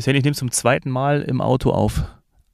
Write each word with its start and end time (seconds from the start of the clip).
Sven, 0.00 0.16
ich 0.16 0.24
nehme 0.24 0.34
zum 0.34 0.50
zweiten 0.50 0.90
Mal 0.90 1.22
im 1.22 1.40
Auto 1.40 1.70
auf. 1.70 2.04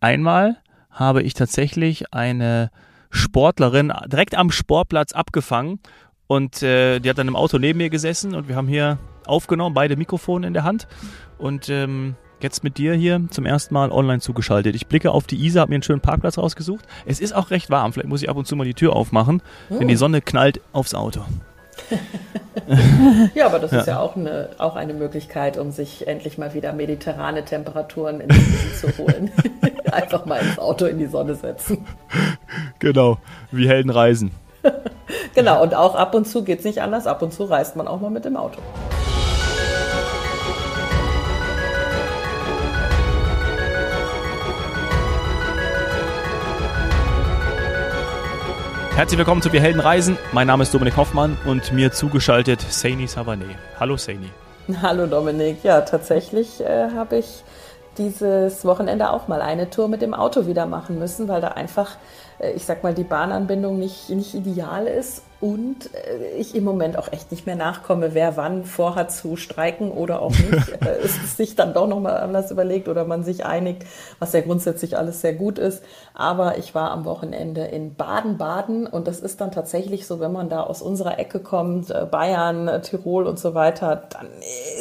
Einmal 0.01 0.57
habe 0.91 1.23
ich 1.23 1.35
tatsächlich 1.35 2.13
eine 2.13 2.71
Sportlerin 3.11 3.93
direkt 4.07 4.37
am 4.37 4.51
Sportplatz 4.51 5.13
abgefangen 5.13 5.79
und 6.27 6.63
äh, 6.63 6.99
die 6.99 7.09
hat 7.09 7.19
dann 7.19 7.29
im 7.29 7.37
Auto 7.37 7.59
neben 7.59 7.79
mir 7.79 7.89
gesessen 7.89 8.35
und 8.35 8.49
wir 8.49 8.57
haben 8.57 8.67
hier 8.67 8.99
aufgenommen, 9.27 9.75
beide 9.75 9.97
Mikrofone 9.97 10.47
in 10.47 10.55
der 10.55 10.65
Hand 10.65 10.89
und 11.39 11.69
ähm, 11.69 12.17
jetzt 12.41 12.65
mit 12.65 12.79
dir 12.79 12.95
hier 12.95 13.23
zum 13.31 13.47
ersten 13.47 13.75
Mal 13.75 13.93
online 13.93 14.21
zugeschaltet. 14.21 14.75
Ich 14.75 14.89
blicke 14.89 15.13
auf 15.13 15.27
die 15.27 15.37
Isar, 15.45 15.63
habe 15.63 15.71
mir 15.71 15.77
einen 15.77 15.83
schönen 15.83 16.01
Parkplatz 16.01 16.39
rausgesucht. 16.39 16.85
Es 17.05 17.21
ist 17.21 17.33
auch 17.33 17.51
recht 17.51 17.71
warm, 17.71 17.93
vielleicht 17.93 18.09
muss 18.09 18.23
ich 18.23 18.29
ab 18.29 18.37
und 18.37 18.47
zu 18.47 18.57
mal 18.57 18.65
die 18.65 18.75
Tür 18.75 18.95
aufmachen, 18.95 19.41
oh. 19.71 19.79
denn 19.79 19.89
die 19.89 19.97
Sonne 19.97 20.21
knallt 20.21 20.61
aufs 20.73 20.95
Auto. 20.95 21.25
ja, 23.35 23.47
aber 23.47 23.59
das 23.59 23.71
ja. 23.71 23.81
ist 23.81 23.87
ja 23.87 24.01
auch 24.01 24.17
eine, 24.17 24.51
auch 24.59 24.77
eine 24.77 24.95
Möglichkeit, 24.95 25.59
um 25.59 25.71
sich 25.71 26.07
endlich 26.07 26.39
mal 26.39 26.55
wieder 26.55 26.73
mediterrane 26.73 27.45
Temperaturen 27.45 28.21
in 28.21 28.29
den 28.29 28.75
zu 28.75 28.97
holen. 28.99 29.31
Einfach 29.93 30.27
mal 30.27 30.41
ins 30.41 30.59
Auto 30.59 30.87
in 30.87 30.99
die 30.99 31.07
Sonne 31.07 31.35
setzen. 31.35 31.87
Genau, 32.79 33.19
wie 33.51 33.69
Helden 33.69 33.91
reisen. 33.91 34.33
genau, 35.35 35.63
und 35.63 35.75
auch 35.75 35.95
ab 35.95 36.15
und 36.15 36.27
zu 36.27 36.45
geht 36.45 36.61
es 36.61 36.65
nicht 36.65 36.83
anders. 36.83 37.07
Ab 37.07 37.23
und 37.23 37.33
zu 37.33 37.45
reist 37.45 37.77
man 37.77 37.87
auch 37.87 38.01
mal 38.01 38.11
mit 38.11 38.25
dem 38.25 38.37
Auto. 38.37 38.61
Herzlich 48.97 49.19
willkommen 49.19 49.43
zu 49.43 49.53
Wir 49.53 49.61
Helden 49.61 49.81
Reisen. 49.81 50.17
Mein 50.33 50.47
Name 50.47 50.63
ist 50.63 50.73
Dominik 50.73 50.97
Hoffmann 50.97 51.37
und 51.45 51.71
mir 51.71 51.93
zugeschaltet 51.93 52.63
Saini 52.63 53.05
Savané. 53.05 53.45
Hallo 53.79 53.99
Saini. 53.99 54.31
Hallo 54.81 55.07
Dominik. 55.07 55.63
Ja, 55.63 55.83
tatsächlich 55.83 56.63
äh, 56.63 56.89
habe 56.93 57.19
ich 57.19 57.45
dieses 57.99 58.65
Wochenende 58.65 59.11
auch 59.11 59.29
mal 59.29 59.43
eine 59.43 59.69
Tour 59.69 59.89
mit 59.89 60.01
dem 60.01 60.15
Auto 60.15 60.47
wieder 60.47 60.65
machen 60.65 60.99
müssen, 60.99 61.29
weil 61.29 61.43
da 61.43 61.49
einfach, 61.49 61.99
äh, 62.39 62.53
ich 62.53 62.65
sag 62.65 62.83
mal, 62.85 62.95
die 62.95 63.05
Bahnanbindung 63.05 63.79
nicht, 63.79 64.09
nicht 64.09 64.33
ideal 64.33 64.87
ist 64.87 65.26
und 65.41 65.91
äh, 65.95 66.39
ich 66.39 66.55
im 66.55 66.65
Moment 66.65 66.97
auch 66.97 67.13
echt 67.13 67.31
nicht 67.31 67.47
mehr 67.47 67.57
nachkomme, 67.57 68.15
wer 68.15 68.37
wann 68.37 68.65
vorhat 68.65 69.13
zu 69.13 69.37
streiken 69.37 69.91
oder 69.91 70.23
auch 70.23 70.31
nicht. 70.31 70.47
Äh, 70.77 71.05
es 71.05 71.37
sich 71.37 71.57
dann 71.57 71.73
doch 71.75 71.87
nochmal 71.87 72.19
anders 72.19 72.51
überlegt 72.51 72.89
oder 72.89 73.05
man 73.05 73.25
sich 73.25 73.47
einigt, 73.47 73.85
was 74.19 74.33
ja 74.33 74.41
grundsätzlich 74.41 74.97
alles 74.97 75.21
sehr 75.21 75.33
gut 75.33 75.59
ist. 75.59 75.83
Aber 76.13 76.59
ich 76.59 76.75
war 76.75 76.91
am 76.91 77.05
Wochenende 77.05 77.65
in 77.65 77.95
Baden-Baden 77.95 78.87
und 78.87 79.09
das 79.09 79.21
ist 79.21 79.41
dann 79.41 79.53
tatsächlich 79.53 80.07
so, 80.07 80.21
wenn 80.21 80.33
man 80.33 80.49
da 80.49 80.63
aus 80.63 80.83
unserer 80.83 81.19
Ecke 81.19 81.41
kommt, 81.41 81.91
äh, 81.91 82.07
Bayern, 82.11 82.83
Tirol 82.83 83.27
und 83.27 83.39
so 83.39 83.55
weiter, 83.55 84.03
dann 84.11 84.29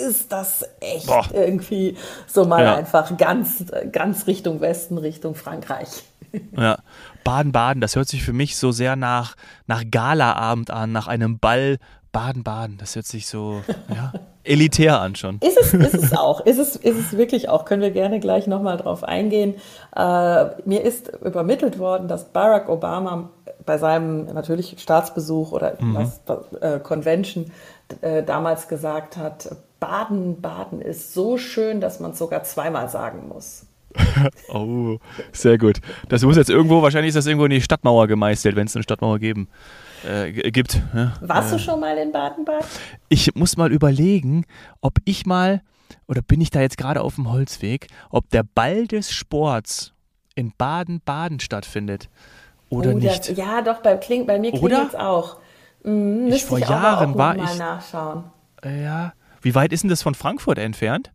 ist 0.08 0.32
das 0.32 0.66
echt 0.82 1.08
Boah. 1.08 1.26
irgendwie 1.34 1.98
so 2.28 2.46
mal 2.46 2.64
ja. 2.64 2.76
einfach 2.76 3.18
ganz, 3.18 3.66
ganz 3.92 4.28
Richtung 4.28 4.60
Westen, 4.60 4.98
Richtung 4.98 5.36
Frankreich. 5.36 6.04
Ja, 6.58 6.78
Baden-Baden, 7.26 7.82
das 7.82 7.98
hört 7.98 8.08
sich 8.08 8.24
für 8.24 8.32
mich 8.32 8.56
so 8.56 8.72
sehr 8.72 8.96
nach, 8.96 9.36
nach 9.68 9.84
Galaabend 9.90 10.72
an, 10.72 10.94
nach 10.94 11.08
einem 11.08 11.40
Ball. 11.40 11.78
Baden-Baden, 12.14 12.78
das 12.78 12.96
hört 12.96 13.08
sich 13.08 13.28
so 13.28 13.62
ja, 13.90 14.14
elitär 14.46 15.02
an 15.02 15.16
schon. 15.16 15.40
Ist 15.42 15.58
es, 15.58 15.74
ist 15.74 15.94
es 15.96 16.14
auch, 16.14 16.40
ist 16.46 16.60
es, 16.60 16.78
ist 16.78 16.98
es 16.98 17.18
wirklich 17.18 17.50
auch, 17.50 17.66
können 17.66 17.82
wir 17.82 17.92
gerne 17.92 18.22
gleich 18.22 18.48
nochmal 18.48 18.78
drauf 18.78 19.04
eingehen. 19.04 19.56
Äh, 19.94 20.46
mir 20.64 20.82
ist 20.82 21.10
übermittelt 21.10 21.78
worden, 21.78 22.08
dass 22.08 22.32
Barack 22.32 22.70
Obama 22.70 23.32
bei 23.66 23.78
seinem 23.78 24.26
natürlich 24.34 24.76
Staatsbesuch 24.80 25.52
oder 25.52 25.74
mhm. 25.78 25.96
was, 25.96 26.22
äh, 26.62 26.80
Convention 26.80 27.52
äh, 28.02 28.24
damals 28.24 28.70
gesagt 28.70 29.18
hat, 29.18 29.50
Baden-Baden 29.80 30.80
ist 30.80 31.14
so 31.14 31.38
schön, 31.38 31.82
dass 31.82 32.00
man 32.00 32.12
es 32.12 32.18
sogar 32.18 32.44
zweimal 32.44 32.88
sagen 32.88 33.28
muss. 33.28 33.65
oh, 34.50 34.98
sehr 35.32 35.58
gut. 35.58 35.80
Das 36.10 36.24
muss 36.24 36.38
jetzt 36.38 36.50
irgendwo, 36.50 36.82
wahrscheinlich 36.82 37.10
ist 37.10 37.16
das 37.16 37.26
irgendwo 37.26 37.46
in 37.46 37.52
die 37.52 37.62
Stadtmauer 37.62 38.08
gemeißelt, 38.08 38.56
wenn 38.56 38.68
es 38.68 38.76
eine 38.76 38.84
Stadtmauer 38.84 39.20
geben, 39.20 39.48
äh, 40.08 40.32
gibt. 40.52 40.82
Ja? 40.94 41.14
Warst 41.22 41.54
äh, 41.54 41.58
du 41.58 41.62
schon 41.62 41.80
mal 41.80 41.98
in 41.98 42.12
Baden-Baden? 42.12 42.66
Ich 43.10 43.36
muss 43.36 43.58
mal 43.58 43.72
überlegen, 43.72 44.46
ob 44.82 44.98
ich 45.06 45.26
mal, 45.26 45.62
oder 46.08 46.22
bin 46.22 46.42
ich 46.42 46.50
da 46.50 46.62
jetzt 46.62 46.78
gerade 46.78 47.02
auf 47.02 47.16
dem 47.16 47.32
Holzweg, 47.32 47.88
ob 48.10 48.30
der 48.30 48.44
Ball 48.44 48.88
des 48.88 49.12
Sports 49.12 49.94
in 50.36 50.54
Baden-Baden 50.58 51.40
stattfindet 51.40 52.10
oder 52.70 52.92
oh, 52.92 52.98
nicht. 52.98 53.30
Das, 53.30 53.38
ja, 53.38 53.62
doch, 53.62 53.82
bei, 53.82 53.96
Kling, 53.98 54.26
bei 54.26 54.40
mir 54.40 54.52
klingt 54.52 54.72
es 54.72 54.96
auch. 54.96 55.38
Mhm, 55.84 56.28
ich 56.28 56.46
vor 56.46 56.58
ich 56.58 56.68
Jahren 56.68 57.16
war 57.16 57.36
ich. 57.36 57.58
Nachschauen. 57.58 58.26
Ja. 58.64 59.14
Wie 59.42 59.54
weit 59.54 59.72
ist 59.72 59.84
denn 59.84 59.92
das 59.92 60.02
von 60.02 60.16
Frankfurt 60.16 60.58
entfernt? 60.58 61.12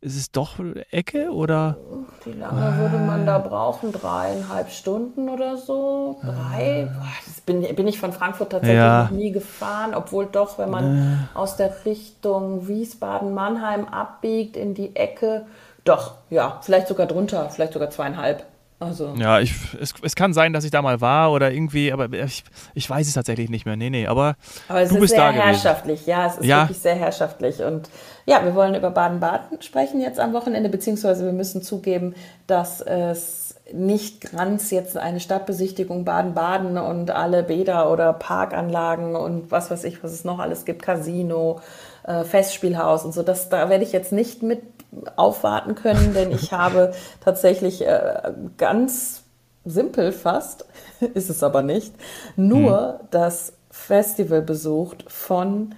Ist 0.00 0.16
es 0.16 0.30
doch 0.30 0.58
Ecke 0.90 1.30
oder? 1.30 1.78
Wie 2.24 2.32
lange 2.32 2.62
ah. 2.62 2.78
würde 2.78 2.98
man 2.98 3.26
da 3.26 3.38
brauchen? 3.38 3.92
Dreieinhalb 3.92 4.70
Stunden 4.70 5.28
oder 5.28 5.56
so? 5.56 6.20
Drei? 6.22 6.88
Ah. 7.00 7.04
Das 7.24 7.40
bin, 7.40 7.62
bin 7.74 7.88
ich 7.88 7.98
von 7.98 8.12
Frankfurt 8.12 8.50
tatsächlich 8.50 8.76
ja. 8.76 9.04
noch 9.04 9.10
nie 9.10 9.32
gefahren, 9.32 9.94
obwohl 9.94 10.26
doch, 10.26 10.58
wenn 10.58 10.70
man 10.70 11.28
ah. 11.34 11.38
aus 11.38 11.56
der 11.56 11.84
Richtung 11.84 12.68
Wiesbaden-Mannheim 12.68 13.86
abbiegt 13.86 14.56
in 14.56 14.74
die 14.74 14.94
Ecke, 14.94 15.46
doch, 15.86 16.14
ja, 16.30 16.58
vielleicht 16.62 16.88
sogar 16.88 17.06
drunter, 17.06 17.48
vielleicht 17.48 17.72
sogar 17.72 17.90
zweieinhalb. 17.90 18.44
Also. 18.78 19.14
Ja, 19.16 19.40
ich, 19.40 19.54
es, 19.80 19.94
es 20.02 20.14
kann 20.14 20.34
sein, 20.34 20.52
dass 20.52 20.64
ich 20.64 20.70
da 20.70 20.82
mal 20.82 21.00
war 21.00 21.32
oder 21.32 21.50
irgendwie, 21.50 21.92
aber 21.92 22.12
ich, 22.12 22.44
ich 22.74 22.88
weiß 22.88 23.08
es 23.08 23.14
tatsächlich 23.14 23.48
nicht 23.48 23.64
mehr. 23.64 23.76
Nee, 23.76 23.88
nee, 23.88 24.06
aber, 24.06 24.36
aber 24.68 24.82
es 24.82 24.90
du 24.90 24.96
ist 24.96 25.00
bist 25.00 25.14
sehr 25.14 25.32
da 25.32 25.32
herrschaftlich. 25.32 26.00
Gewesen. 26.00 26.10
Ja, 26.10 26.26
es 26.26 26.36
ist 26.36 26.44
ja. 26.44 26.62
wirklich 26.62 26.78
sehr 26.78 26.94
herrschaftlich. 26.94 27.62
Und 27.62 27.88
ja, 28.26 28.44
wir 28.44 28.54
wollen 28.54 28.74
über 28.74 28.90
Baden-Baden 28.90 29.62
sprechen 29.62 30.00
jetzt 30.00 30.20
am 30.20 30.34
Wochenende, 30.34 30.68
beziehungsweise 30.68 31.24
wir 31.24 31.32
müssen 31.32 31.62
zugeben, 31.62 32.14
dass 32.46 32.82
es 32.82 33.54
nicht 33.72 34.32
ganz 34.32 34.70
jetzt 34.70 34.98
eine 34.98 35.20
Stadtbesichtigung 35.20 36.04
Baden-Baden 36.04 36.76
und 36.76 37.10
alle 37.10 37.42
Bäder 37.42 37.90
oder 37.90 38.12
Parkanlagen 38.12 39.16
und 39.16 39.50
was 39.50 39.70
weiß 39.70 39.84
ich, 39.84 40.04
was 40.04 40.12
es 40.12 40.24
noch 40.24 40.38
alles 40.38 40.66
gibt, 40.66 40.82
Casino, 40.82 41.60
äh, 42.04 42.24
Festspielhaus 42.24 43.04
und 43.04 43.12
so. 43.12 43.22
Das, 43.22 43.48
da 43.48 43.70
werde 43.70 43.84
ich 43.84 43.92
jetzt 43.92 44.12
nicht 44.12 44.42
mit 44.42 44.75
aufwarten 45.16 45.74
können, 45.74 46.14
denn 46.14 46.30
ich 46.30 46.52
habe 46.52 46.92
tatsächlich 47.20 47.86
äh, 47.86 48.32
ganz 48.56 49.22
simpel 49.64 50.12
fast, 50.12 50.66
ist 51.14 51.30
es 51.30 51.42
aber 51.42 51.62
nicht, 51.62 51.94
nur 52.36 52.98
hm. 53.00 53.06
das 53.10 53.52
Festival 53.70 54.42
besucht 54.42 55.04
von 55.08 55.74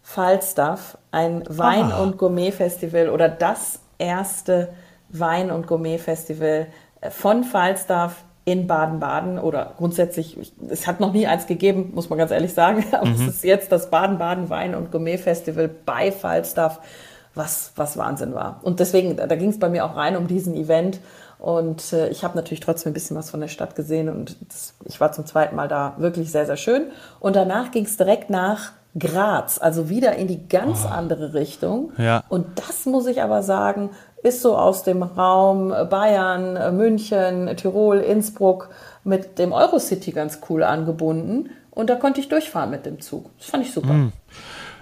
Falstaff, 0.00 0.98
ein 1.10 1.44
Wein- 1.48 1.92
ah. 1.92 2.02
und 2.02 2.18
Gourmet-Festival 2.18 3.08
oder 3.08 3.28
das 3.28 3.80
erste 3.98 4.70
Wein- 5.10 5.50
und 5.50 5.66
Gourmet-Festival 5.66 6.66
äh, 7.00 7.10
von 7.10 7.44
Falstaff 7.44 8.24
in 8.44 8.66
Baden-Baden 8.66 9.38
oder 9.38 9.74
grundsätzlich, 9.76 10.36
es 10.68 10.86
hat 10.88 10.98
noch 10.98 11.12
nie 11.12 11.28
eins 11.28 11.46
gegeben, 11.46 11.92
muss 11.94 12.10
man 12.10 12.18
ganz 12.18 12.32
ehrlich 12.32 12.54
sagen, 12.54 12.84
aber 12.92 13.06
mhm. 13.06 13.14
es 13.14 13.20
ist 13.20 13.44
jetzt 13.44 13.70
das 13.70 13.90
Baden-Baden 13.90 14.50
Wein- 14.50 14.74
und 14.74 14.90
Gourmet-Festival 14.90 15.68
bei 15.68 16.10
Falstaff 16.10 16.80
was, 17.34 17.72
was 17.76 17.96
Wahnsinn 17.96 18.34
war. 18.34 18.60
Und 18.62 18.80
deswegen, 18.80 19.16
da 19.16 19.34
ging 19.36 19.50
es 19.50 19.58
bei 19.58 19.68
mir 19.68 19.84
auch 19.84 19.96
rein 19.96 20.16
um 20.16 20.26
diesen 20.26 20.54
Event. 20.54 21.00
Und 21.38 21.92
äh, 21.92 22.08
ich 22.08 22.22
habe 22.22 22.36
natürlich 22.36 22.60
trotzdem 22.60 22.90
ein 22.90 22.94
bisschen 22.94 23.16
was 23.16 23.30
von 23.30 23.40
der 23.40 23.48
Stadt 23.48 23.74
gesehen 23.74 24.08
und 24.08 24.36
das, 24.48 24.74
ich 24.84 25.00
war 25.00 25.10
zum 25.10 25.26
zweiten 25.26 25.56
Mal 25.56 25.66
da 25.66 25.94
wirklich 25.98 26.30
sehr, 26.30 26.46
sehr 26.46 26.56
schön. 26.56 26.86
Und 27.18 27.34
danach 27.34 27.72
ging 27.72 27.84
es 27.84 27.96
direkt 27.96 28.30
nach 28.30 28.72
Graz, 28.96 29.58
also 29.58 29.88
wieder 29.88 30.14
in 30.14 30.28
die 30.28 30.46
ganz 30.46 30.84
oh. 30.84 30.88
andere 30.88 31.34
Richtung. 31.34 31.92
Ja. 31.98 32.22
Und 32.28 32.46
das 32.56 32.86
muss 32.86 33.06
ich 33.06 33.22
aber 33.22 33.42
sagen, 33.42 33.90
ist 34.22 34.40
so 34.40 34.56
aus 34.56 34.84
dem 34.84 35.02
Raum 35.02 35.74
Bayern, 35.90 36.76
München, 36.76 37.50
Tirol, 37.56 37.98
Innsbruck 37.98 38.68
mit 39.02 39.40
dem 39.40 39.52
Eurocity 39.52 40.12
ganz 40.12 40.40
cool 40.48 40.62
angebunden. 40.62 41.50
Und 41.72 41.90
da 41.90 41.96
konnte 41.96 42.20
ich 42.20 42.28
durchfahren 42.28 42.70
mit 42.70 42.86
dem 42.86 43.00
Zug. 43.00 43.30
Das 43.38 43.48
fand 43.48 43.64
ich 43.64 43.72
super. 43.72 43.94
Mm 43.94 44.12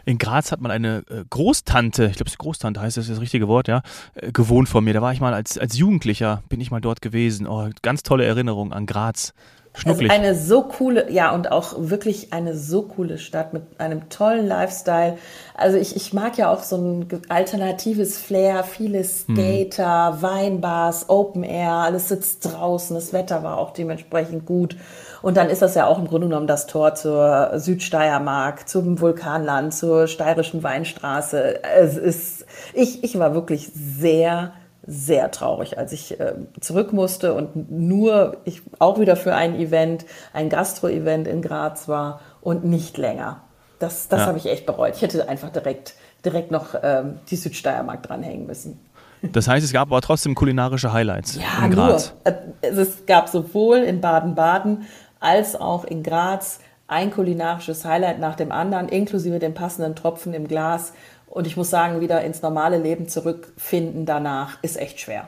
in 0.05 0.19
Graz 0.19 0.53
hat 0.53 0.61
man 0.61 0.71
eine 0.71 1.03
äh, 1.11 1.25
Großtante, 1.28 2.06
ich 2.06 2.16
glaube, 2.16 2.31
Großtante 2.37 2.81
heißt 2.81 2.97
das, 2.97 3.09
das 3.09 3.21
richtige 3.21 3.49
Wort, 3.49 3.69
ja, 3.69 3.83
äh, 4.15 4.33
gewohnt 4.33 4.69
von 4.69 4.84
mir. 4.84 4.94
Da 4.94 5.03
war 5.03 5.12
ich 5.12 5.21
mal 5.21 5.34
als, 5.34 5.58
als 5.58 5.76
Jugendlicher, 5.76 6.43
bin 6.49 6.61
ich 6.61 6.70
mal 6.70 6.81
dort 6.81 7.02
gewesen. 7.02 7.47
Oh, 7.47 7.69
ganz 7.82 8.02
tolle 8.02 8.25
Erinnerung 8.25 8.73
an 8.73 8.87
Graz. 8.87 9.32
Schnucklig. 9.73 10.11
Also 10.11 10.23
eine 10.23 10.35
so 10.35 10.62
coole, 10.64 11.12
ja, 11.12 11.32
und 11.32 11.52
auch 11.52 11.75
wirklich 11.79 12.32
eine 12.32 12.56
so 12.56 12.82
coole 12.82 13.19
Stadt 13.19 13.52
mit 13.52 13.62
einem 13.79 14.08
tollen 14.08 14.49
Lifestyle. 14.49 15.17
Also 15.55 15.79
ich, 15.79 15.94
ich 15.94 16.12
mag 16.12 16.37
ja 16.38 16.50
auch 16.50 16.64
so 16.64 16.76
ein 16.76 17.06
alternatives 17.29 18.19
Flair, 18.19 18.64
viele 18.64 18.99
hm. 18.99 19.05
Skater, 19.05 20.14
hm. 20.14 20.23
Weinbars, 20.23 21.08
Open 21.08 21.44
Air, 21.44 21.73
alles 21.73 22.08
sitzt 22.08 22.47
draußen, 22.47 22.97
das 22.97 23.12
Wetter 23.12 23.44
war 23.44 23.58
auch 23.58 23.73
dementsprechend 23.73 24.44
gut. 24.44 24.76
Und 25.22 25.37
dann 25.37 25.49
ist 25.50 25.62
das 25.62 25.75
ja 25.75 25.87
auch 25.87 25.99
im 25.99 26.06
Grunde 26.06 26.28
genommen 26.28 26.46
das 26.46 26.67
Tor 26.67 26.94
zur 26.94 27.52
Südsteiermark, 27.58 28.69
zum 28.69 29.00
Vulkanland, 29.00 29.75
zur 29.75 30.06
steirischen 30.06 30.62
Weinstraße. 30.62 31.62
Es 31.62 31.96
ist, 31.96 32.46
ich, 32.72 33.05
ich 33.05 33.19
war 33.19 33.34
wirklich 33.34 33.70
sehr, 33.75 34.52
sehr 34.87 35.31
traurig, 35.31 35.78
als 35.78 35.93
ich 35.93 36.19
äh, 36.19 36.34
zurück 36.61 36.93
musste 36.93 37.34
und 37.34 37.70
nur 37.70 38.38
ich 38.44 38.62
auch 38.78 38.99
wieder 38.99 39.17
für 39.17 39.34
ein 39.34 39.55
Event, 39.55 40.06
ein 40.32 40.49
Gastro-Event 40.49 41.28
in 41.28 41.43
Graz 41.43 41.87
war 41.87 42.20
und 42.40 42.64
nicht 42.64 42.96
länger. 42.96 43.43
Das, 43.78 44.08
das 44.08 44.20
ja. 44.20 44.26
habe 44.26 44.38
ich 44.38 44.46
echt 44.46 44.66
bereut. 44.66 44.94
Ich 44.96 45.02
hätte 45.02 45.28
einfach 45.28 45.50
direkt, 45.50 45.94
direkt 46.25 46.50
noch 46.50 46.75
ähm, 46.82 47.19
die 47.31 47.37
Südsteiermark 47.37 48.02
dranhängen 48.02 48.46
müssen. 48.46 48.81
Das 49.23 49.49
heißt, 49.49 49.64
es 49.64 49.73
gab 49.73 49.88
aber 49.88 50.00
trotzdem 50.00 50.34
kulinarische 50.34 50.93
Highlights 50.93 51.37
ja, 51.37 51.64
in 51.64 51.73
Graz. 51.73 52.14
Nur. 52.25 52.34
Äh, 52.34 52.69
es 52.69 53.06
gab 53.06 53.28
sowohl 53.28 53.78
in 53.78 54.00
Baden-Baden 54.00 54.87
als 55.20 55.55
auch 55.55 55.84
in 55.84 56.02
Graz 56.02 56.61
ein 56.88 57.12
kulinarisches 57.12 57.84
Highlight 57.84 58.19
nach 58.19 58.34
dem 58.34 58.50
anderen, 58.50 58.88
inklusive 58.88 59.38
dem 59.38 59.55
passenden 59.55 59.94
Tropfen 59.94 60.34
im 60.34 60.49
Glas. 60.49 60.93
Und 61.26 61.46
ich 61.46 61.56
muss 61.56 61.70
sagen, 61.70 62.00
wieder 62.00 62.22
ins 62.25 62.43
normale 62.43 62.78
Leben 62.78 63.08
zurückfinden 63.08 64.06
danach 64.06 64.58
ist 64.62 64.76
echt 64.76 64.99
schwer. 64.99 65.25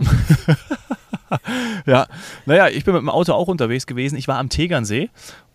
ja, 1.86 2.06
naja, 2.46 2.68
ich 2.68 2.84
bin 2.84 2.94
mit 2.94 3.02
dem 3.02 3.08
Auto 3.08 3.32
auch 3.32 3.46
unterwegs 3.46 3.86
gewesen. 3.86 4.16
Ich 4.16 4.26
war 4.26 4.38
am 4.38 4.48
Tegernsee 4.48 5.10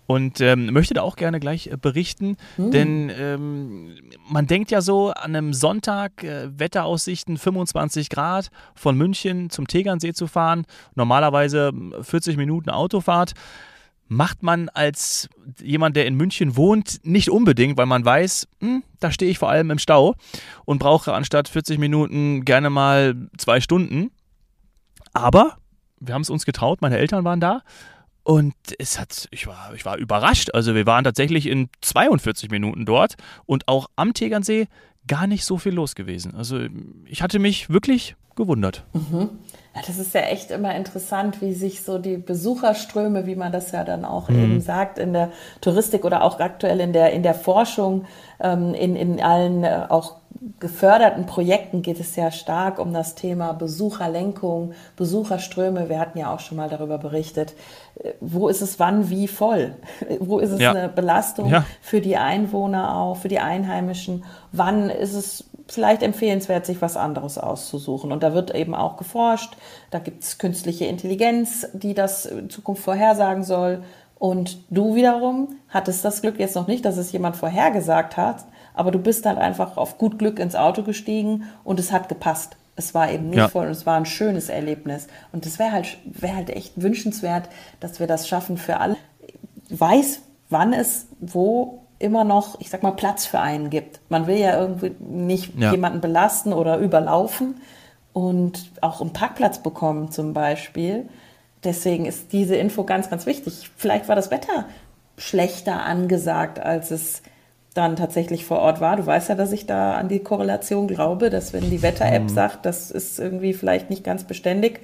und 0.08 0.40
ähm, 0.40 0.72
möchte 0.72 0.94
da 0.94 1.02
auch 1.02 1.18
gerne 1.18 1.42
gleich 1.42 1.68
äh, 1.68 1.76
berichten, 1.76 2.38
hm. 2.56 2.72
denn 2.72 3.12
ähm, 3.14 3.96
man 4.30 4.48
denkt 4.48 4.72
ja 4.72 4.80
so 4.80 5.10
an 5.10 5.36
einem 5.36 5.54
Sonntag, 5.54 6.24
äh, 6.24 6.48
Wetteraussichten 6.58 7.38
25 7.38 8.10
Grad, 8.10 8.50
von 8.74 8.98
München 8.98 9.50
zum 9.50 9.68
Tegernsee 9.68 10.14
zu 10.14 10.28
fahren, 10.28 10.66
normalerweise 10.96 11.72
40 12.02 12.34
hm, 12.34 12.40
Minuten 12.40 12.70
Autofahrt 12.70 13.34
macht 14.08 14.44
man 14.44 14.70
als 14.70 15.30
jemand, 15.62 15.96
der 15.96 16.06
in 16.06 16.16
München 16.16 16.56
wohnt, 16.56 17.00
nicht 17.04 17.30
unbedingt, 17.30 17.78
weil 17.78 17.86
man 17.86 18.06
weiß, 18.06 18.48
hm, 18.62 18.84
da 19.00 19.12
stehe 19.12 19.32
ich 19.32 19.38
vor 19.38 19.50
allem 19.50 19.72
im 19.72 19.80
Stau 19.80 20.16
und 20.66 20.80
brauche 20.80 21.14
anstatt 21.14 21.48
40 21.48 21.80
Minuten 21.80 22.46
gerne 22.46 22.70
mal 22.70 23.16
zwei 23.38 23.62
Stunden. 23.62 24.12
Aber 25.14 25.58
wir 26.00 26.14
haben 26.14 26.22
es 26.22 26.30
uns 26.30 26.46
getraut, 26.46 26.82
meine 26.82 26.98
Eltern 26.98 27.24
waren 27.24 27.40
da 27.40 27.62
und 28.28 28.56
es 28.78 29.00
hat, 29.00 29.28
ich 29.32 29.48
war, 29.48 29.74
ich 29.74 29.86
war 29.86 29.98
überrascht. 29.98 30.50
Also 30.54 30.76
wir 30.76 30.86
waren 30.86 31.06
tatsächlich 31.06 31.48
in 31.48 31.70
42 31.82 32.52
Minuten 32.52 32.86
dort 32.86 33.16
und 33.46 33.70
auch 33.70 33.88
am 33.96 34.14
Tegernsee 34.14 34.68
gar 35.08 35.28
nicht 35.28 35.46
so 35.46 35.58
viel 35.58 35.74
los 35.74 35.96
gewesen. 35.96 36.36
Also 36.36 36.60
ich 37.06 37.22
hatte 37.22 37.40
mich 37.40 37.70
wirklich 37.70 38.16
gewundert. 38.36 38.84
Mhm. 38.94 39.30
Ja, 39.76 39.82
das 39.86 40.00
ist 40.00 40.14
ja 40.14 40.22
echt 40.22 40.50
immer 40.52 40.74
interessant, 40.76 41.42
wie 41.42 41.54
sich 41.54 41.84
so 41.84 42.00
die 42.00 42.18
Besucherströme, 42.18 43.26
wie 43.26 43.36
man 43.36 43.52
das 43.52 43.72
ja 43.72 43.84
dann 43.84 44.06
auch 44.06 44.30
mhm. 44.30 44.44
eben 44.44 44.62
sagt, 44.62 44.98
in 44.98 45.14
der 45.14 45.32
Touristik 45.62 46.06
oder 46.06 46.24
auch 46.24 46.40
aktuell 46.40 46.80
in 46.80 46.94
der, 46.94 47.12
in 47.12 47.22
der 47.22 47.36
Forschung, 47.36 48.06
ähm, 48.40 48.74
in, 48.74 48.96
in 48.96 49.22
allen 49.22 49.64
äh, 49.64 49.86
auch 49.90 50.16
geförderten 50.60 51.26
Projekten 51.26 51.82
geht 51.82 52.00
es 52.00 52.16
ja 52.16 52.32
stark 52.32 52.80
um 52.80 52.94
das 52.94 53.16
Thema 53.16 53.54
Besucherlenkung, 53.54 54.74
Besucherströme. 54.96 55.90
Wir 55.90 56.00
hatten 56.00 56.18
ja 56.18 56.34
auch 56.34 56.40
schon 56.40 56.58
mal 56.58 56.70
darüber 56.70 56.98
berichtet. 56.98 57.54
Äh, 57.96 58.14
wo 58.20 58.48
ist 58.48 58.62
es 58.62 58.80
wann 58.80 59.10
wie 59.10 59.28
voll? 59.28 59.76
Wo 60.20 60.40
ist 60.40 60.52
es 60.52 60.60
ja. 60.60 60.72
eine 60.72 60.90
Belastung 60.90 61.50
ja. 61.50 61.66
für 61.82 62.02
die 62.02 62.18
Einwohner 62.18 62.96
auch, 62.96 63.18
für 63.18 63.28
die 63.28 63.40
Einheimischen? 63.40 64.24
Wann 64.52 64.90
ist 64.90 65.14
es 65.14 65.46
vielleicht 65.72 66.04
empfehlenswert, 66.04 66.66
sich 66.66 66.82
was 66.82 66.98
anderes 66.98 67.38
auszusuchen. 67.38 68.12
Und 68.12 68.24
da 68.24 68.34
wird 68.34 68.54
eben 68.56 68.76
auch 68.76 68.98
geforscht. 68.98 69.58
Da 69.92 70.00
gibt 70.00 70.24
es 70.24 70.38
künstliche 70.38 70.86
Intelligenz, 70.86 71.68
die 71.74 71.94
das 71.94 72.26
in 72.26 72.50
Zukunft 72.50 72.84
vorhersagen 72.84 73.44
soll. 73.44 73.84
Und 74.18 74.60
du 74.70 74.96
wiederum 74.96 75.56
hattest 75.70 76.04
das 76.04 76.22
Glück 76.22 76.40
jetzt 76.40 76.56
noch 76.56 76.68
nicht, 76.68 76.86
dass 76.86 76.98
es 76.98 77.12
jemand 77.12 77.36
vorhergesagt 77.36 78.18
hat, 78.18 78.46
aber 78.74 78.90
du 78.92 78.98
bist 78.98 79.26
halt 79.26 79.38
einfach 79.38 79.78
auf 79.78 80.00
gut 80.00 80.18
Glück 80.18 80.40
ins 80.40 80.56
Auto 80.56 80.82
gestiegen 80.82 81.44
und 81.64 81.80
es 81.80 81.92
hat 81.92 82.10
gepasst. 82.10 82.58
Es 82.76 82.94
war 82.94 83.12
eben 83.12 83.30
nicht 83.30 83.38
ja. 83.38 83.48
voll 83.48 83.66
und 83.66 83.72
es 83.72 83.86
war 83.86 83.98
ein 83.98 84.06
schönes 84.06 84.50
Erlebnis. 84.50 85.08
Und 85.32 85.46
es 85.46 85.60
wäre 85.60 85.72
halt, 85.72 85.98
wäre 86.06 86.36
halt 86.36 86.50
echt 86.50 86.82
wünschenswert, 86.82 87.50
dass 87.80 88.00
wir 88.00 88.08
das 88.08 88.28
schaffen 88.28 88.58
für 88.58 88.80
alle. 88.80 88.98
Weiß, 89.70 90.22
wann 90.50 90.74
es 90.74 91.08
wo 91.20 91.87
immer 92.00 92.24
noch, 92.24 92.60
ich 92.60 92.70
sag 92.70 92.84
mal, 92.84 92.92
Platz 92.92 93.26
für 93.26 93.40
einen 93.40 93.70
gibt. 93.70 94.00
Man 94.10 94.28
will 94.28 94.38
ja 94.38 94.60
irgendwie 94.60 94.96
nicht 95.00 95.58
ja. 95.58 95.72
jemanden 95.72 96.02
belasten 96.02 96.54
oder 96.54 96.78
überlaufen 96.78 97.62
und 98.14 98.72
auch 98.82 99.02
einen 99.02 99.14
Parkplatz 99.14 99.60
bekommen 99.60 100.12
zum 100.12 100.34
Beispiel. 100.34 101.08
Deswegen 101.64 102.06
ist 102.06 102.34
diese 102.34 102.56
Info 102.56 102.84
ganz, 102.84 103.10
ganz 103.10 103.26
wichtig. 103.26 103.72
Vielleicht 103.76 104.08
war 104.08 104.16
das 104.16 104.32
Wetter 104.32 104.66
schlechter 105.18 105.84
angesagt, 105.84 106.60
als 106.60 106.92
es 106.92 107.24
dann 107.74 107.96
tatsächlich 107.96 108.46
vor 108.46 108.60
Ort 108.60 108.82
war. 108.82 108.96
Du 108.96 109.06
weißt 109.06 109.30
ja, 109.30 109.36
dass 109.36 109.52
ich 109.52 109.66
da 109.66 109.94
an 109.94 110.10
die 110.10 110.20
Korrelation 110.20 110.88
glaube, 110.88 111.30
dass 111.30 111.54
wenn 111.54 111.70
die 111.70 111.82
Wetter-App 111.82 112.24
mhm. 112.24 112.30
sagt, 112.30 112.66
das 112.66 112.92
ist 112.92 113.20
irgendwie 113.20 113.54
vielleicht 113.54 113.90
nicht 113.90 114.04
ganz 114.04 114.24
beständig, 114.24 114.82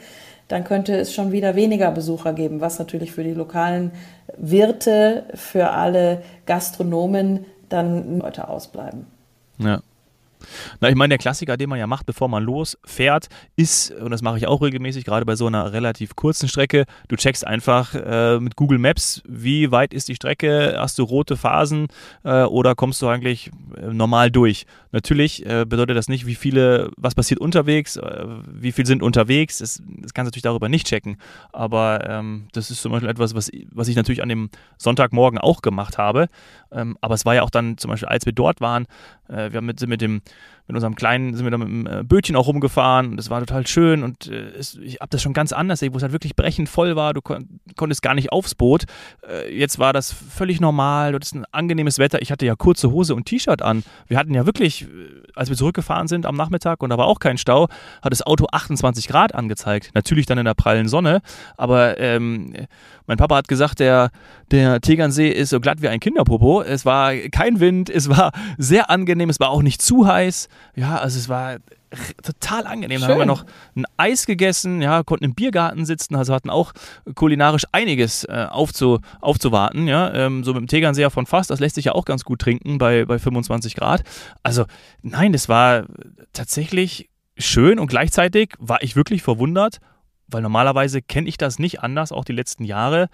dann 0.48 0.64
könnte 0.64 0.96
es 0.96 1.14
schon 1.14 1.32
wieder 1.32 1.56
weniger 1.56 1.92
Besucher 1.92 2.34
geben, 2.34 2.62
was 2.62 2.80
natürlich 2.80 3.12
für 3.12 3.24
die 3.24 3.34
lokalen 3.34 3.92
Wirte, 4.38 5.24
für 5.34 5.72
alle 5.72 6.22
Gastronomen 6.46 7.46
dann 7.70 8.20
Leute 8.20 8.48
ausbleiben. 8.48 9.08
Ja. 9.58 9.82
Na, 10.80 10.90
ich 10.90 10.96
meine, 10.96 11.10
der 11.10 11.18
Klassiker, 11.18 11.58
den 11.58 11.70
man 11.70 11.80
ja 11.80 11.88
macht, 11.88 12.06
bevor 12.06 12.28
man 12.28 12.44
losfährt, 12.44 13.28
ist, 13.56 13.92
und 13.92 14.12
das 14.12 14.22
mache 14.22 14.38
ich 14.38 14.48
auch 14.48 14.62
regelmäßig, 14.62 15.06
gerade 15.06 15.26
bei 15.26 15.36
so 15.36 15.48
einer 15.48 15.74
relativ 15.74 16.16
kurzen 16.16 16.48
Strecke, 16.48 16.86
du 17.08 17.16
checkst 17.16 17.46
einfach 17.46 17.94
äh, 17.96 18.40
mit 18.40 18.56
Google 18.56 18.80
Maps, 18.80 19.22
wie 19.28 19.72
weit 19.72 19.94
ist 19.94 20.08
die 20.08 20.16
Strecke, 20.16 20.76
hast 20.78 20.98
du 21.00 21.04
rote 21.04 21.38
Phasen 21.38 21.88
äh, 22.24 22.44
oder 22.44 22.76
kommst 22.76 23.02
du 23.02 23.08
eigentlich 23.08 23.52
äh, 23.78 23.94
normal 23.94 24.32
durch. 24.32 24.66
Natürlich 24.92 25.46
äh, 25.46 25.66
bedeutet 25.66 25.98
das 25.98 26.08
nicht, 26.08 26.26
wie 26.26 26.36
viele, 26.36 26.92
was 26.98 27.16
passiert 27.16 27.40
unterwegs, 27.40 27.98
äh, 27.98 28.26
wie 28.48 28.72
viel 28.72 28.86
sind 28.86 29.04
unterwegs, 29.04 29.60
das, 29.60 29.82
das 30.02 30.14
kannst 30.14 30.28
du 30.28 30.30
natürlich 30.30 30.44
darüber 30.44 30.70
nicht 30.70 30.88
checken, 30.88 31.18
aber 31.52 32.08
ähm, 32.10 32.48
das 32.54 32.72
ist 32.72 32.82
zum 32.82 32.92
Beispiel 32.92 33.10
etwas, 33.10 33.36
was, 33.36 33.52
was 33.72 33.88
ich 33.88 33.96
natürlich 33.96 34.22
an 34.22 34.30
dem 34.30 34.50
Sonntagmorgen 34.78 35.40
auch 35.40 35.62
gemacht 35.62 35.98
habe, 35.98 36.28
ähm, 36.72 36.98
aber 37.02 37.16
es 37.16 37.26
war 37.26 37.36
ja 37.36 37.44
auch 37.44 37.50
dann 37.50 37.78
zum 37.78 37.90
Beispiel, 37.90 38.10
als 38.10 38.26
wir 38.26 38.34
dort 38.34 38.62
waren, 38.62 38.86
wir 39.34 39.58
haben 39.58 39.66
mit, 39.66 39.86
mit 39.88 40.02
dem 40.02 40.22
mit 40.68 40.76
unserem 40.76 40.96
Kleinen 40.96 41.36
sind 41.36 41.46
wir 41.46 41.52
da 41.52 41.58
mit 41.58 41.68
dem 41.68 41.88
äh, 41.88 42.04
Bötchen 42.04 42.36
auch 42.36 42.48
rumgefahren 42.48 43.12
und 43.12 43.18
das 43.18 43.30
war 43.30 43.40
total 43.42 43.68
schön 43.68 44.02
und 44.02 44.28
äh, 44.28 44.52
es, 44.58 44.76
ich 44.76 45.02
habe 45.02 45.10
das 45.10 45.22
schon 45.22 45.34
ganz 45.34 45.52
anders, 45.52 45.82
wo 45.82 45.98
es 45.98 46.04
halt 46.04 46.14
wirklich 46.14 46.36
brechend 46.36 46.70
voll 46.70 46.96
war, 46.96 47.14
du 47.14 47.22
kon 47.22 47.60
konntest 47.76 48.02
gar 48.02 48.14
nicht 48.14 48.32
aufs 48.32 48.56
Boot. 48.56 48.86
Äh, 49.28 49.58
jetzt 49.58 49.78
war 49.80 49.92
das 49.92 50.14
völlig 50.14 50.62
normal, 50.62 51.12
dort 51.12 51.24
ist 51.24 51.36
ein 51.36 51.46
angenehmes 51.52 52.00
Wetter, 52.00 52.22
ich 52.22 52.32
hatte 52.32 52.46
ja 52.46 52.56
kurze 52.56 52.92
Hose 52.92 53.14
und 53.14 53.26
T-Shirt 53.26 53.62
an. 53.62 53.84
Wir 54.08 54.18
hatten 54.18 54.34
ja 54.34 54.46
wirklich, 54.46 54.84
äh, 54.84 54.88
als 55.36 55.50
wir 55.50 55.58
zurückgefahren 55.58 56.08
sind 56.08 56.26
am 56.26 56.36
Nachmittag 56.36 56.82
und 56.82 56.92
da 56.92 56.98
war 56.98 57.08
auch 57.08 57.20
kein 57.20 57.38
Stau, 57.38 57.68
hat 58.02 58.14
das 58.14 58.22
Auto 58.22 58.48
28 58.52 59.08
Grad 59.08 59.36
angezeigt. 59.36 59.92
Natürlich 59.96 60.26
dann 60.26 60.38
in 60.38 60.46
der 60.46 60.54
prallen 60.54 60.88
Sonne, 60.88 61.22
aber 61.58 61.98
ähm, 62.00 62.54
mein 63.06 63.18
Papa 63.18 63.36
hat 63.36 63.50
gesagt, 63.50 63.80
der, 63.80 64.12
der 64.52 64.80
Tegernsee 64.80 65.30
ist 65.30 65.50
so 65.50 65.60
glatt 65.60 65.82
wie 65.82 65.90
ein 65.90 66.00
Kinderpopo. 66.00 66.62
Es 66.62 66.86
war 66.86 67.14
kein 67.32 67.60
Wind, 67.60 67.90
es 67.90 68.08
war 68.08 68.32
sehr 68.58 68.90
angenehm, 68.90 69.30
es 69.30 69.40
war 69.40 69.50
auch 69.50 69.62
nicht 69.62 69.82
zu 69.82 70.08
heiß. 70.08 70.48
Ja, 70.76 70.98
also 70.98 71.20
es 71.20 71.30
war 71.30 71.58
total 72.24 72.66
angenehm. 72.66 73.00
Schön. 73.00 73.08
Da 73.08 73.14
haben 73.14 73.20
wir 73.20 73.26
noch 73.26 73.46
ein 73.76 73.86
Eis 73.98 74.26
gegessen, 74.26 74.82
ja, 74.82 75.04
konnten 75.04 75.26
im 75.26 75.36
Biergarten 75.36 75.86
sitzen, 75.86 76.16
also 76.16 76.34
hatten 76.34 76.50
auch 76.50 76.74
kulinarisch 77.16 77.66
einiges 77.72 78.24
äh, 78.26 78.48
aufzu, 78.50 79.00
aufzuwarten, 79.22 79.88
ja. 79.88 80.14
Ähm, 80.14 80.44
so 80.44 80.54
mit 80.54 80.62
dem 80.62 80.68
Tegernseher 80.68 81.12
von 81.12 81.26
Fass, 81.26 81.48
das 81.48 81.60
lässt 81.60 81.76
sich 81.76 81.86
ja 81.86 81.92
auch 81.94 82.06
ganz 82.06 82.24
gut 82.24 82.40
trinken 82.40 82.78
bei, 82.78 83.06
bei 83.06 83.20
25 83.20 83.76
Grad. 83.76 84.04
Also 84.42 84.66
nein, 85.02 85.34
das 85.34 85.50
war 85.50 85.86
tatsächlich 86.34 87.10
schön 87.38 87.80
und 87.80 87.88
gleichzeitig 87.88 88.54
war 88.60 88.82
ich 88.82 88.96
wirklich 88.96 89.22
verwundert, 89.22 89.80
weil 90.28 90.42
normalerweise 90.42 91.02
kenne 91.02 91.30
ich 91.30 91.38
das 91.38 91.60
nicht 91.60 91.82
anders, 91.82 92.12
auch 92.12 92.26
die 92.26 92.34
letzten 92.34 92.64
Jahre. 92.64 93.10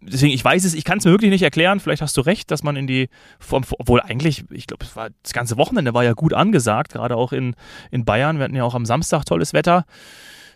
Deswegen, 0.00 0.32
ich 0.32 0.44
weiß 0.44 0.64
es, 0.64 0.74
ich 0.74 0.84
kann 0.84 0.98
es 0.98 1.04
mir 1.04 1.10
wirklich 1.10 1.30
nicht 1.30 1.42
erklären. 1.42 1.80
Vielleicht 1.80 2.02
hast 2.02 2.16
du 2.16 2.20
recht, 2.20 2.50
dass 2.50 2.62
man 2.62 2.76
in 2.76 2.86
die, 2.86 3.08
obwohl 3.50 4.00
eigentlich, 4.00 4.44
ich 4.50 4.66
glaube, 4.66 4.84
das 5.22 5.32
ganze 5.32 5.56
Wochenende 5.56 5.94
war 5.94 6.04
ja 6.04 6.12
gut 6.12 6.34
angesagt, 6.34 6.92
gerade 6.92 7.16
auch 7.16 7.32
in, 7.32 7.54
in 7.90 8.04
Bayern. 8.04 8.38
Wir 8.38 8.44
hatten 8.44 8.54
ja 8.54 8.64
auch 8.64 8.74
am 8.74 8.86
Samstag 8.86 9.24
tolles 9.24 9.52
Wetter. 9.52 9.84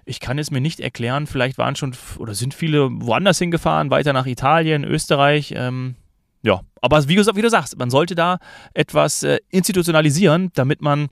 Ich 0.05 0.21
kann 0.21 0.39
es 0.39 0.51
mir 0.51 0.61
nicht 0.61 0.81
erklären. 0.81 1.27
Vielleicht 1.27 1.59
waren 1.59 1.77
schon 1.77 1.95
oder 2.19 2.35
sind 2.35 2.55
viele 2.55 2.89
woanders 2.91 3.39
hingefahren, 3.39 3.91
weiter 3.91 4.13
nach 4.13 4.27
Italien, 4.27 4.85
Österreich. 4.85 5.53
Ähm, 5.57 5.97
ja, 6.43 6.61
aber 6.81 7.07
wie, 7.09 7.19
wie, 7.19 7.43
du 7.43 7.51
sagst, 7.51 7.79
man 7.79 7.91
sollte 7.91 8.15
da 8.15 8.39
etwas 8.73 9.23
äh, 9.23 9.39
institutionalisieren, 9.51 10.51
damit 10.55 10.81
man 10.81 11.09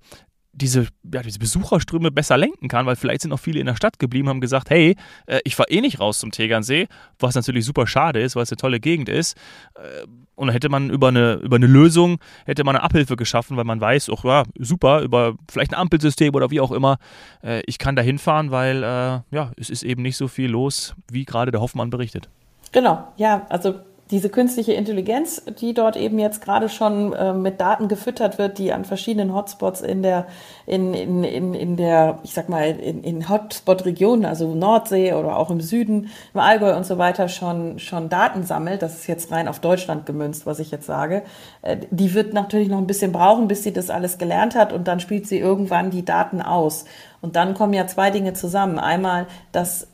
diese, 0.59 0.89
ja, 1.13 1.23
diese 1.23 1.39
Besucherströme 1.39 2.11
besser 2.11 2.37
lenken 2.37 2.69
kann, 2.69 2.87
weil 2.87 2.97
vielleicht 2.97 3.23
sind 3.23 3.33
auch 3.33 3.39
viele 3.39 3.61
in 3.61 3.67
der 3.67 3.77
Stadt 3.77 3.99
geblieben, 3.99 4.29
haben 4.29 4.41
gesagt, 4.41 4.71
hey, 4.71 4.97
äh, 5.27 5.41
ich 5.45 5.57
fahre 5.57 5.71
eh 5.71 5.81
nicht 5.81 6.01
raus 6.01 6.19
zum 6.19 6.31
Tegernsee, 6.31 6.89
was 7.19 7.35
natürlich 7.35 7.65
super 7.65 7.87
schade 7.87 8.21
ist, 8.21 8.37
weil 8.37 8.43
es 8.43 8.53
eine 8.53 8.57
tolle 8.57 8.81
Gegend 8.81 9.09
ist. 9.09 9.37
Äh, 9.77 10.07
und 10.35 10.49
dann 10.49 10.53
hätte 10.53 10.69
man 10.69 10.91
über 10.91 11.09
eine, 11.09 11.35
über 11.35 11.57
eine 11.57 11.67
Lösung, 11.67 12.19
hätte 12.45 12.63
man 12.63 12.77
eine 12.77 12.85
Abhilfe 12.85 13.17
geschaffen, 13.17 13.57
weil 13.57 13.65
man 13.65 13.81
weiß, 13.81 14.11
ach 14.17 14.25
ja, 14.25 14.45
super, 14.59 15.01
über 15.01 15.35
vielleicht 15.51 15.73
ein 15.73 15.81
Ampelsystem 15.81 16.35
oder 16.35 16.51
wie 16.51 16.61
auch 16.61 16.71
immer, 16.71 16.99
äh, 17.43 17.63
ich 17.67 17.79
kann 17.79 17.97
da 17.97 18.03
hinfahren, 18.03 18.51
weil 18.51 18.83
ja, 19.31 19.53
es 19.57 19.71
ist 19.71 19.83
eben 19.83 20.03
nicht 20.03 20.17
so 20.17 20.29
viel 20.29 20.51
los, 20.51 20.95
wie 21.11 21.25
gerade 21.25 21.51
der 21.51 21.61
Hoffmann 21.61 21.91
berichtet. 21.91 22.29
Genau, 22.73 23.13
ja, 23.17 23.47
also 23.49 23.81
diese 24.11 24.31
künstliche 24.31 24.73
Intelligenz, 24.73 25.43
die 25.61 25.75
dort 25.75 25.97
eben 25.97 26.19
jetzt 26.19 26.41
gerade 26.41 26.69
schon 26.69 27.13
äh, 27.13 27.35
mit 27.35 27.61
Daten 27.61 27.89
gefüttert 27.89 28.39
wird, 28.39 28.59
die 28.59 28.73
an 28.73 28.85
verschiedenen 28.85 29.35
Hotspots 29.35 29.83
in 29.83 30.03
der, 30.03 30.27
in, 30.67 30.95
in, 30.95 31.25
in, 31.25 31.55
in 31.55 31.77
der, 31.77 32.19
ich 32.23 32.33
sag 32.33 32.49
mal, 32.49 32.71
in, 32.71 33.03
in 33.05 33.29
Hotspot-Regionen, 33.29 34.25
also 34.25 34.55
Nordsee 34.55 35.13
oder 35.13 35.37
auch 35.37 35.51
im 35.51 35.61
Süden, 35.61 36.09
im 36.33 36.41
Allgäu 36.41 36.75
und 36.75 36.87
so 36.87 36.97
weiter 36.97 37.29
schon, 37.29 37.79
schon 37.79 38.09
Daten 38.09 38.45
sammelt, 38.45 38.81
das 38.81 38.95
ist 38.95 39.07
jetzt 39.09 39.31
rein 39.31 39.47
auf 39.47 39.61
Deutschland 39.61 40.07
gemünzt, 40.07 40.47
was 40.47 40.59
ich 40.59 40.71
jetzt 40.71 40.87
sage, 40.87 41.23
äh, 41.61 41.77
die 41.91 42.15
wird 42.15 42.33
natürlich 42.33 42.69
noch 42.69 42.79
ein 42.79 42.87
bisschen 42.87 43.13
brauchen, 43.13 43.47
bis 43.47 43.63
sie 43.63 43.73
das 43.73 43.91
alles 43.91 44.17
gelernt 44.17 44.55
hat 44.55 44.73
und 44.73 44.89
dann 44.89 45.01
spielt 45.01 45.27
sie 45.27 45.39
irgendwann 45.39 45.91
die 45.91 46.05
Daten 46.05 46.41
aus. 46.41 46.87
Und 47.21 47.37
dann 47.37 47.55
kommen 47.55 47.75
ja 47.75 47.87
zwei 47.87 48.11
Dinge 48.11 48.33
zusammen. 48.33 48.79
Einmal, 48.79 49.27
dass 49.53 49.89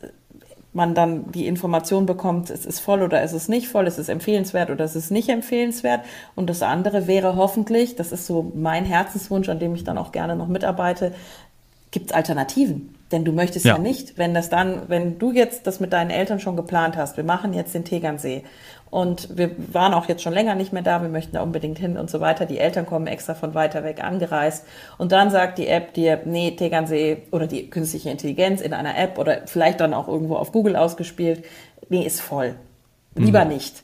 man 0.74 0.94
dann 0.94 1.30
die 1.30 1.46
Information 1.46 2.04
bekommt, 2.04 2.50
es 2.50 2.66
ist 2.66 2.80
voll 2.80 3.02
oder 3.02 3.22
es 3.22 3.32
ist 3.32 3.48
nicht 3.48 3.68
voll, 3.68 3.86
es 3.86 3.98
ist 3.98 4.08
empfehlenswert 4.08 4.70
oder 4.70 4.84
es 4.84 4.96
ist 4.96 5.10
nicht 5.10 5.28
empfehlenswert. 5.28 6.04
Und 6.34 6.50
das 6.50 6.62
andere 6.62 7.06
wäre 7.06 7.36
hoffentlich, 7.36 7.96
das 7.96 8.12
ist 8.12 8.26
so 8.26 8.52
mein 8.54 8.84
Herzenswunsch, 8.84 9.48
an 9.48 9.60
dem 9.60 9.74
ich 9.74 9.84
dann 9.84 9.98
auch 9.98 10.12
gerne 10.12 10.34
noch 10.36 10.48
mitarbeite, 10.48 11.14
gibt 11.90 12.10
es 12.10 12.16
Alternativen. 12.16 12.94
Denn 13.12 13.24
du 13.24 13.30
möchtest 13.30 13.64
ja. 13.64 13.74
ja. 13.74 13.78
nicht, 13.78 14.18
wenn 14.18 14.34
das 14.34 14.50
dann, 14.50 14.88
wenn 14.88 15.18
du 15.20 15.30
jetzt 15.30 15.68
das 15.68 15.78
mit 15.78 15.92
deinen 15.92 16.10
Eltern 16.10 16.40
schon 16.40 16.56
geplant 16.56 16.96
hast, 16.96 17.16
wir 17.16 17.24
machen 17.24 17.52
jetzt 17.52 17.74
den 17.74 17.84
Tegernsee 17.84 18.42
und 18.94 19.36
wir 19.36 19.50
waren 19.74 19.92
auch 19.92 20.06
jetzt 20.06 20.22
schon 20.22 20.32
länger 20.32 20.54
nicht 20.54 20.72
mehr 20.72 20.82
da, 20.82 21.02
wir 21.02 21.08
möchten 21.08 21.32
da 21.32 21.42
unbedingt 21.42 21.80
hin 21.80 21.98
und 21.98 22.08
so 22.08 22.20
weiter. 22.20 22.46
Die 22.46 22.60
Eltern 22.60 22.86
kommen 22.86 23.08
extra 23.08 23.34
von 23.34 23.52
weiter 23.52 23.82
weg 23.82 24.04
angereist. 24.04 24.64
Und 24.98 25.10
dann 25.10 25.32
sagt 25.32 25.58
die 25.58 25.66
App 25.66 25.94
dir, 25.94 26.20
nee, 26.26 26.52
Tegernsee 26.52 27.22
oder 27.32 27.48
die 27.48 27.70
künstliche 27.70 28.10
Intelligenz 28.10 28.60
in 28.60 28.72
einer 28.72 28.96
App 28.96 29.18
oder 29.18 29.40
vielleicht 29.46 29.80
dann 29.80 29.94
auch 29.94 30.06
irgendwo 30.06 30.36
auf 30.36 30.52
Google 30.52 30.76
ausgespielt, 30.76 31.44
nee, 31.88 32.06
ist 32.06 32.20
voll. 32.20 32.54
Lieber 33.16 33.44
mhm. 33.44 33.50
nicht. 33.50 33.82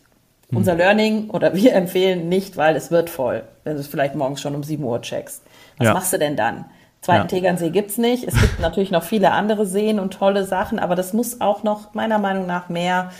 Mhm. 0.48 0.58
Unser 0.58 0.76
Learning 0.76 1.28
oder 1.30 1.54
wir 1.56 1.74
empfehlen 1.74 2.28
nicht, 2.28 2.56
weil 2.56 2.76
es 2.76 2.92
wird 2.92 3.10
voll, 3.10 3.42
wenn 3.64 3.74
du 3.74 3.80
es 3.80 3.88
vielleicht 3.88 4.14
morgens 4.14 4.40
schon 4.40 4.54
um 4.54 4.62
7 4.62 4.84
Uhr 4.84 5.02
checkst. 5.02 5.42
Was 5.78 5.86
ja. 5.88 5.92
machst 5.92 6.12
du 6.12 6.18
denn 6.20 6.36
dann? 6.36 6.66
Zweiten 7.00 7.22
ja. 7.22 7.26
Tegernsee 7.26 7.70
gibt's 7.70 7.98
nicht. 7.98 8.28
Es 8.28 8.40
gibt 8.40 8.60
natürlich 8.60 8.92
noch 8.92 9.02
viele 9.02 9.32
andere 9.32 9.66
Seen 9.66 9.98
und 9.98 10.14
tolle 10.14 10.44
Sachen, 10.44 10.78
aber 10.78 10.94
das 10.94 11.12
muss 11.14 11.40
auch 11.40 11.64
noch 11.64 11.94
meiner 11.94 12.20
Meinung 12.20 12.46
nach 12.46 12.68
mehr 12.68 13.10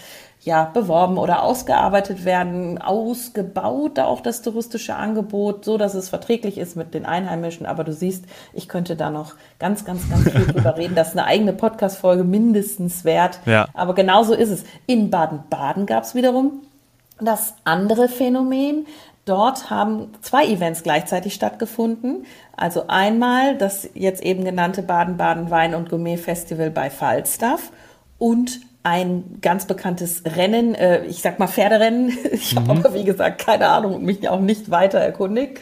ja, 0.43 0.65
beworben 0.65 1.19
oder 1.19 1.43
ausgearbeitet 1.43 2.25
werden, 2.25 2.81
ausgebaut, 2.81 3.99
auch 3.99 4.23
das 4.23 4.41
touristische 4.41 4.95
Angebot, 4.95 5.67
so 5.67 5.77
dass 5.77 5.95
es 5.95 6.09
verträglich 6.09 6.57
ist 6.57 6.77
mit 6.77 6.95
den 6.95 7.05
Einheimischen. 7.05 7.67
Aber 7.67 7.85
du 7.85 7.93
siehst, 7.93 8.25
ich 8.55 8.67
könnte 8.67 8.97
da 8.97 9.11
noch 9.11 9.35
ganz, 9.59 9.85
ganz, 9.85 10.09
ganz 10.09 10.31
viel 10.31 10.47
drüber 10.53 10.77
reden. 10.79 10.95
Das 10.95 11.09
ist 11.09 11.19
eine 11.19 11.27
eigene 11.27 11.53
Podcast-Folge 11.53 12.25
mindestens 12.25 13.05
wert. 13.05 13.41
Ja. 13.45 13.69
Aber 13.75 13.95
genauso 13.95 14.33
ist 14.33 14.49
es. 14.49 14.65
In 14.87 15.11
Baden-Baden 15.11 15.85
gab 15.85 16.05
es 16.05 16.15
wiederum 16.15 16.63
das 17.21 17.55
andere 17.65 18.09
Phänomen. 18.09 18.87
Dort 19.27 19.69
haben 19.69 20.09
zwei 20.23 20.47
Events 20.47 20.83
gleichzeitig 20.83 21.35
stattgefunden. 21.35 22.25
Also 22.57 22.85
einmal 22.89 23.59
das 23.59 23.91
jetzt 23.93 24.23
eben 24.23 24.45
genannte 24.45 24.83
Baden-Baden 24.83 25.51
Wein- 25.51 25.75
und 25.75 25.91
Gourmet-Festival 25.91 26.71
bei 26.71 26.89
Falstaff 26.89 27.71
und 28.19 28.61
ein 28.83 29.39
ganz 29.41 29.67
bekanntes 29.67 30.23
Rennen, 30.25 30.75
äh, 30.75 31.05
ich 31.05 31.21
sag 31.21 31.39
mal 31.39 31.49
Pferderennen. 31.49 32.17
Ich 32.33 32.57
habe 32.57 32.73
mhm. 32.73 32.81
aber, 32.81 32.95
wie 32.95 33.05
gesagt, 33.05 33.45
keine 33.45 33.69
Ahnung 33.69 33.95
und 33.97 34.05
mich 34.05 34.29
auch 34.29 34.41
nicht 34.41 34.71
weiter 34.71 34.99
erkundigt. 34.99 35.61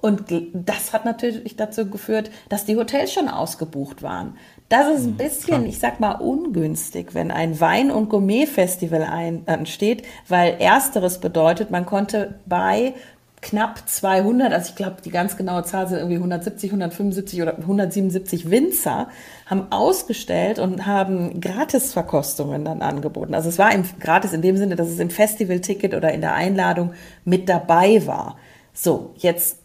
Und 0.00 0.24
das 0.54 0.94
hat 0.94 1.04
natürlich 1.04 1.56
dazu 1.56 1.90
geführt, 1.90 2.30
dass 2.48 2.64
die 2.64 2.76
Hotels 2.76 3.12
schon 3.12 3.28
ausgebucht 3.28 4.02
waren. 4.02 4.38
Das 4.70 4.88
ist 4.88 5.04
ein 5.04 5.12
mhm, 5.12 5.16
bisschen, 5.16 5.66
ich 5.66 5.78
sag 5.78 6.00
mal, 6.00 6.12
ungünstig, 6.12 7.14
wenn 7.14 7.30
ein 7.30 7.60
Wein- 7.60 7.90
und 7.90 8.08
Gourmet-Festival 8.08 9.42
ansteht, 9.46 10.06
weil 10.28 10.56
ersteres 10.58 11.18
bedeutet, 11.18 11.70
man 11.70 11.84
konnte 11.84 12.38
bei 12.46 12.94
knapp 13.42 13.88
200, 13.88 14.52
also 14.52 14.68
ich 14.68 14.76
glaube, 14.76 14.96
die 15.02 15.10
ganz 15.10 15.36
genaue 15.36 15.64
Zahl 15.64 15.88
sind 15.88 15.98
irgendwie 15.98 16.16
170, 16.16 16.70
175 16.70 17.40
oder 17.40 17.56
177 17.58 18.50
Winzer, 18.50 19.08
haben 19.46 19.72
ausgestellt 19.72 20.58
und 20.58 20.86
haben 20.86 21.40
Gratisverkostungen 21.40 22.64
dann 22.64 22.82
angeboten. 22.82 23.34
Also 23.34 23.48
es 23.48 23.58
war 23.58 23.72
im, 23.72 23.84
gratis 23.98 24.32
in 24.32 24.42
dem 24.42 24.56
Sinne, 24.56 24.76
dass 24.76 24.88
es 24.88 24.98
im 24.98 25.10
Festivalticket 25.10 25.94
oder 25.94 26.12
in 26.12 26.20
der 26.20 26.34
Einladung 26.34 26.92
mit 27.24 27.48
dabei 27.48 28.06
war. 28.06 28.36
So, 28.74 29.14
jetzt 29.16 29.58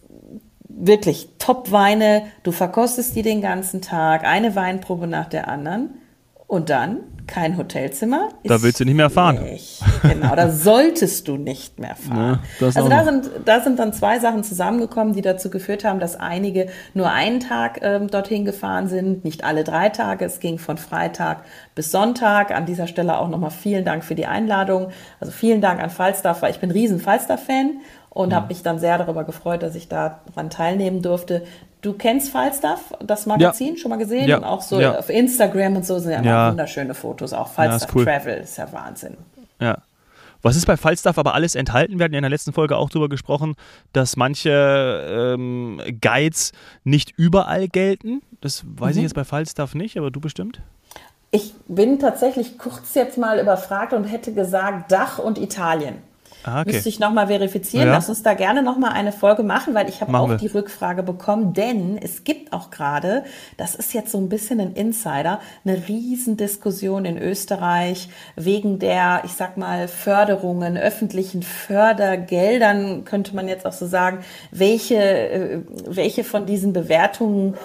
wirklich 0.67 1.29
Top-Weine, 1.39 2.23
du 2.43 2.51
verkostest 2.51 3.15
die 3.15 3.21
den 3.21 3.41
ganzen 3.41 3.81
Tag, 3.81 4.23
eine 4.23 4.55
Weinprobe 4.55 5.07
nach 5.07 5.27
der 5.27 5.47
anderen 5.47 5.95
und 6.47 6.69
dann 6.69 6.99
kein 7.27 7.57
Hotelzimmer. 7.57 8.29
Da 8.43 8.61
willst 8.61 8.79
du 8.79 8.85
nicht 8.85 8.95
mehr 8.95 9.09
fahren. 9.09 9.43
Nicht. 9.43 9.74
Genau, 10.09 10.35
da 10.35 10.51
solltest 10.51 11.27
du 11.27 11.37
nicht 11.37 11.79
mehr 11.79 11.95
fahren. 11.95 12.39
Ja, 12.59 12.67
also 12.67 12.89
da 12.89 13.03
sind, 13.03 13.29
da 13.45 13.61
sind 13.61 13.79
dann 13.79 13.93
zwei 13.93 14.19
Sachen 14.19 14.43
zusammengekommen, 14.43 15.13
die 15.13 15.21
dazu 15.21 15.49
geführt 15.49 15.83
haben, 15.83 15.99
dass 15.99 16.15
einige 16.19 16.67
nur 16.93 17.11
einen 17.11 17.39
Tag 17.39 17.79
ähm, 17.81 18.09
dorthin 18.09 18.45
gefahren 18.45 18.87
sind, 18.87 19.23
nicht 19.23 19.43
alle 19.43 19.63
drei 19.63 19.89
Tage. 19.89 20.25
Es 20.25 20.39
ging 20.39 20.57
von 20.57 20.77
Freitag 20.77 21.43
bis 21.73 21.91
Sonntag. 21.91 22.51
An 22.51 22.65
dieser 22.65 22.87
Stelle 22.87 23.17
auch 23.17 23.29
nochmal 23.29 23.51
vielen 23.51 23.85
Dank 23.85 24.03
für 24.03 24.15
die 24.15 24.25
Einladung. 24.25 24.89
Also 25.19 25.31
vielen 25.31 25.61
Dank 25.61 25.81
an 25.81 25.89
Falstaff, 25.89 26.41
weil 26.41 26.51
ich 26.51 26.59
bin 26.59 26.71
riesen 26.71 26.99
Falstaff-Fan 26.99 27.81
und 28.09 28.29
mhm. 28.29 28.35
habe 28.35 28.47
mich 28.47 28.63
dann 28.63 28.79
sehr 28.79 28.97
darüber 28.97 29.25
gefreut, 29.25 29.61
dass 29.61 29.75
ich 29.75 29.89
daran 29.89 30.49
teilnehmen 30.49 31.01
durfte. 31.01 31.43
Du 31.81 31.93
kennst 31.93 32.31
Falstaff, 32.31 32.93
das 33.05 33.27
Magazin, 33.27 33.75
ja. 33.75 33.77
schon 33.77 33.89
mal 33.89 33.97
gesehen? 33.97 34.27
Ja. 34.27 34.37
Und 34.37 34.43
auch 34.43 34.61
so 34.61 34.79
ja. 34.79 34.97
auf 34.97 35.09
Instagram 35.09 35.75
und 35.75 35.85
so 35.85 35.99
sind 35.99 36.13
ja, 36.13 36.21
ja. 36.23 36.49
wunderschöne 36.49 36.95
Fotos. 36.95 37.33
Auch 37.33 37.49
Falstaff 37.49 37.89
ist 37.89 37.95
cool. 37.95 38.05
Travel 38.05 38.37
ist 38.37 38.57
ja 38.57 38.71
Wahnsinn. 38.71 39.17
Was 40.45 40.55
ist 40.55 40.67
bei 40.67 40.77
Falstaff 40.77 41.17
aber 41.17 41.33
alles 41.33 41.55
enthalten? 41.55 41.97
Wir 41.97 42.03
hatten 42.03 42.13
ja 42.13 42.19
in 42.19 42.23
der 42.23 42.29
letzten 42.29 42.53
Folge 42.53 42.77
auch 42.77 42.91
darüber 42.91 43.09
gesprochen, 43.09 43.55
dass 43.93 44.15
manche 44.15 45.33
ähm, 45.33 45.81
Guides 46.01 46.51
nicht 46.83 47.15
überall 47.17 47.67
gelten. 47.67 48.21
Das 48.41 48.63
weiß 48.63 48.93
mhm. 48.93 48.99
ich 48.99 49.03
jetzt 49.05 49.15
bei 49.15 49.23
Falstaff 49.23 49.73
nicht, 49.73 49.97
aber 49.97 50.11
du 50.11 50.19
bestimmt? 50.19 50.61
Ich 51.31 51.55
bin 51.67 51.97
tatsächlich 51.97 52.59
kurz 52.59 52.93
jetzt 52.93 53.17
mal 53.17 53.39
überfragt 53.39 53.93
und 53.93 54.03
hätte 54.03 54.35
gesagt 54.35 54.91
Dach 54.91 55.17
und 55.17 55.39
Italien. 55.39 55.95
Ah, 56.45 56.61
okay. 56.61 56.73
Müsste 56.73 56.89
ich 56.89 56.99
nochmal 56.99 57.25
verifizieren. 57.27 57.87
Ja. 57.87 57.93
Lass 57.93 58.07
uns 58.07 58.21
da 58.21 58.35
gerne 58.35 58.61
nochmal 58.61 58.91
eine 58.91 59.11
Folge 59.11 59.41
machen, 59.41 59.73
weil 59.73 59.89
ich 59.89 60.01
habe 60.01 60.15
auch 60.15 60.29
wir. 60.29 60.37
die 60.37 60.45
Rückfrage 60.45 61.01
bekommen, 61.01 61.53
denn 61.53 61.97
es 61.97 62.23
gibt 62.23 62.53
auch 62.53 62.69
gerade, 62.69 63.23
das 63.57 63.73
ist 63.73 63.95
jetzt 63.95 64.11
so 64.11 64.19
ein 64.19 64.29
bisschen 64.29 64.59
ein 64.59 64.73
Insider, 64.73 65.39
eine 65.65 65.87
Riesendiskussion 65.87 67.05
in 67.05 67.17
Österreich 67.17 68.09
wegen 68.35 68.77
der, 68.77 69.23
ich 69.25 69.31
sag 69.31 69.57
mal, 69.57 69.87
Förderungen, 69.87 70.77
öffentlichen 70.77 71.41
Fördergeldern, 71.41 73.05
könnte 73.05 73.35
man 73.35 73.47
jetzt 73.47 73.65
auch 73.65 73.73
so 73.73 73.87
sagen, 73.87 74.19
welche, 74.51 74.95
äh, 74.97 75.61
welche 75.87 76.23
von 76.23 76.45
diesen 76.45 76.73
Bewertungen, 76.73 77.55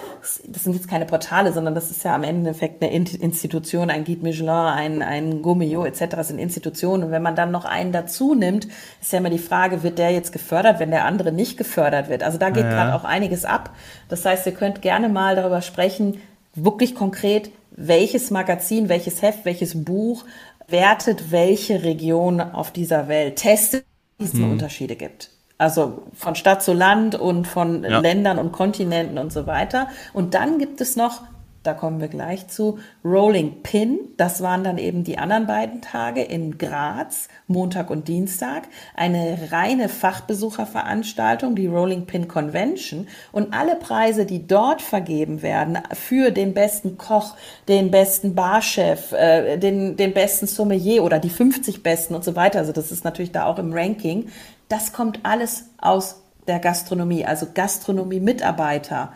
das 0.47 0.65
sind 0.65 0.73
jetzt 0.73 0.89
keine 0.89 1.05
Portale, 1.05 1.53
sondern 1.53 1.75
das 1.75 1.91
ist 1.91 2.03
ja 2.03 2.15
am 2.15 2.25
Endeffekt 2.25 2.83
eine 2.83 2.95
Institution, 2.95 3.91
ein 3.91 4.05
Guide 4.05 4.23
Michelin, 4.23 4.49
ein, 4.49 5.03
ein 5.03 5.43
Gourmillot 5.43 5.87
etc. 5.87 6.23
Sind 6.23 6.39
Institutionen. 6.39 7.05
Und 7.05 7.11
wenn 7.11 7.23
man 7.23 7.37
dann 7.37 7.51
noch 7.51 7.67
einen 7.67 7.93
dazu 7.93 8.35
nimmt, 8.35 8.70
ist 9.01 9.13
ja 9.13 9.19
immer 9.19 9.31
die 9.31 9.39
Frage, 9.39 9.83
wird 9.83 9.99
der 9.99 10.11
jetzt 10.11 10.33
gefördert, 10.33 10.81
wenn 10.81 10.91
der 10.91 11.05
andere 11.05 11.33
nicht 11.33 11.57
gefördert 11.57 12.09
wird? 12.09 12.23
Also 12.23 12.39
da 12.39 12.51
geht 12.51 12.65
ja. 12.65 12.71
gerade 12.71 12.95
auch 12.95 13.05
einiges 13.05 13.45
ab. 13.45 13.71
Das 14.09 14.25
heißt, 14.25 14.47
ihr 14.47 14.55
könnt 14.55 14.83
gerne 14.83 15.09
mal 15.09 15.37
darüber 15.37 15.63
sprechen, 15.63 16.21
wirklich 16.55 16.95
konkret, 16.95 17.51
welches 17.71 18.31
Magazin, 18.31 18.89
welches 18.89 19.23
Heft, 19.23 19.45
welches 19.45 19.85
Buch 19.85 20.25
wertet 20.71 21.31
welche 21.31 21.83
Region 21.83 22.41
auf 22.41 22.71
dieser 22.71 23.09
Welt, 23.09 23.37
testet, 23.37 23.85
wie 24.19 24.25
es 24.25 24.33
hm. 24.33 24.53
Unterschiede 24.53 24.97
gibt. 24.97 25.31
Also 25.59 26.03
von 26.15 26.37
Stadt 26.37 26.63
zu 26.63 26.73
Land 26.73 27.15
und 27.15 27.47
von 27.47 27.85
ja. 27.85 28.01
Ländern 28.01 28.39
und 28.39 28.53
Kontinenten 28.53 29.19
und 29.19 29.33
so 29.33 29.47
weiter. 29.47 29.89
Und 30.15 30.35
dann 30.35 30.59
gibt 30.59 30.81
es 30.81 30.97
noch 30.97 31.23
da 31.63 31.75
kommen 31.75 32.01
wir 32.01 32.09
gleich 32.09 32.49
zu. 32.49 32.79
Rolling 33.05 33.63
Pin, 33.63 33.99
das 34.17 34.41
waren 34.41 34.65
dann 34.65 34.79
eben 34.79 35.05
die 35.05 35.19
anderen 35.19 35.47
beiden 35.47 35.83
Tage 35.83 36.23
in 36.23 36.57
Graz, 36.57 37.29
Montag 37.49 37.91
und 37.91 38.09
Dienstag. 38.09 38.63
Eine 38.95 39.39
reine 39.51 39.91
Fachbesucherveranstaltung, 39.91 41.55
die 41.55 41.67
Rolling 41.67 42.07
Pin 42.07 42.29
Convention. 42.29 43.09
Und 43.31 43.53
alle 43.53 43.77
Preise, 43.77 44.25
die 44.25 44.47
dort 44.47 44.81
vergeben 44.81 45.43
werden, 45.43 45.79
für 45.93 46.31
den 46.31 46.55
besten 46.55 46.97
Koch, 46.97 47.37
den 47.69 47.91
besten 47.91 48.35
Barchef, 48.35 49.13
äh, 49.13 49.59
den, 49.59 49.99
den 49.99 50.15
besten 50.15 50.47
Sommelier 50.47 51.05
oder 51.05 51.19
die 51.19 51.31
50 51.31 51.83
besten 51.83 52.15
und 52.15 52.25
so 52.25 52.37
weiter, 52.37 52.61
also 52.61 52.73
das 52.73 52.91
ist 52.91 53.05
natürlich 53.05 53.33
da 53.33 53.45
auch 53.45 53.59
im 53.59 53.75
Ranking, 53.75 54.29
das 54.69 54.95
kommt 54.95 55.21
alles 55.25 55.65
aus 55.79 56.23
der 56.47 56.59
Gastronomie, 56.59 57.27
also 57.27 57.47
Gastronomie-Mitarbeiter. 57.53 59.13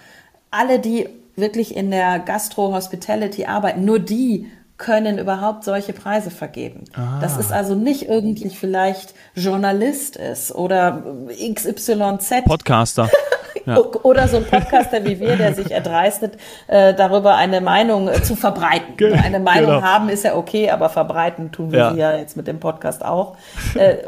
Alle, 0.50 0.78
die 0.78 1.08
wirklich 1.36 1.76
in 1.76 1.90
der 1.90 2.18
Gastro-Hospitality 2.18 3.46
arbeiten, 3.46 3.84
nur 3.84 3.98
die 3.98 4.50
können 4.76 5.18
überhaupt 5.18 5.64
solche 5.64 5.92
Preise 5.92 6.30
vergeben. 6.30 6.84
Ah. 6.94 7.18
Das 7.20 7.36
ist 7.38 7.52
also 7.52 7.74
nicht 7.74 8.08
irgendwie 8.08 8.50
vielleicht 8.50 9.14
Journalist 9.34 10.16
ist 10.16 10.52
oder 10.52 11.02
XYZ. 11.54 12.44
Podcaster. 12.44 13.08
ja. 13.66 13.78
Oder 13.78 14.28
so 14.28 14.38
ein 14.38 14.44
Podcaster 14.44 15.04
wie 15.04 15.20
wir, 15.20 15.36
der 15.36 15.54
sich 15.54 15.70
erdreistet, 15.70 16.38
äh, 16.66 16.92
darüber 16.94 17.36
eine 17.36 17.60
Meinung 17.60 18.08
äh, 18.08 18.22
zu 18.22 18.36
verbreiten. 18.36 18.96
Genau. 18.96 19.22
Eine 19.22 19.38
Meinung 19.38 19.70
genau. 19.70 19.82
haben 19.82 20.08
ist 20.08 20.24
ja 20.24 20.36
okay, 20.36 20.70
aber 20.70 20.88
verbreiten 20.88 21.52
tun 21.52 21.72
wir 21.72 21.78
ja. 21.78 21.94
ja 21.94 22.16
jetzt 22.16 22.36
mit 22.36 22.46
dem 22.46 22.60
Podcast 22.60 23.04
auch. 23.04 23.36
Äh, 23.74 23.98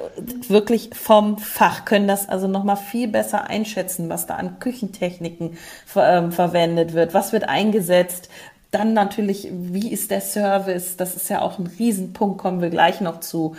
wirklich 0.48 0.90
vom 0.94 1.38
Fach, 1.38 1.84
können 1.84 2.08
das 2.08 2.28
also 2.28 2.48
nochmal 2.48 2.76
viel 2.76 3.08
besser 3.08 3.48
einschätzen, 3.48 4.08
was 4.08 4.26
da 4.26 4.34
an 4.34 4.58
Küchentechniken 4.58 5.56
ver 5.86 6.08
ähm, 6.08 6.32
verwendet 6.32 6.92
wird, 6.92 7.14
was 7.14 7.32
wird 7.32 7.48
eingesetzt, 7.48 8.28
dann 8.76 8.92
natürlich, 8.92 9.48
wie 9.50 9.90
ist 9.90 10.10
der 10.10 10.20
Service? 10.20 10.96
Das 10.96 11.16
ist 11.16 11.30
ja 11.30 11.40
auch 11.40 11.58
ein 11.58 11.66
Riesenpunkt, 11.78 12.38
kommen 12.38 12.60
wir 12.60 12.70
gleich 12.70 13.00
noch 13.00 13.20
zu. 13.20 13.56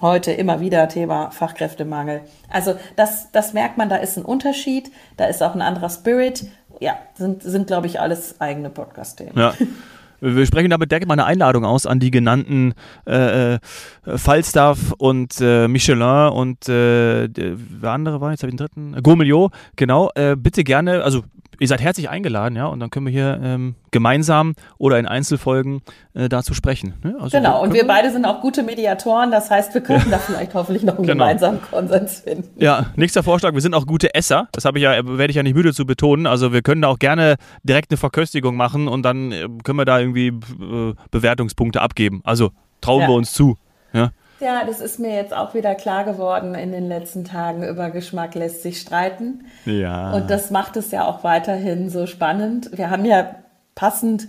Heute 0.00 0.32
immer 0.32 0.60
wieder 0.60 0.88
Thema 0.88 1.30
Fachkräftemangel. 1.30 2.22
Also 2.50 2.74
das, 2.96 3.30
das 3.32 3.52
merkt 3.52 3.78
man, 3.78 3.88
da 3.88 3.96
ist 3.96 4.16
ein 4.16 4.24
Unterschied, 4.24 4.90
da 5.16 5.26
ist 5.26 5.42
auch 5.42 5.54
ein 5.54 5.62
anderer 5.62 5.90
Spirit. 5.90 6.46
Ja, 6.80 6.98
sind, 7.14 7.42
sind 7.42 7.68
glaube 7.68 7.86
ich, 7.86 8.00
alles 8.00 8.40
eigene 8.40 8.70
Podcast-Themen. 8.70 9.38
Ja. 9.38 9.54
Wir 10.20 10.46
sprechen 10.46 10.70
damit 10.70 10.90
direkt 10.90 11.06
mal 11.06 11.12
eine 11.12 11.26
Einladung 11.26 11.64
aus 11.64 11.84
an 11.84 12.00
die 12.00 12.10
genannten 12.10 12.72
äh, 13.06 13.54
äh 13.54 13.58
Falstaff 14.16 14.92
und 14.96 15.40
äh, 15.40 15.68
Michelin 15.68 16.30
und 16.32 16.68
äh, 16.68 17.28
wer 17.28 17.90
andere 17.90 18.20
war, 18.20 18.30
jetzt 18.30 18.42
habe 18.42 18.50
ich 18.50 18.56
den 18.56 18.66
dritten, 18.66 19.02
Gourmelio, 19.02 19.50
genau, 19.76 20.10
äh, 20.14 20.34
bitte 20.34 20.64
gerne, 20.64 21.02
also 21.02 21.22
ihr 21.58 21.68
seid 21.68 21.80
herzlich 21.80 22.08
eingeladen, 22.08 22.56
ja, 22.56 22.66
und 22.66 22.80
dann 22.80 22.90
können 22.90 23.06
wir 23.06 23.12
hier 23.12 23.40
ähm, 23.42 23.74
gemeinsam 23.90 24.54
oder 24.78 24.98
in 24.98 25.06
Einzelfolgen 25.06 25.82
äh, 26.14 26.28
dazu 26.28 26.54
sprechen. 26.54 26.94
Ne? 27.02 27.16
Also 27.20 27.36
genau, 27.36 27.62
und 27.62 27.72
wir 27.72 27.86
beide 27.86 28.10
sind 28.10 28.24
auch 28.24 28.40
gute 28.40 28.62
Mediatoren, 28.62 29.30
das 29.30 29.50
heißt, 29.50 29.74
wir 29.74 29.80
könnten 29.80 30.10
ja. 30.10 30.16
da 30.16 30.18
vielleicht 30.18 30.54
hoffentlich 30.54 30.84
noch 30.84 30.96
einen 30.96 31.06
genau. 31.06 31.24
gemeinsamen 31.24 31.60
Konsens 31.62 32.20
finden. 32.20 32.48
Ja, 32.62 32.86
nächster 32.96 33.22
Vorschlag, 33.22 33.54
wir 33.54 33.60
sind 33.60 33.74
auch 33.74 33.86
gute 33.86 34.14
Esser, 34.14 34.48
das 34.52 34.64
habe 34.64 34.78
ich 34.78 34.84
ja, 34.84 35.06
werde 35.06 35.30
ich 35.30 35.36
ja 35.36 35.42
nicht 35.42 35.54
müde 35.54 35.72
zu 35.72 35.86
betonen, 35.86 36.26
also 36.26 36.52
wir 36.52 36.62
können 36.62 36.82
da 36.82 36.88
auch 36.88 36.98
gerne 36.98 37.36
direkt 37.62 37.90
eine 37.90 37.98
Verköstigung 37.98 38.56
machen 38.56 38.88
und 38.88 39.02
dann 39.02 39.32
äh, 39.32 39.48
können 39.64 39.78
wir 39.78 39.84
da 39.84 39.98
irgendwie 39.98 40.28
äh, 40.28 40.94
Bewertungspunkte 41.10 41.80
abgeben. 41.80 42.20
Also 42.24 42.50
trauen 42.80 43.02
ja. 43.02 43.08
wir 43.08 43.14
uns 43.14 43.32
zu. 43.32 43.56
Ja? 43.92 44.10
Ja, 44.40 44.64
das 44.64 44.80
ist 44.80 44.98
mir 44.98 45.14
jetzt 45.14 45.34
auch 45.34 45.54
wieder 45.54 45.74
klar 45.74 46.04
geworden 46.04 46.54
in 46.54 46.72
den 46.72 46.88
letzten 46.88 47.24
Tagen. 47.24 47.62
Über 47.62 47.90
Geschmack 47.90 48.34
lässt 48.34 48.62
sich 48.62 48.80
streiten. 48.80 49.46
Ja. 49.64 50.12
Und 50.12 50.30
das 50.30 50.50
macht 50.50 50.76
es 50.76 50.90
ja 50.90 51.06
auch 51.06 51.24
weiterhin 51.24 51.88
so 51.88 52.06
spannend. 52.06 52.70
Wir 52.76 52.90
haben 52.90 53.04
ja 53.04 53.36
passend 53.74 54.28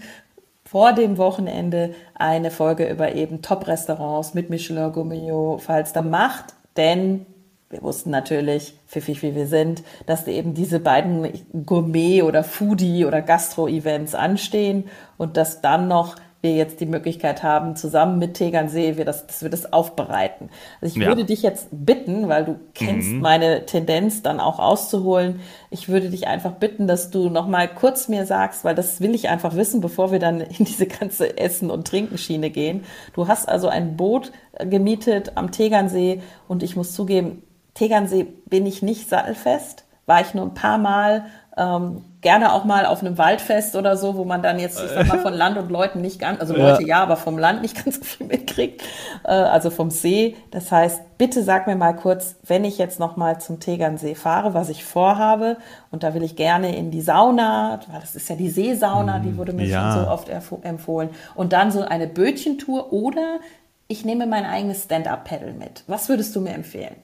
vor 0.64 0.94
dem 0.94 1.18
Wochenende 1.18 1.94
eine 2.16 2.52
Folge 2.52 2.90
über 2.90 3.16
eben 3.16 3.42
Top-Restaurants 3.42 4.34
mit 4.34 4.50
Michelin 4.50 4.92
Gourmillot 4.92 5.62
Falster 5.62 6.02
macht, 6.02 6.54
denn 6.76 7.26
wir 7.70 7.82
wussten 7.82 8.12
natürlich, 8.12 8.78
pfiffig 8.88 9.22
wie 9.24 9.36
wir 9.36 9.48
sind, 9.48 9.84
dass 10.06 10.26
eben 10.28 10.54
diese 10.54 10.80
beiden 10.80 11.28
Gourmet- 11.66 12.22
oder 12.22 12.44
Foodie- 12.44 13.06
oder 13.06 13.22
Gastro-Events 13.22 14.16
anstehen 14.16 14.86
und 15.18 15.36
dass 15.36 15.62
dann 15.62 15.90
noch 15.90 16.16
wir 16.48 16.56
jetzt 16.56 16.80
die 16.80 16.86
Möglichkeit 16.86 17.44
haben, 17.44 17.76
zusammen 17.76 18.20
mit 18.20 18.36
Tegernsee, 18.36 18.98
wir 18.98 19.06
das, 19.06 19.28
dass 19.28 19.42
wir 19.42 19.50
das 19.50 19.72
aufbereiten. 19.74 20.50
Also 20.82 20.96
ich 20.96 21.02
ja. 21.02 21.08
würde 21.08 21.26
dich 21.26 21.42
jetzt 21.42 21.68
bitten, 21.72 22.30
weil 22.30 22.46
du 22.46 22.60
kennst 22.74 23.10
mhm. 23.10 23.20
meine 23.20 23.66
Tendenz, 23.66 24.22
dann 24.22 24.40
auch 24.40 24.60
auszuholen. 24.60 25.42
Ich 25.70 25.90
würde 25.90 26.10
dich 26.10 26.28
einfach 26.28 26.54
bitten, 26.54 26.88
dass 26.88 27.12
du 27.12 27.30
noch 27.30 27.48
mal 27.48 27.68
kurz 27.68 28.08
mir 28.08 28.26
sagst, 28.26 28.64
weil 28.64 28.76
das 28.76 29.02
will 29.02 29.14
ich 29.14 29.30
einfach 29.30 29.56
wissen, 29.56 29.82
bevor 29.82 30.12
wir 30.12 30.20
dann 30.20 30.42
in 30.42 30.66
diese 30.66 30.88
ganze 30.88 31.38
Essen- 31.38 31.70
und 31.72 31.88
Trinkenschiene 31.88 32.50
gehen. 32.50 32.84
Du 33.14 33.28
hast 33.28 33.50
also 33.50 33.68
ein 33.68 33.98
Boot 33.98 34.32
gemietet 34.60 35.34
am 35.36 35.52
Tegernsee 35.52 36.22
und 36.48 36.64
ich 36.64 36.76
muss 36.76 36.94
zugeben, 36.94 37.44
Tegernsee 37.74 38.26
bin 38.46 38.66
ich 38.66 38.82
nicht 38.82 39.10
sattelfest, 39.10 39.86
war 40.06 40.22
ich 40.22 40.34
nur 40.34 40.46
ein 40.46 40.54
paar 40.54 40.78
Mal. 40.78 41.26
Ähm, 41.58 42.04
gerne 42.28 42.52
auch 42.52 42.66
mal 42.66 42.86
auf 42.86 43.00
einem 43.00 43.18
Waldfest 43.18 43.78
oder 43.78 43.96
so, 43.96 44.18
wo 44.18 44.26
man 44.26 44.44
dann 44.44 44.60
jetzt, 44.60 44.84
ich 44.84 44.92
sag 44.92 45.08
mal, 45.08 45.20
von 45.20 45.34
Land 45.44 45.58
und 45.58 45.72
Leuten 45.72 46.02
nicht 46.02 46.20
ganz, 46.20 46.42
also 46.42 46.54
Leute 46.54 46.82
ja, 46.82 46.88
ja 46.90 47.04
aber 47.04 47.16
vom 47.16 47.38
Land 47.38 47.62
nicht 47.62 47.86
ganz 47.86 47.96
so 48.00 48.04
viel 48.04 48.28
mitkriegt, 48.28 48.84
äh, 49.24 49.30
also 49.30 49.70
vom 49.70 49.92
See. 49.92 50.36
Das 50.52 50.70
heißt, 50.70 51.18
bitte 51.18 51.42
sag 51.42 51.68
mir 51.68 51.78
mal 51.78 51.94
kurz, 51.94 52.36
wenn 52.46 52.66
ich 52.66 52.78
jetzt 52.78 53.00
noch 53.00 53.16
mal 53.16 53.40
zum 53.40 53.62
Tegernsee 53.62 54.14
fahre, 54.14 54.54
was 54.54 54.68
ich 54.68 54.84
vorhabe, 54.84 55.56
und 55.90 56.04
da 56.04 56.14
will 56.14 56.22
ich 56.22 56.36
gerne 56.36 56.76
in 56.76 56.92
die 56.92 57.00
Sauna, 57.00 57.80
weil 57.90 58.02
das 58.02 58.18
ist 58.18 58.28
ja 58.28 58.36
die 58.36 58.50
Seesauna, 58.50 59.20
die 59.20 59.38
wurde 59.38 59.54
mir 59.54 59.66
ja. 59.66 59.94
schon 59.94 60.04
so 60.04 60.12
oft 60.12 60.28
empfohlen, 60.66 61.12
und 61.34 61.54
dann 61.54 61.72
so 61.72 61.80
eine 61.84 62.08
Bötchentour 62.08 62.92
oder 62.92 63.40
ich 63.88 64.04
nehme 64.04 64.28
mein 64.28 64.44
eigenes 64.44 64.84
Stand-Up-Pedal 64.84 65.54
mit. 65.54 65.86
Was 65.88 66.10
würdest 66.10 66.36
du 66.36 66.42
mir 66.42 66.52
empfehlen? 66.52 66.98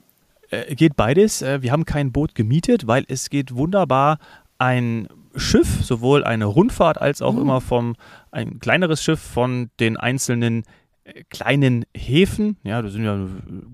Äh, 0.54 0.76
geht 0.76 0.96
beides. 0.96 1.42
Äh, 1.42 1.62
wir 1.62 1.72
haben 1.72 1.86
kein 1.86 2.12
Boot 2.12 2.36
gemietet, 2.36 2.88
weil 2.88 3.06
es 3.08 3.30
geht 3.30 3.56
wunderbar 3.56 4.20
ein 4.64 5.08
Schiff, 5.36 5.84
sowohl 5.84 6.24
eine 6.24 6.46
Rundfahrt 6.46 7.02
als 7.02 7.22
auch 7.22 7.34
mhm. 7.34 7.42
immer 7.42 7.62
vom 7.62 7.96
ein 8.32 8.60
kleineres 8.60 9.04
Schiff 9.04 9.20
von 9.20 9.70
den 9.80 9.98
einzelnen 9.98 10.64
äh, 11.04 11.24
kleinen 11.30 11.86
Häfen, 11.96 12.58
ja, 12.64 12.82
das 12.82 12.94
sind 12.94 13.04
ja, 13.04 13.28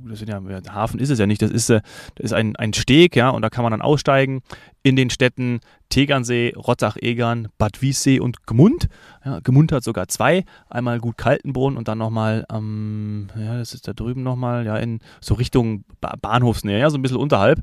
das 0.07 0.19
sind 0.19 0.29
ja, 0.29 0.41
Hafen 0.73 0.99
ist 0.99 1.11
es 1.11 1.19
ja 1.19 1.27
nicht, 1.27 1.41
das 1.41 1.51
ist, 1.51 1.69
äh, 1.69 1.81
das 2.15 2.25
ist 2.25 2.33
ein, 2.33 2.55
ein 2.55 2.73
Steg, 2.73 3.15
ja, 3.15 3.29
und 3.29 3.43
da 3.43 3.49
kann 3.49 3.63
man 3.63 3.71
dann 3.71 3.81
aussteigen 3.81 4.41
in 4.81 4.95
den 4.95 5.11
Städten 5.11 5.59
Tegernsee, 5.89 6.53
Rottach-Egern, 6.55 7.49
Bad 7.57 7.81
Wiessee 7.81 8.19
und 8.19 8.47
Gmund. 8.47 8.87
Ja, 9.23 9.39
Gmund 9.41 9.71
hat 9.71 9.83
sogar 9.83 10.07
zwei, 10.07 10.43
einmal 10.69 10.99
gut 10.99 11.17
Kaltenbrunn 11.17 11.77
und 11.77 11.87
dann 11.87 11.99
nochmal, 11.99 12.45
ähm, 12.51 13.27
ja, 13.37 13.57
das 13.57 13.73
ist 13.73 13.87
da 13.87 13.93
drüben 13.93 14.23
nochmal, 14.23 14.65
ja, 14.65 14.77
in 14.77 14.99
so 15.21 15.35
Richtung 15.35 15.83
Bahnhofsnähe, 15.99 16.79
ja, 16.79 16.89
so 16.89 16.97
ein 16.97 17.01
bisschen 17.01 17.17
unterhalb. 17.17 17.59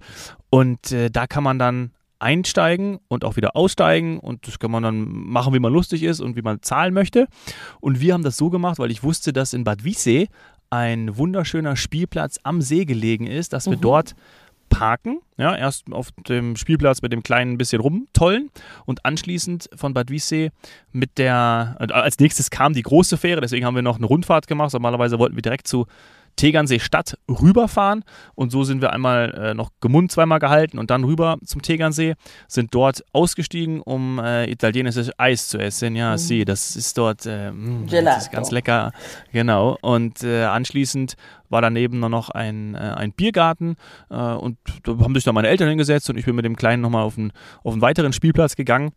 Und 0.51 0.93
äh, 0.93 1.11
da 1.11 1.27
kann 1.27 1.43
man 1.43 1.59
dann 1.59 1.91
einsteigen 2.19 2.99
und 3.09 3.25
auch 3.25 3.37
wieder 3.37 3.57
aussteigen 3.57 4.19
und 4.19 4.47
das 4.47 4.59
kann 4.59 4.71
man 4.71 4.83
dann 4.83 5.07
machen, 5.09 5.55
wie 5.55 5.59
man 5.59 5.73
lustig 5.73 6.03
ist 6.03 6.21
und 6.21 6.37
wie 6.37 6.43
man 6.43 6.63
zahlen 6.63 6.95
möchte. 6.95 7.29
Und 7.81 8.01
wir 8.01 8.15
haben 8.15 8.23
das 8.23 8.37
so 8.37 8.51
gemacht, 8.51 8.79
weil 8.79 8.91
ich 8.91 9.03
wusste, 9.03 9.33
dass 9.33 9.53
in 9.53 9.65
Bad 9.65 9.85
Wiessee 9.85 10.29
ein 10.71 11.17
wunderschöner 11.17 11.77
Spielplatz 11.77 12.39
am 12.43 12.61
See 12.61 12.85
gelegen 12.85 13.27
ist, 13.27 13.53
dass 13.53 13.67
wir 13.67 13.77
mhm. 13.77 13.83
dort 13.83 14.15
parken, 14.69 15.21
ja, 15.37 15.57
erst 15.57 15.93
auf 15.93 16.11
dem 16.29 16.57
Spielplatz 16.57 17.01
mit 17.03 17.13
dem 17.13 17.23
kleinen 17.23 17.57
bisschen 17.57 17.81
rumtollen 17.81 18.51
und 18.85 19.05
anschließend 19.05 19.71
von 19.75 19.95
Bad 19.95 20.11
Wiessee 20.11 20.51
mit 20.93 21.19
der, 21.19 21.77
äh, 21.79 21.93
als 21.93 22.19
nächstes 22.19 22.51
kam 22.51 22.73
die 22.73 22.83
große 22.83 23.17
Fähre, 23.17 23.41
deswegen 23.41 23.65
haben 23.65 23.77
wir 23.77 23.83
noch 23.83 23.97
eine 23.97 24.07
Rundfahrt 24.07 24.47
gemacht. 24.47 24.73
Normalerweise 24.73 25.19
wollten 25.19 25.37
wir 25.37 25.43
direkt 25.43 25.69
zu 25.69 25.87
Tegernsee 26.37 26.79
Stadt 26.79 27.19
rüberfahren 27.29 28.05
und 28.35 28.51
so 28.51 28.63
sind 28.65 28.83
wir 28.83 28.93
einmal 28.93 29.33
äh, 29.35 29.55
noch 29.55 29.71
Gemund 29.81 30.13
zweimal 30.13 30.39
gehalten 30.39 30.79
und 30.79 30.91
dann 30.91 31.05
rüber 31.05 31.39
zum 31.45 31.63
Tegernsee, 31.63 32.15
sind 32.47 32.75
dort 32.75 33.03
ausgestiegen, 33.13 33.81
um 33.81 34.19
äh, 34.19 34.51
italienisches 34.51 35.11
Eis 35.19 35.49
zu 35.49 35.59
essen. 35.59 35.97
Ja, 35.97 36.13
mhm. 36.13 36.19
sie, 36.19 36.45
das 36.45 36.77
ist 36.77 36.97
dort 36.99 37.27
äh, 37.27 37.51
mh, 37.51 37.87
das 38.03 38.25
ist 38.25 38.33
ganz 38.33 38.51
lecker. 38.51 38.93
Genau. 39.33 39.79
Und 39.81 40.23
äh, 40.23 40.45
anschließend 40.45 41.17
war 41.49 41.63
daneben 41.63 42.01
noch 42.01 42.31
ein, 42.31 42.75
äh, 42.75 42.79
ein 42.79 43.13
Biergarten 43.13 43.77
äh, 44.11 44.15
und 44.15 44.59
da 44.85 44.93
haben 44.99 45.15
sich 45.15 45.25
dann 45.25 45.35
meine 45.35 45.49
Eltern 45.49 45.69
hingesetzt 45.69 46.11
und 46.11 46.19
ich 46.19 46.25
bin 46.25 46.37
mit 46.37 46.45
dem 46.45 46.57
Kleinen 46.57 46.83
nochmal 46.83 47.03
auf 47.03 47.17
einen, 47.17 47.33
auf 47.63 47.73
einen 47.73 47.83
weiteren 47.83 48.13
Spielplatz 48.13 48.57
gegangen 48.57 48.93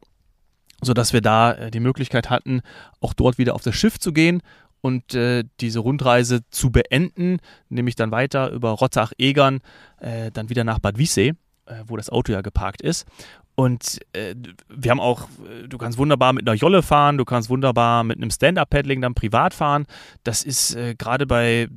sodass 0.82 1.12
wir 1.12 1.20
da 1.20 1.70
die 1.72 1.82
Möglichkeit 1.82 2.30
hatten, 2.30 2.62
auch 3.02 3.14
dort 3.14 3.38
wieder 3.38 3.54
auf 3.54 3.62
das 3.62 3.76
Schiff 3.76 4.00
zu 4.00 4.14
gehen 4.14 4.42
und 4.82 5.14
äh, 5.14 5.44
diese 5.60 5.80
Rundreise 5.80 6.42
zu 6.50 6.72
beenden, 6.72 7.38
nämlich 7.70 7.96
dann 7.96 8.12
weiter 8.12 8.52
über 8.52 8.72
Rottach-Egern, 8.72 9.60
äh, 10.00 10.32
dann 10.32 10.50
wieder 10.50 10.64
nach 10.64 10.80
Bad 10.80 10.98
Wiessee, 10.98 11.34
äh, 11.66 11.84
wo 11.86 11.98
das 11.98 12.10
Auto 12.10 12.32
ja 12.32 12.42
geparkt 12.42 12.82
ist. 12.82 13.06
Und 13.56 14.00
äh, 14.14 14.36
wir 14.70 14.92
haben 14.92 15.02
auch, 15.02 15.24
äh, 15.24 15.68
du 15.68 15.78
kannst 15.78 15.98
wunderbar 15.98 16.32
mit 16.32 16.48
einer 16.48 16.56
Jolle 16.56 16.82
fahren, 16.82 17.18
du 17.18 17.26
kannst 17.26 17.50
wunderbar 17.50 18.06
mit 18.06 18.16
einem 18.16 18.32
Stand-Up-Paddling 18.32 19.02
dann 19.02 19.16
privat 19.16 19.54
fahren. 19.54 19.86
Das 20.24 20.44
ist 20.44 20.76
äh, 20.76 20.96
gerade 20.96 21.26
bei 21.26 21.68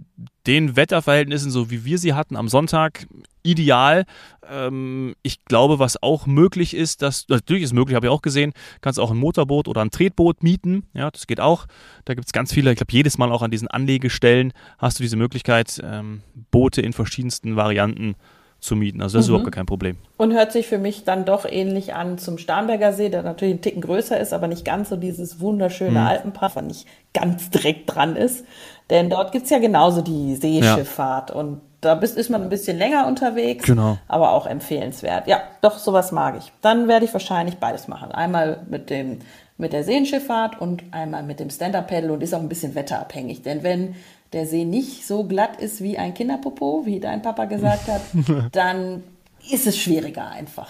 den 0.47 0.77
Wetterverhältnissen, 0.77 1.51
so 1.51 1.71
wie 1.73 1.85
wir 1.85 1.99
sie 1.99 2.15
hatten 2.15 2.37
am 2.37 2.47
Sonntag, 2.49 3.09
ideal. 3.42 4.05
Ähm, 4.48 5.14
ich 5.22 5.44
glaube, 5.44 5.78
was 5.78 6.02
auch 6.02 6.26
möglich 6.26 6.74
ist, 6.74 7.02
dass, 7.02 7.28
natürlich 7.28 7.62
ist 7.62 7.72
möglich, 7.72 7.94
habe 7.94 8.07
ich 8.07 8.12
auch 8.12 8.22
gesehen, 8.22 8.52
kannst 8.81 9.00
auch 9.00 9.11
ein 9.11 9.16
Motorboot 9.16 9.68
oder 9.68 9.83
ein 9.83 9.90
Tretboot 9.90 10.42
mieten. 10.42 10.85
Ja, 10.94 11.11
das 11.11 11.26
geht 11.26 11.40
auch. 11.40 11.66
Da 12.05 12.14
gibt 12.14 12.26
es 12.26 12.33
ganz 12.33 12.52
viele, 12.52 12.70
ich 12.70 12.76
glaube, 12.76 12.92
jedes 12.92 13.18
Mal 13.18 13.33
auch 13.33 13.42
an 13.42 13.50
diesen 13.50 13.68
Anlegestellen 13.68 14.52
hast 14.78 14.98
du 14.98 15.02
diese 15.02 15.16
Möglichkeit, 15.16 15.81
ähm, 15.85 16.22
Boote 16.50 16.83
in 16.83 16.92
verschiedensten 16.92 17.57
Varianten 17.57 18.14
zu 18.14 18.41
mieten. 18.77 19.03
Also 19.03 19.18
das 19.18 19.27
mhm. 19.27 19.35
ist 19.35 19.38
überhaupt 19.38 19.55
kein 19.55 19.66
Problem. 19.66 19.96
Und 20.16 20.33
hört 20.33 20.53
sich 20.53 20.68
für 20.68 20.79
mich 20.79 21.05
dann 21.05 21.25
doch 21.25 21.44
ähnlich 21.44 21.94
an 21.94 22.16
zum 22.16 22.38
Starnberger 22.38 22.92
See, 22.92 23.09
der 23.09 23.22
natürlich 23.22 23.57
ein 23.57 23.61
Ticken 23.61 23.83
größer 23.83 24.18
ist, 24.18 24.33
aber 24.33 24.46
nicht 24.46 24.64
ganz 24.64 24.88
so 24.88 24.96
dieses 24.96 25.40
wunderschöne 25.40 26.01
mhm. 26.01 26.07
Alpenpass, 26.07 26.55
was 26.55 26.64
nicht 26.64 26.87
ganz 27.12 27.51
direkt 27.51 27.94
dran 27.94 28.14
ist. 28.14 28.46
Denn 28.88 29.11
dort 29.11 29.33
gibt 29.33 29.44
es 29.44 29.51
ja 29.51 29.59
genauso 29.59 30.01
die 30.01 30.37
Seeschifffahrt 30.37 31.31
ja. 31.31 31.37
und 31.37 31.61
da 31.81 31.96
bist, 31.96 32.16
ist 32.16 32.31
man 32.31 32.42
ein 32.42 32.48
bisschen 32.48 32.79
länger 32.79 33.09
unterwegs, 33.09 33.64
genau. 33.64 33.98
aber 34.07 34.31
auch 34.31 34.46
empfehlenswert. 34.46 35.27
Ja, 35.27 35.40
doch, 35.62 35.79
sowas 35.79 36.12
mag 36.12 36.37
ich. 36.38 36.53
Dann 36.61 36.87
werde 36.87 37.05
ich 37.05 37.12
wahrscheinlich 37.12 37.57
beides 37.57 37.88
machen. 37.88 38.12
Einmal 38.12 38.61
mit 38.70 38.88
dem 38.88 39.18
mit 39.59 39.72
der 39.72 39.85
Seenschifffahrt 39.85 40.61
und 40.61 40.83
einmal 40.92 41.22
mit 41.22 41.40
dem 41.40 41.51
Stand-Up-Paddle 41.51 42.12
und 42.12 42.22
ist 42.22 42.35
auch 42.35 42.40
ein 42.40 42.48
bisschen 42.48 42.75
wetterabhängig. 42.75 43.42
Denn 43.42 43.62
wenn 43.62 43.94
der 44.33 44.47
See 44.47 44.64
nicht 44.64 45.07
so 45.07 45.25
glatt 45.25 45.61
ist 45.61 45.83
wie 45.83 45.99
ein 45.99 46.14
Kinderpopo, 46.14 46.87
wie 46.87 47.01
dein 47.01 47.23
Papa 47.23 47.45
gesagt 47.45 47.88
hat, 47.88 48.03
dann 48.53 49.03
ist 49.51 49.66
es 49.66 49.77
schwieriger 49.77 50.31
einfach. 50.31 50.68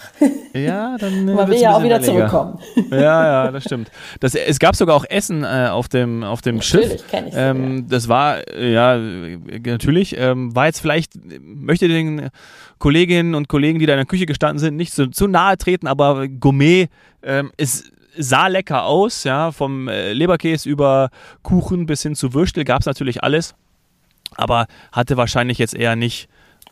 Ja, 0.54 0.96
dann. 0.96 1.24
Man 1.34 1.48
will 1.48 1.60
ja 1.60 1.76
auch 1.76 1.82
wieder 1.82 2.00
zurückkommen. 2.00 2.58
Ja, 2.90 3.44
ja, 3.44 3.50
das 3.50 3.64
stimmt. 3.64 3.90
Das, 4.20 4.34
es 4.34 4.58
gab 4.58 4.76
sogar 4.76 4.96
auch 4.96 5.04
Essen 5.08 5.44
äh, 5.44 5.68
auf 5.70 5.88
dem, 5.88 6.24
auf 6.24 6.42
dem 6.42 6.56
natürlich, 6.56 6.90
Schiff. 6.90 7.04
Kenn 7.08 7.28
ich 7.28 7.34
ähm, 7.36 7.86
das 7.88 8.08
war, 8.08 8.38
ja, 8.58 8.98
natürlich, 8.98 10.16
ähm, 10.18 10.54
war 10.54 10.66
jetzt 10.66 10.80
vielleicht, 10.80 11.12
möchte 11.40 11.88
den 11.88 12.30
Kolleginnen 12.78 13.34
und 13.34 13.48
Kollegen, 13.48 13.78
die 13.78 13.86
da 13.86 13.94
in 13.94 13.98
der 13.98 14.06
Küche 14.06 14.26
gestanden 14.26 14.58
sind, 14.58 14.76
nicht 14.76 14.92
so, 14.92 15.06
zu 15.06 15.26
nahe 15.26 15.56
treten, 15.56 15.86
aber 15.86 16.28
Gourmet 16.28 16.88
ähm, 17.22 17.50
ist 17.56 17.92
sah 18.16 18.46
lecker 18.46 18.84
aus, 18.84 19.24
ja, 19.24 19.52
vom 19.52 19.88
äh, 19.88 20.12
Leberkäse 20.12 20.68
über 20.68 21.10
Kuchen 21.42 21.86
bis 21.86 22.02
hin 22.02 22.14
zu 22.14 22.34
Würstel 22.34 22.64
gab 22.64 22.80
es 22.80 22.86
natürlich 22.86 23.22
alles, 23.22 23.54
aber 24.36 24.66
hatte 24.92 25.16
wahrscheinlich 25.16 25.58
jetzt 25.58 25.74
eher 25.74 25.96
nicht 25.96 26.28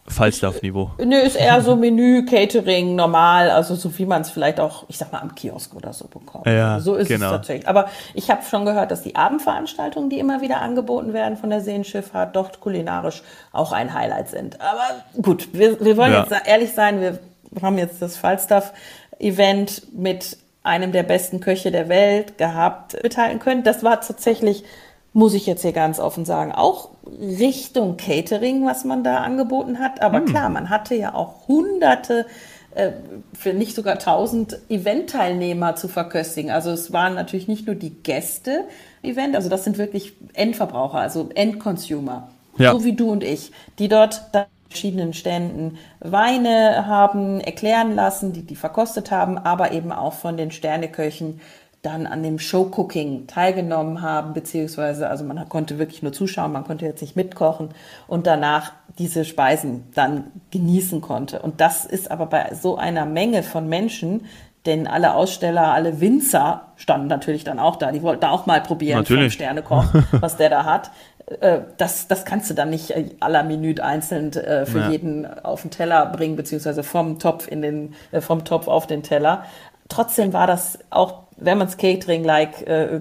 Falstaff-Niveau. 0.06 0.92
Nö, 1.04 1.16
ist 1.16 1.36
eher 1.36 1.60
so 1.62 1.76
Menü, 1.76 2.24
Catering, 2.24 2.96
normal, 2.96 3.50
also 3.50 3.74
so 3.74 3.96
wie 3.98 4.06
man 4.06 4.22
es 4.22 4.30
vielleicht 4.30 4.58
auch, 4.58 4.84
ich 4.88 4.98
sag 4.98 5.12
mal, 5.12 5.20
am 5.20 5.34
Kiosk 5.34 5.74
oder 5.74 5.92
so 5.92 6.08
bekommt. 6.08 6.46
Ja, 6.46 6.80
so 6.80 6.96
ist 6.96 7.08
genau. 7.08 7.26
es 7.26 7.32
tatsächlich. 7.32 7.68
Aber 7.68 7.88
ich 8.14 8.30
habe 8.30 8.42
schon 8.42 8.64
gehört, 8.64 8.90
dass 8.90 9.02
die 9.02 9.14
Abendveranstaltungen, 9.14 10.10
die 10.10 10.18
immer 10.18 10.40
wieder 10.40 10.60
angeboten 10.60 11.12
werden 11.12 11.36
von 11.36 11.50
der 11.50 11.60
Seenschifffahrt, 11.60 12.34
dort 12.34 12.60
kulinarisch 12.60 13.22
auch 13.52 13.72
ein 13.72 13.94
Highlight 13.94 14.28
sind. 14.28 14.60
Aber 14.60 15.04
gut, 15.22 15.48
wir, 15.52 15.80
wir 15.84 15.96
wollen 15.96 16.12
ja. 16.12 16.22
jetzt 16.28 16.46
ehrlich 16.46 16.72
sein, 16.72 17.00
wir 17.00 17.18
haben 17.62 17.78
jetzt 17.78 18.02
das 18.02 18.16
Falstaff-Event 18.16 19.94
mit 19.94 20.38
einem 20.62 20.92
der 20.92 21.02
besten 21.02 21.40
Köche 21.40 21.70
der 21.70 21.88
Welt 21.88 22.38
gehabt, 22.38 22.96
mitteilen 23.02 23.38
können. 23.38 23.62
Das 23.62 23.82
war 23.82 24.00
tatsächlich 24.00 24.64
muss 25.12 25.34
ich 25.34 25.46
jetzt 25.46 25.62
hier 25.62 25.72
ganz 25.72 25.98
offen 25.98 26.24
sagen, 26.24 26.52
auch 26.52 26.90
Richtung 27.20 27.96
Catering, 27.96 28.64
was 28.64 28.84
man 28.84 29.02
da 29.02 29.18
angeboten 29.18 29.78
hat. 29.78 30.02
Aber 30.02 30.18
hm. 30.18 30.26
klar, 30.26 30.48
man 30.48 30.70
hatte 30.70 30.94
ja 30.94 31.14
auch 31.14 31.48
hunderte, 31.48 32.26
äh, 32.74 32.92
für 33.36 33.52
nicht 33.52 33.74
sogar 33.74 33.98
tausend 33.98 34.58
Event-Teilnehmer 34.68 35.74
zu 35.74 35.88
verköstigen. 35.88 36.50
Also 36.50 36.70
es 36.70 36.92
waren 36.92 37.14
natürlich 37.14 37.48
nicht 37.48 37.66
nur 37.66 37.74
die 37.74 37.90
Gäste 37.90 38.64
Event, 39.02 39.34
also 39.34 39.48
das 39.48 39.64
sind 39.64 39.78
wirklich 39.78 40.12
Endverbraucher, 40.34 40.98
also 40.98 41.30
Endconsumer, 41.34 42.28
ja. 42.58 42.72
so 42.72 42.84
wie 42.84 42.92
du 42.92 43.10
und 43.10 43.24
ich, 43.24 43.50
die 43.78 43.88
dort 43.88 44.22
verschiedenen 44.70 45.12
Ständen 45.12 45.78
Weine 45.98 46.86
haben 46.86 47.40
erklären 47.40 47.94
lassen, 47.94 48.32
die 48.32 48.46
die 48.46 48.56
verkostet 48.56 49.10
haben, 49.10 49.36
aber 49.36 49.72
eben 49.72 49.92
auch 49.92 50.14
von 50.14 50.36
den 50.36 50.52
Sterneköchen 50.52 51.40
dann 51.82 52.06
an 52.06 52.22
dem 52.22 52.38
Showcooking 52.38 53.26
teilgenommen 53.26 54.02
haben, 54.02 54.34
beziehungsweise, 54.34 55.08
also 55.08 55.24
man 55.24 55.48
konnte 55.48 55.78
wirklich 55.78 56.02
nur 56.02 56.12
zuschauen, 56.12 56.52
man 56.52 56.64
konnte 56.64 56.84
jetzt 56.84 57.00
nicht 57.00 57.16
mitkochen 57.16 57.70
und 58.06 58.26
danach 58.26 58.72
diese 58.98 59.24
Speisen 59.24 59.84
dann 59.94 60.24
genießen 60.50 61.00
konnte. 61.00 61.40
Und 61.40 61.60
das 61.60 61.86
ist 61.86 62.10
aber 62.10 62.26
bei 62.26 62.54
so 62.54 62.76
einer 62.76 63.06
Menge 63.06 63.42
von 63.42 63.68
Menschen, 63.68 64.26
denn 64.66 64.86
alle 64.86 65.14
Aussteller, 65.14 65.72
alle 65.72 66.00
Winzer 66.02 66.66
standen 66.76 67.06
natürlich 67.06 67.44
dann 67.44 67.58
auch 67.58 67.76
da. 67.76 67.92
Die 67.92 68.02
wollten 68.02 68.26
auch 68.26 68.44
mal 68.44 68.60
probieren 68.60 68.98
natürlich. 68.98 69.32
vom 69.32 69.44
Sternekoch, 69.44 69.86
was 70.12 70.36
der 70.36 70.50
da 70.50 70.64
hat. 70.66 70.90
Äh, 71.40 71.60
das, 71.76 72.08
das 72.08 72.24
kannst 72.24 72.50
du 72.50 72.54
dann 72.54 72.70
nicht 72.70 72.94
aller 73.20 73.42
Minute 73.42 73.84
einzeln 73.84 74.32
äh, 74.32 74.66
für 74.66 74.80
ja. 74.80 74.90
jeden 74.90 75.26
auf 75.26 75.62
den 75.62 75.70
Teller 75.70 76.06
bringen, 76.06 76.36
beziehungsweise 76.36 76.82
vom 76.82 77.18
Topf 77.18 77.48
in 77.48 77.62
den, 77.62 77.94
äh, 78.12 78.20
vom 78.20 78.44
Topf 78.44 78.68
auf 78.68 78.86
den 78.86 79.02
Teller. 79.02 79.44
Trotzdem 79.88 80.32
war 80.32 80.46
das 80.46 80.78
auch 80.90 81.24
wenn 81.40 81.58
man 81.58 81.68
Catering-like 81.68 82.66
äh, 82.66 83.00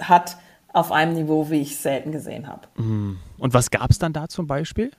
hat, 0.00 0.36
auf 0.72 0.92
einem 0.92 1.14
Niveau, 1.14 1.50
wie 1.50 1.62
ich 1.62 1.72
es 1.72 1.82
selten 1.82 2.12
gesehen 2.12 2.46
habe. 2.46 2.68
Mm. 2.76 3.18
Und 3.38 3.54
was 3.54 3.70
gab 3.70 3.90
es 3.90 3.98
dann 3.98 4.12
da 4.12 4.28
zum 4.28 4.46
Beispiel? 4.46 4.90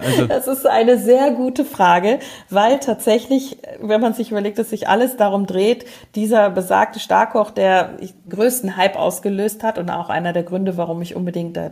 Also. 0.00 0.26
Das 0.28 0.46
ist 0.46 0.66
eine 0.66 0.98
sehr 0.98 1.30
gute 1.32 1.64
Frage, 1.64 2.18
weil 2.50 2.78
tatsächlich, 2.78 3.58
wenn 3.80 4.00
man 4.00 4.14
sich 4.14 4.30
überlegt, 4.30 4.58
dass 4.58 4.70
sich 4.70 4.88
alles 4.88 5.16
darum 5.16 5.46
dreht, 5.46 5.86
dieser 6.14 6.50
besagte 6.50 7.00
Starkoch, 7.00 7.50
der 7.50 7.96
größten 8.28 8.76
Hype 8.76 8.96
ausgelöst 8.96 9.62
hat 9.62 9.78
und 9.78 9.90
auch 9.90 10.08
einer 10.08 10.32
der 10.32 10.42
Gründe, 10.42 10.76
warum 10.76 11.02
ich 11.02 11.16
unbedingt 11.16 11.56
da, 11.56 11.70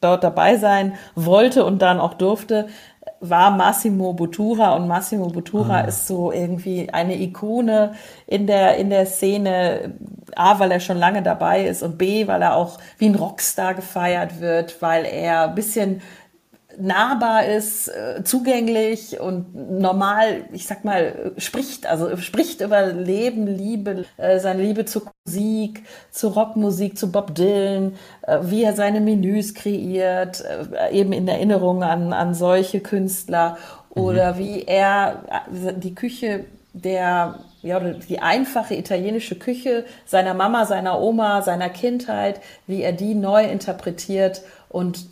dort 0.00 0.24
dabei 0.24 0.56
sein 0.56 0.94
wollte 1.14 1.64
und 1.64 1.80
dann 1.82 2.00
auch 2.00 2.14
durfte, 2.14 2.66
war 3.20 3.50
Massimo 3.50 4.12
Bottura 4.12 4.74
und 4.74 4.88
Massimo 4.88 5.28
Bottura 5.28 5.80
ah. 5.80 5.80
ist 5.82 6.06
so 6.06 6.32
irgendwie 6.32 6.90
eine 6.92 7.18
Ikone 7.20 7.94
in 8.26 8.46
der, 8.46 8.76
in 8.76 8.90
der 8.90 9.06
Szene. 9.06 9.94
A, 10.34 10.58
weil 10.58 10.70
er 10.70 10.80
schon 10.80 10.98
lange 10.98 11.22
dabei 11.22 11.64
ist 11.64 11.82
und 11.82 11.96
B, 11.96 12.26
weil 12.26 12.42
er 12.42 12.56
auch 12.56 12.78
wie 12.98 13.06
ein 13.06 13.14
Rockstar 13.14 13.74
gefeiert 13.74 14.40
wird, 14.40 14.82
weil 14.82 15.06
er 15.06 15.48
ein 15.48 15.54
bisschen 15.54 16.02
nahbar 16.78 17.46
ist, 17.46 17.88
äh, 17.88 18.22
zugänglich 18.24 19.20
und 19.20 19.54
normal, 19.54 20.44
ich 20.52 20.66
sag 20.66 20.84
mal, 20.84 21.32
spricht, 21.38 21.86
also 21.86 22.16
spricht 22.16 22.60
über 22.60 22.86
Leben, 22.86 23.46
Liebe, 23.46 24.04
äh, 24.16 24.38
seine 24.38 24.62
Liebe 24.62 24.84
zur 24.84 25.02
Musik, 25.24 25.84
zu 26.10 26.28
Rockmusik, 26.28 26.98
zu 26.98 27.10
Bob 27.10 27.34
Dylan, 27.34 27.94
äh, 28.22 28.38
wie 28.42 28.62
er 28.62 28.74
seine 28.74 29.00
Menüs 29.00 29.54
kreiert, 29.54 30.44
eben 30.92 31.12
in 31.12 31.28
Erinnerung 31.28 31.82
an, 31.82 32.12
an 32.12 32.34
solche 32.34 32.80
Künstler 32.80 33.56
oder 33.90 34.34
mhm. 34.34 34.38
wie 34.38 34.62
er 34.64 35.22
die 35.50 35.94
Küche 35.94 36.44
der 36.72 37.40
ja, 37.62 37.80
die 37.80 38.20
einfache 38.20 38.74
italienische 38.76 39.34
Küche 39.34 39.84
seiner 40.04 40.34
Mama, 40.34 40.66
seiner 40.66 41.00
Oma, 41.00 41.42
seiner 41.42 41.68
Kindheit, 41.68 42.40
wie 42.66 42.82
er 42.82 42.92
die 42.92 43.14
neu 43.14 43.44
interpretiert 43.44 44.42
und 44.68 45.08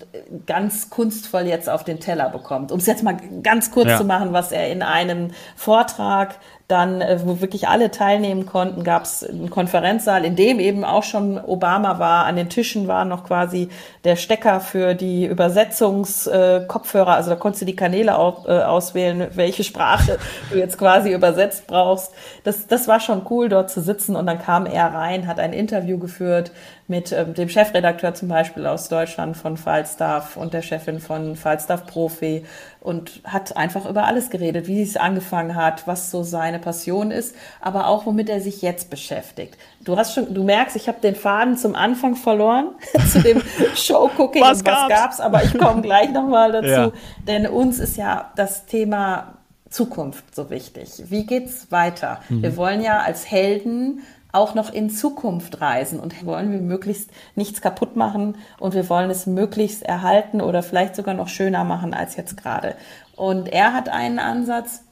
ganz 0.46 0.90
kunstvoll 0.90 1.42
jetzt 1.42 1.70
auf 1.70 1.84
den 1.84 2.00
Teller 2.00 2.28
bekommt. 2.28 2.72
Um 2.72 2.78
es 2.78 2.86
jetzt 2.86 3.02
mal 3.02 3.16
ganz 3.42 3.70
kurz 3.70 3.88
ja. 3.90 3.98
zu 3.98 4.04
machen, 4.04 4.32
was 4.32 4.52
er 4.52 4.70
in 4.70 4.82
einem 4.82 5.30
Vortrag 5.56 6.36
dann, 6.66 7.02
äh, 7.02 7.20
wo 7.22 7.40
wirklich 7.42 7.68
alle 7.68 7.90
teilnehmen 7.90 8.46
konnten, 8.46 8.84
gab 8.84 9.04
es 9.04 9.22
einen 9.22 9.50
Konferenzsaal, 9.50 10.24
in 10.24 10.34
dem 10.34 10.60
eben 10.60 10.82
auch 10.82 11.02
schon 11.02 11.38
Obama 11.38 11.98
war. 11.98 12.24
An 12.24 12.36
den 12.36 12.48
Tischen 12.48 12.88
war 12.88 13.04
noch 13.04 13.24
quasi 13.24 13.68
der 14.04 14.16
Stecker 14.16 14.60
für 14.60 14.94
die 14.94 15.26
Übersetzungskopfhörer. 15.26 17.12
Äh, 17.12 17.16
also 17.16 17.30
da 17.30 17.36
konntest 17.36 17.62
du 17.62 17.66
die 17.66 17.76
Kanäle 17.76 18.16
auch, 18.16 18.46
äh, 18.46 18.62
auswählen, 18.62 19.28
welche 19.34 19.62
Sprache 19.62 20.18
du 20.50 20.58
jetzt 20.58 20.78
quasi 20.78 21.12
übersetzt 21.12 21.66
brauchst. 21.66 22.12
Das, 22.44 22.66
das 22.66 22.88
war 22.88 22.98
schon 22.98 23.26
cool, 23.28 23.50
dort 23.50 23.70
zu 23.70 23.82
sitzen. 23.82 24.16
Und 24.16 24.26
dann 24.26 24.38
kam 24.38 24.64
er 24.64 24.94
rein, 24.94 25.26
hat 25.26 25.38
ein 25.38 25.52
Interview 25.52 25.98
geführt 25.98 26.50
mit 26.86 27.12
ähm, 27.12 27.32
dem 27.34 27.48
Chefredakteur 27.48 28.14
zum 28.14 28.28
Beispiel 28.28 28.66
aus 28.66 28.88
Deutschland 28.88 29.36
von 29.36 29.56
Falstaff 29.56 30.36
und 30.36 30.52
der 30.52 30.60
Chefin 30.60 31.00
von 31.00 31.34
Falstaff 31.34 31.86
Profi 31.86 32.44
und 32.80 33.22
hat 33.24 33.56
einfach 33.56 33.88
über 33.88 34.04
alles 34.04 34.28
geredet, 34.28 34.66
wie 34.66 34.82
es 34.82 34.96
angefangen 34.96 35.54
hat, 35.54 35.86
was 35.86 36.10
so 36.10 36.22
seine 36.22 36.58
Passion 36.58 37.10
ist, 37.10 37.34
aber 37.62 37.86
auch 37.88 38.04
womit 38.04 38.28
er 38.28 38.40
sich 38.40 38.60
jetzt 38.60 38.90
beschäftigt. 38.90 39.56
Du 39.82 39.96
hast 39.96 40.14
schon, 40.14 40.34
du 40.34 40.44
merkst, 40.44 40.76
ich 40.76 40.88
habe 40.88 41.00
den 41.00 41.14
Faden 41.14 41.56
zum 41.56 41.74
Anfang 41.74 42.16
verloren 42.16 42.74
zu 43.12 43.22
dem 43.22 43.42
Showcooking 43.74 44.42
was 44.42 44.60
und 44.60 44.66
was 44.66 44.88
gab's, 44.88 45.20
aber 45.20 45.42
ich 45.42 45.56
komme 45.56 45.80
gleich 45.80 46.10
nochmal 46.10 46.52
dazu, 46.52 46.68
ja. 46.68 46.92
denn 47.26 47.46
uns 47.46 47.78
ist 47.78 47.96
ja 47.96 48.30
das 48.36 48.66
Thema 48.66 49.38
Zukunft 49.70 50.34
so 50.34 50.50
wichtig. 50.50 50.90
Wie 51.08 51.24
geht's 51.24 51.72
weiter? 51.72 52.20
Mhm. 52.28 52.42
Wir 52.42 52.56
wollen 52.56 52.82
ja 52.82 53.00
als 53.00 53.30
Helden 53.30 54.02
auch 54.34 54.54
noch 54.54 54.72
in 54.72 54.90
Zukunft 54.90 55.60
reisen 55.60 56.00
und 56.00 56.24
wollen 56.26 56.52
wir 56.52 56.60
möglichst 56.60 57.10
nichts 57.34 57.60
kaputt 57.60 57.96
machen 57.96 58.36
und 58.58 58.74
wir 58.74 58.88
wollen 58.88 59.10
es 59.10 59.26
möglichst 59.26 59.82
erhalten 59.82 60.40
oder 60.40 60.62
vielleicht 60.62 60.96
sogar 60.96 61.14
noch 61.14 61.28
schöner 61.28 61.64
machen 61.64 61.94
als 61.94 62.16
jetzt 62.16 62.36
gerade. 62.36 62.74
Und 63.16 63.48
er 63.48 63.72
hat 63.72 63.88
einen 63.88 64.18
Ansatz 64.18 64.82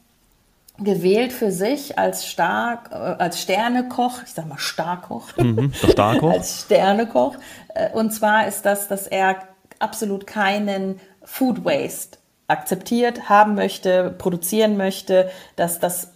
gewählt 0.78 1.32
für 1.32 1.50
sich 1.50 1.98
als 1.98 2.26
stark, 2.26 2.90
äh, 2.92 2.94
als 2.94 3.40
Sternekoch, 3.40 4.22
ich 4.24 4.32
sag 4.32 4.48
mal 4.48 4.58
Starkoch, 4.58 5.36
mhm, 5.36 5.72
Starkoch. 5.92 6.32
als 6.32 6.62
Sternekoch. 6.62 7.36
Äh, 7.74 7.90
und 7.92 8.12
zwar 8.12 8.46
ist 8.46 8.64
das, 8.64 8.88
dass 8.88 9.06
er 9.06 9.36
absolut 9.78 10.26
keinen 10.26 11.00
Food 11.24 11.64
Waste 11.64 12.18
akzeptiert 12.48 13.28
haben 13.28 13.54
möchte, 13.54 14.14
produzieren 14.16 14.76
möchte, 14.76 15.30
dass 15.56 15.78
das 15.80 16.11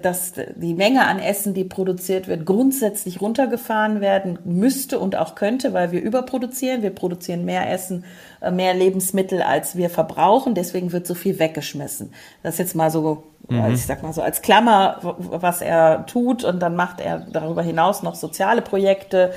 dass 0.00 0.34
die 0.54 0.74
Menge 0.74 1.06
an 1.06 1.18
Essen, 1.18 1.54
die 1.54 1.64
produziert 1.64 2.28
wird, 2.28 2.46
grundsätzlich 2.46 3.20
runtergefahren 3.20 4.00
werden 4.00 4.38
müsste 4.44 4.98
und 5.00 5.16
auch 5.16 5.34
könnte, 5.34 5.72
weil 5.72 5.90
wir 5.90 6.00
überproduzieren. 6.00 6.82
Wir 6.82 6.90
produzieren 6.90 7.44
mehr 7.44 7.70
Essen, 7.70 8.04
äh, 8.40 8.52
mehr 8.52 8.74
Lebensmittel, 8.74 9.42
als 9.42 9.76
wir 9.76 9.90
verbrauchen. 9.90 10.54
Deswegen 10.54 10.92
wird 10.92 11.06
so 11.06 11.14
viel 11.14 11.38
weggeschmissen. 11.38 12.12
Das 12.42 12.54
ist 12.54 12.58
jetzt 12.58 12.74
mal 12.76 12.90
so, 12.90 13.24
mhm. 13.48 13.74
ich 13.74 13.84
sag 13.84 14.04
mal 14.04 14.12
so 14.12 14.22
als 14.22 14.40
Klammer, 14.40 14.98
was 15.18 15.62
er 15.62 16.06
tut. 16.06 16.44
Und 16.44 16.60
dann 16.60 16.76
macht 16.76 17.00
er 17.00 17.26
darüber 17.32 17.62
hinaus 17.62 18.04
noch 18.04 18.14
soziale 18.14 18.62
Projekte 18.62 19.32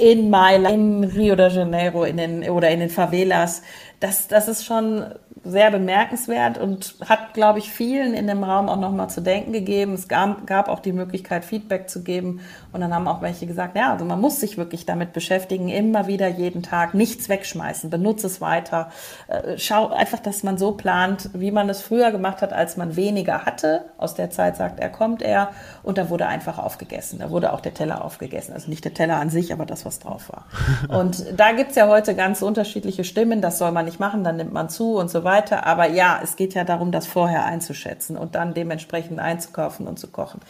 in 0.00 0.30
Mailand, 0.30 0.74
in 0.74 1.04
Rio 1.04 1.34
de 1.34 1.50
Janeiro, 1.50 2.04
in 2.04 2.16
den, 2.18 2.48
oder 2.50 2.70
in 2.70 2.78
den 2.78 2.90
Favelas. 2.90 3.62
Das, 3.98 4.28
das 4.28 4.46
ist 4.46 4.64
schon 4.64 5.06
sehr 5.44 5.72
bemerkenswert 5.72 6.56
und 6.56 6.94
hat, 7.08 7.34
glaube 7.34 7.58
ich, 7.58 7.70
vielen 7.70 8.14
in 8.14 8.28
dem 8.28 8.44
Raum 8.44 8.68
auch 8.68 8.78
nochmal 8.78 9.10
zu 9.10 9.20
denken 9.20 9.52
gegeben. 9.52 9.94
Es 9.94 10.06
gab, 10.06 10.46
gab 10.46 10.68
auch 10.68 10.78
die 10.78 10.92
Möglichkeit, 10.92 11.44
Feedback 11.44 11.90
zu 11.90 12.04
geben. 12.04 12.40
Und 12.72 12.80
dann 12.80 12.94
haben 12.94 13.08
auch 13.08 13.22
welche 13.22 13.46
gesagt, 13.46 13.76
ja, 13.76 13.92
also 13.92 14.04
man 14.04 14.20
muss 14.20 14.38
sich 14.38 14.56
wirklich 14.56 14.86
damit 14.86 15.12
beschäftigen, 15.12 15.68
immer 15.68 16.06
wieder 16.06 16.28
jeden 16.28 16.62
Tag 16.62 16.94
nichts 16.94 17.28
wegschmeißen, 17.28 17.90
benutze 17.90 18.28
es 18.28 18.40
weiter. 18.40 18.90
Äh, 19.26 19.58
schau 19.58 19.88
einfach, 19.88 20.20
dass 20.20 20.44
man 20.44 20.58
so 20.58 20.72
plant, 20.72 21.30
wie 21.34 21.50
man 21.50 21.68
es 21.68 21.82
früher 21.82 22.12
gemacht 22.12 22.40
hat, 22.40 22.52
als 22.52 22.76
man 22.76 22.94
weniger 22.94 23.44
hatte. 23.44 23.86
Aus 23.98 24.14
der 24.14 24.30
Zeit 24.30 24.56
sagt 24.56 24.78
er, 24.78 24.90
kommt 24.90 25.22
er. 25.22 25.50
Und 25.82 25.98
da 25.98 26.08
wurde 26.08 26.28
einfach 26.28 26.58
aufgegessen. 26.58 27.18
Da 27.18 27.30
wurde 27.30 27.52
auch 27.52 27.60
der 27.60 27.74
Teller 27.74 28.04
aufgegessen. 28.04 28.54
Also 28.54 28.70
nicht 28.70 28.84
der 28.84 28.94
Teller 28.94 29.16
an 29.16 29.28
sich, 29.28 29.52
aber 29.52 29.66
das, 29.66 29.84
was 29.84 29.98
drauf 29.98 30.30
war. 30.30 30.46
Und 31.00 31.24
da 31.36 31.50
gibt's 31.52 31.74
ja 31.74 31.88
heute 31.88 32.14
ganz 32.14 32.42
unterschiedliche 32.42 33.02
Stimmen. 33.02 33.40
Das 33.40 33.58
soll 33.58 33.72
man 33.72 33.86
nicht 33.86 33.98
machen, 33.98 34.22
dann 34.22 34.36
nimmt 34.36 34.52
man 34.52 34.68
zu 34.68 34.96
und 34.96 35.10
so 35.10 35.24
weiter. 35.24 35.31
Aber 35.66 35.88
ja, 35.88 36.20
es 36.22 36.36
geht 36.36 36.54
ja 36.54 36.64
darum, 36.64 36.92
das 36.92 37.06
vorher 37.06 37.44
einzuschätzen 37.44 38.16
und 38.16 38.34
dann 38.34 38.54
dementsprechend 38.54 39.18
einzukaufen 39.18 39.86
und 39.86 39.98
zu 39.98 40.08
kochen. 40.08 40.40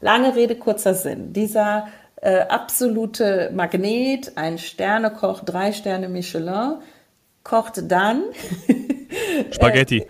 Lange 0.00 0.34
Rede, 0.34 0.56
kurzer 0.56 0.94
Sinn. 0.94 1.32
Dieser 1.32 1.86
äh, 2.20 2.40
absolute 2.48 3.50
Magnet, 3.54 4.32
ein 4.36 4.58
Sternekoch, 4.58 5.44
drei 5.44 5.72
Sterne 5.72 6.08
Michelin, 6.08 6.78
kocht 7.42 7.90
dann 7.90 8.22
Spaghetti. 9.50 10.06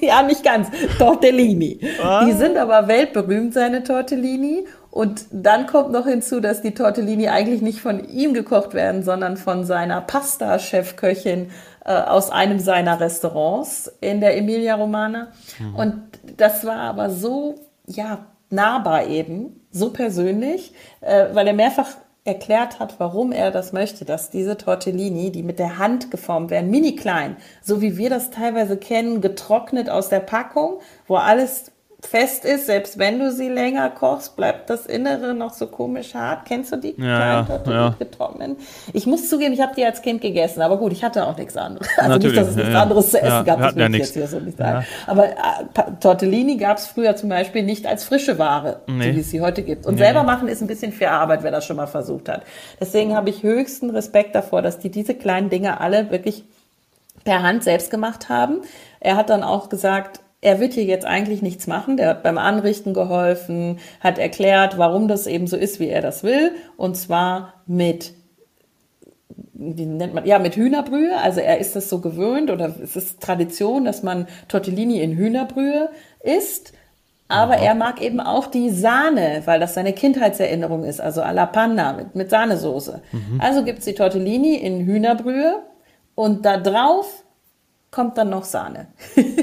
ja, 0.00 0.22
nicht 0.22 0.44
ganz. 0.44 0.68
Tortellini. 0.98 1.80
Ah. 2.02 2.24
Die 2.24 2.32
sind 2.32 2.56
aber 2.56 2.88
weltberühmt, 2.88 3.54
seine 3.54 3.82
Tortellini. 3.82 4.66
Und 4.90 5.26
dann 5.30 5.66
kommt 5.66 5.92
noch 5.92 6.06
hinzu, 6.06 6.40
dass 6.40 6.62
die 6.62 6.74
Tortellini 6.74 7.28
eigentlich 7.28 7.62
nicht 7.62 7.80
von 7.80 8.08
ihm 8.08 8.34
gekocht 8.34 8.74
werden, 8.74 9.02
sondern 9.02 9.36
von 9.36 9.64
seiner 9.64 10.00
Pasta-Chefköchin 10.00 11.50
äh, 11.88 12.02
aus 12.02 12.30
einem 12.30 12.60
seiner 12.60 13.00
Restaurants 13.00 13.90
in 14.02 14.20
der 14.20 14.36
Emilia 14.36 14.74
Romana. 14.74 15.28
Mhm. 15.58 15.74
Und 15.74 16.02
das 16.36 16.66
war 16.66 16.76
aber 16.76 17.08
so, 17.08 17.54
ja, 17.86 18.26
nahbar 18.50 19.06
eben, 19.06 19.66
so 19.70 19.90
persönlich, 19.90 20.74
äh, 21.00 21.28
weil 21.32 21.46
er 21.46 21.54
mehrfach 21.54 21.88
erklärt 22.24 22.78
hat, 22.78 23.00
warum 23.00 23.32
er 23.32 23.50
das 23.50 23.72
möchte, 23.72 24.04
dass 24.04 24.28
diese 24.28 24.58
Tortellini, 24.58 25.32
die 25.32 25.42
mit 25.42 25.58
der 25.58 25.78
Hand 25.78 26.10
geformt 26.10 26.50
werden, 26.50 26.70
mini 26.70 26.94
klein, 26.94 27.36
so 27.62 27.80
wie 27.80 27.96
wir 27.96 28.10
das 28.10 28.30
teilweise 28.30 28.76
kennen, 28.76 29.22
getrocknet 29.22 29.88
aus 29.88 30.10
der 30.10 30.20
Packung, 30.20 30.80
wo 31.06 31.16
alles 31.16 31.72
fest 32.00 32.44
ist, 32.44 32.66
selbst 32.66 32.98
wenn 32.98 33.18
du 33.18 33.32
sie 33.32 33.48
länger 33.48 33.90
kochst, 33.90 34.36
bleibt 34.36 34.70
das 34.70 34.86
Innere 34.86 35.34
noch 35.34 35.52
so 35.52 35.66
komisch 35.66 36.14
hart. 36.14 36.46
Kennst 36.46 36.70
du 36.72 36.76
die 36.76 36.94
ja, 36.96 37.44
kleinen 37.44 37.70
ja. 37.70 37.94
getrockneten? 37.98 38.56
Ich 38.92 39.06
muss 39.06 39.28
zugeben, 39.28 39.52
ich 39.52 39.60
habe 39.60 39.74
die 39.74 39.84
als 39.84 40.00
Kind 40.00 40.20
gegessen, 40.20 40.62
aber 40.62 40.76
gut, 40.76 40.92
ich 40.92 41.02
hatte 41.02 41.26
auch 41.26 41.36
nichts 41.36 41.56
anderes. 41.56 41.88
Also 41.98 42.10
Natürlich, 42.10 42.36
nicht, 42.36 42.42
dass 42.42 42.50
es 42.50 42.56
nichts 42.56 42.72
ja, 42.72 42.82
anderes 42.82 43.10
zu 43.10 43.20
essen 43.20 43.44
gab, 43.44 43.60
das 43.60 43.74
will 43.74 43.94
ich 43.94 43.98
jetzt 43.98 44.14
hier 44.14 44.28
so 44.28 44.38
nicht 44.38 44.56
sagen. 44.56 44.86
Aber 45.06 45.26
äh, 45.26 45.34
Tortellini 46.00 46.56
gab 46.56 46.78
es 46.78 46.86
früher 46.86 47.16
zum 47.16 47.28
Beispiel 47.28 47.64
nicht 47.64 47.86
als 47.86 48.04
frische 48.04 48.38
Ware, 48.38 48.82
nee. 48.86 49.10
so 49.10 49.16
wie 49.16 49.20
es 49.20 49.30
sie 49.30 49.40
heute 49.40 49.62
gibt. 49.62 49.84
Und 49.84 49.94
nee. 49.94 50.02
selber 50.02 50.22
machen 50.22 50.46
ist 50.46 50.60
ein 50.60 50.68
bisschen 50.68 50.92
viel 50.92 51.08
Arbeit, 51.08 51.42
wer 51.42 51.50
das 51.50 51.64
schon 51.64 51.76
mal 51.76 51.88
versucht 51.88 52.28
hat. 52.28 52.42
Deswegen 52.80 53.16
habe 53.16 53.30
ich 53.30 53.42
höchsten 53.42 53.90
Respekt 53.90 54.36
davor, 54.36 54.62
dass 54.62 54.78
die 54.78 54.90
diese 54.90 55.14
kleinen 55.14 55.50
Dinge 55.50 55.80
alle 55.80 56.10
wirklich 56.10 56.44
per 57.24 57.42
Hand 57.42 57.64
selbst 57.64 57.90
gemacht 57.90 58.28
haben. 58.28 58.62
Er 59.00 59.16
hat 59.16 59.28
dann 59.28 59.42
auch 59.42 59.68
gesagt, 59.68 60.20
er 60.40 60.60
wird 60.60 60.74
hier 60.74 60.84
jetzt 60.84 61.06
eigentlich 61.06 61.42
nichts 61.42 61.66
machen. 61.66 61.96
Der 61.96 62.10
hat 62.10 62.22
beim 62.22 62.38
Anrichten 62.38 62.94
geholfen, 62.94 63.78
hat 64.00 64.18
erklärt, 64.18 64.78
warum 64.78 65.08
das 65.08 65.26
eben 65.26 65.46
so 65.46 65.56
ist, 65.56 65.80
wie 65.80 65.88
er 65.88 66.00
das 66.02 66.22
will. 66.22 66.52
Und 66.76 66.96
zwar 66.96 67.54
mit, 67.66 68.14
wie 69.52 69.86
nennt 69.86 70.14
man, 70.14 70.26
ja, 70.26 70.38
mit 70.38 70.54
Hühnerbrühe. 70.54 71.16
Also 71.18 71.40
er 71.40 71.58
ist 71.58 71.74
das 71.74 71.88
so 71.88 72.00
gewöhnt 72.00 72.50
oder 72.50 72.72
es 72.82 72.94
ist 72.94 73.20
Tradition, 73.20 73.84
dass 73.84 74.02
man 74.02 74.28
Tortellini 74.46 75.00
in 75.00 75.16
Hühnerbrühe 75.16 75.90
isst. 76.20 76.72
Aber 77.30 77.56
er 77.56 77.74
mag 77.74 78.00
eben 78.00 78.20
auch 78.20 78.46
die 78.46 78.70
Sahne, 78.70 79.42
weil 79.44 79.60
das 79.60 79.74
seine 79.74 79.92
Kindheitserinnerung 79.92 80.84
ist, 80.84 80.98
also 80.98 81.20
alla 81.20 81.44
panna 81.44 81.92
mit, 81.92 82.14
mit 82.14 82.30
Sahnesoße. 82.30 83.02
Mhm. 83.12 83.40
Also 83.40 83.64
gibt's 83.64 83.84
die 83.84 83.92
Tortellini 83.92 84.54
in 84.54 84.86
Hühnerbrühe 84.86 85.62
und 86.14 86.46
da 86.46 86.56
drauf 86.56 87.22
kommt 87.90 88.18
dann 88.18 88.30
noch 88.30 88.44
Sahne. 88.44 88.88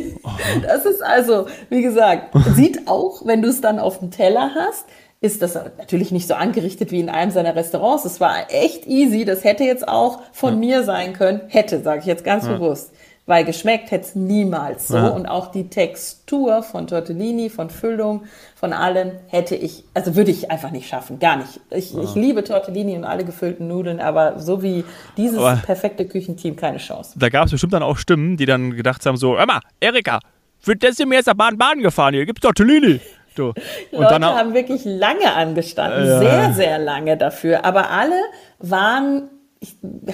das 0.61 0.85
ist 0.85 1.03
also, 1.03 1.47
wie 1.69 1.81
gesagt, 1.81 2.35
sieht 2.55 2.87
auch, 2.87 3.25
wenn 3.25 3.41
du 3.41 3.49
es 3.49 3.61
dann 3.61 3.79
auf 3.79 3.99
dem 3.99 4.11
Teller 4.11 4.51
hast, 4.55 4.85
ist 5.21 5.41
das 5.41 5.55
natürlich 5.55 6.11
nicht 6.11 6.27
so 6.27 6.35
angerichtet 6.35 6.91
wie 6.91 6.99
in 6.99 7.09
einem 7.09 7.31
seiner 7.31 7.55
Restaurants. 7.55 8.05
Es 8.05 8.19
war 8.19 8.35
echt 8.49 8.85
easy. 8.85 9.25
Das 9.25 9.43
hätte 9.43 9.63
jetzt 9.63 9.87
auch 9.87 10.19
von 10.31 10.53
ja. 10.53 10.59
mir 10.59 10.83
sein 10.83 11.13
können. 11.13 11.41
Hätte, 11.47 11.81
sage 11.81 12.01
ich 12.01 12.05
jetzt 12.05 12.23
ganz 12.23 12.45
ja. 12.45 12.53
bewusst 12.53 12.91
weil 13.25 13.43
geschmeckt 13.43 13.91
hätte 13.91 14.05
es 14.05 14.15
niemals 14.15 14.87
so. 14.87 14.97
Ja. 14.97 15.07
Und 15.07 15.25
auch 15.25 15.51
die 15.51 15.69
Textur 15.69 16.61
von 16.61 16.87
Tortellini, 16.87 17.49
von 17.49 17.69
Füllung, 17.69 18.23
von 18.55 18.71
allem 18.71 19.11
hätte 19.27 19.55
ich, 19.55 19.83
also 19.93 20.15
würde 20.15 20.31
ich 20.31 20.51
einfach 20.51 20.71
nicht 20.71 20.87
schaffen, 20.87 21.19
gar 21.19 21.37
nicht. 21.37 21.59
Ich, 21.71 21.93
ja. 21.93 22.03
ich 22.03 22.15
liebe 22.15 22.43
Tortellini 22.43 22.95
und 22.95 23.03
alle 23.03 23.25
gefüllten 23.25 23.67
Nudeln, 23.67 23.99
aber 23.99 24.39
so 24.39 24.61
wie 24.61 24.83
dieses 25.17 25.39
aber 25.39 25.55
perfekte 25.57 26.05
Küchenteam 26.05 26.55
keine 26.55 26.77
Chance. 26.77 27.17
Da 27.17 27.29
gab 27.29 27.45
es 27.45 27.51
bestimmt 27.51 27.73
dann 27.73 27.83
auch 27.83 27.97
Stimmen, 27.97 28.37
die 28.37 28.45
dann 28.45 28.75
gedacht 28.75 29.05
haben 29.05 29.17
so, 29.17 29.33
mal, 29.33 29.59
Erika, 29.79 30.19
für 30.59 30.75
das 30.75 30.95
sind 30.97 31.09
wir 31.09 31.17
jetzt 31.17 31.27
nach 31.27 31.35
Baden-Baden 31.35 31.81
gefahren, 31.81 32.13
hier 32.13 32.25
gibt's 32.25 32.41
Tortellini. 32.41 32.99
Du. 33.35 33.47
Und 33.91 34.01
Leute 34.01 34.25
haben 34.25 34.53
wirklich 34.53 34.85
lange 34.85 35.33
angestanden, 35.33 36.03
äh, 36.03 36.19
sehr, 36.19 36.53
sehr 36.53 36.79
lange 36.79 37.17
dafür. 37.17 37.65
Aber 37.65 37.89
alle 37.89 38.19
waren 38.59 39.29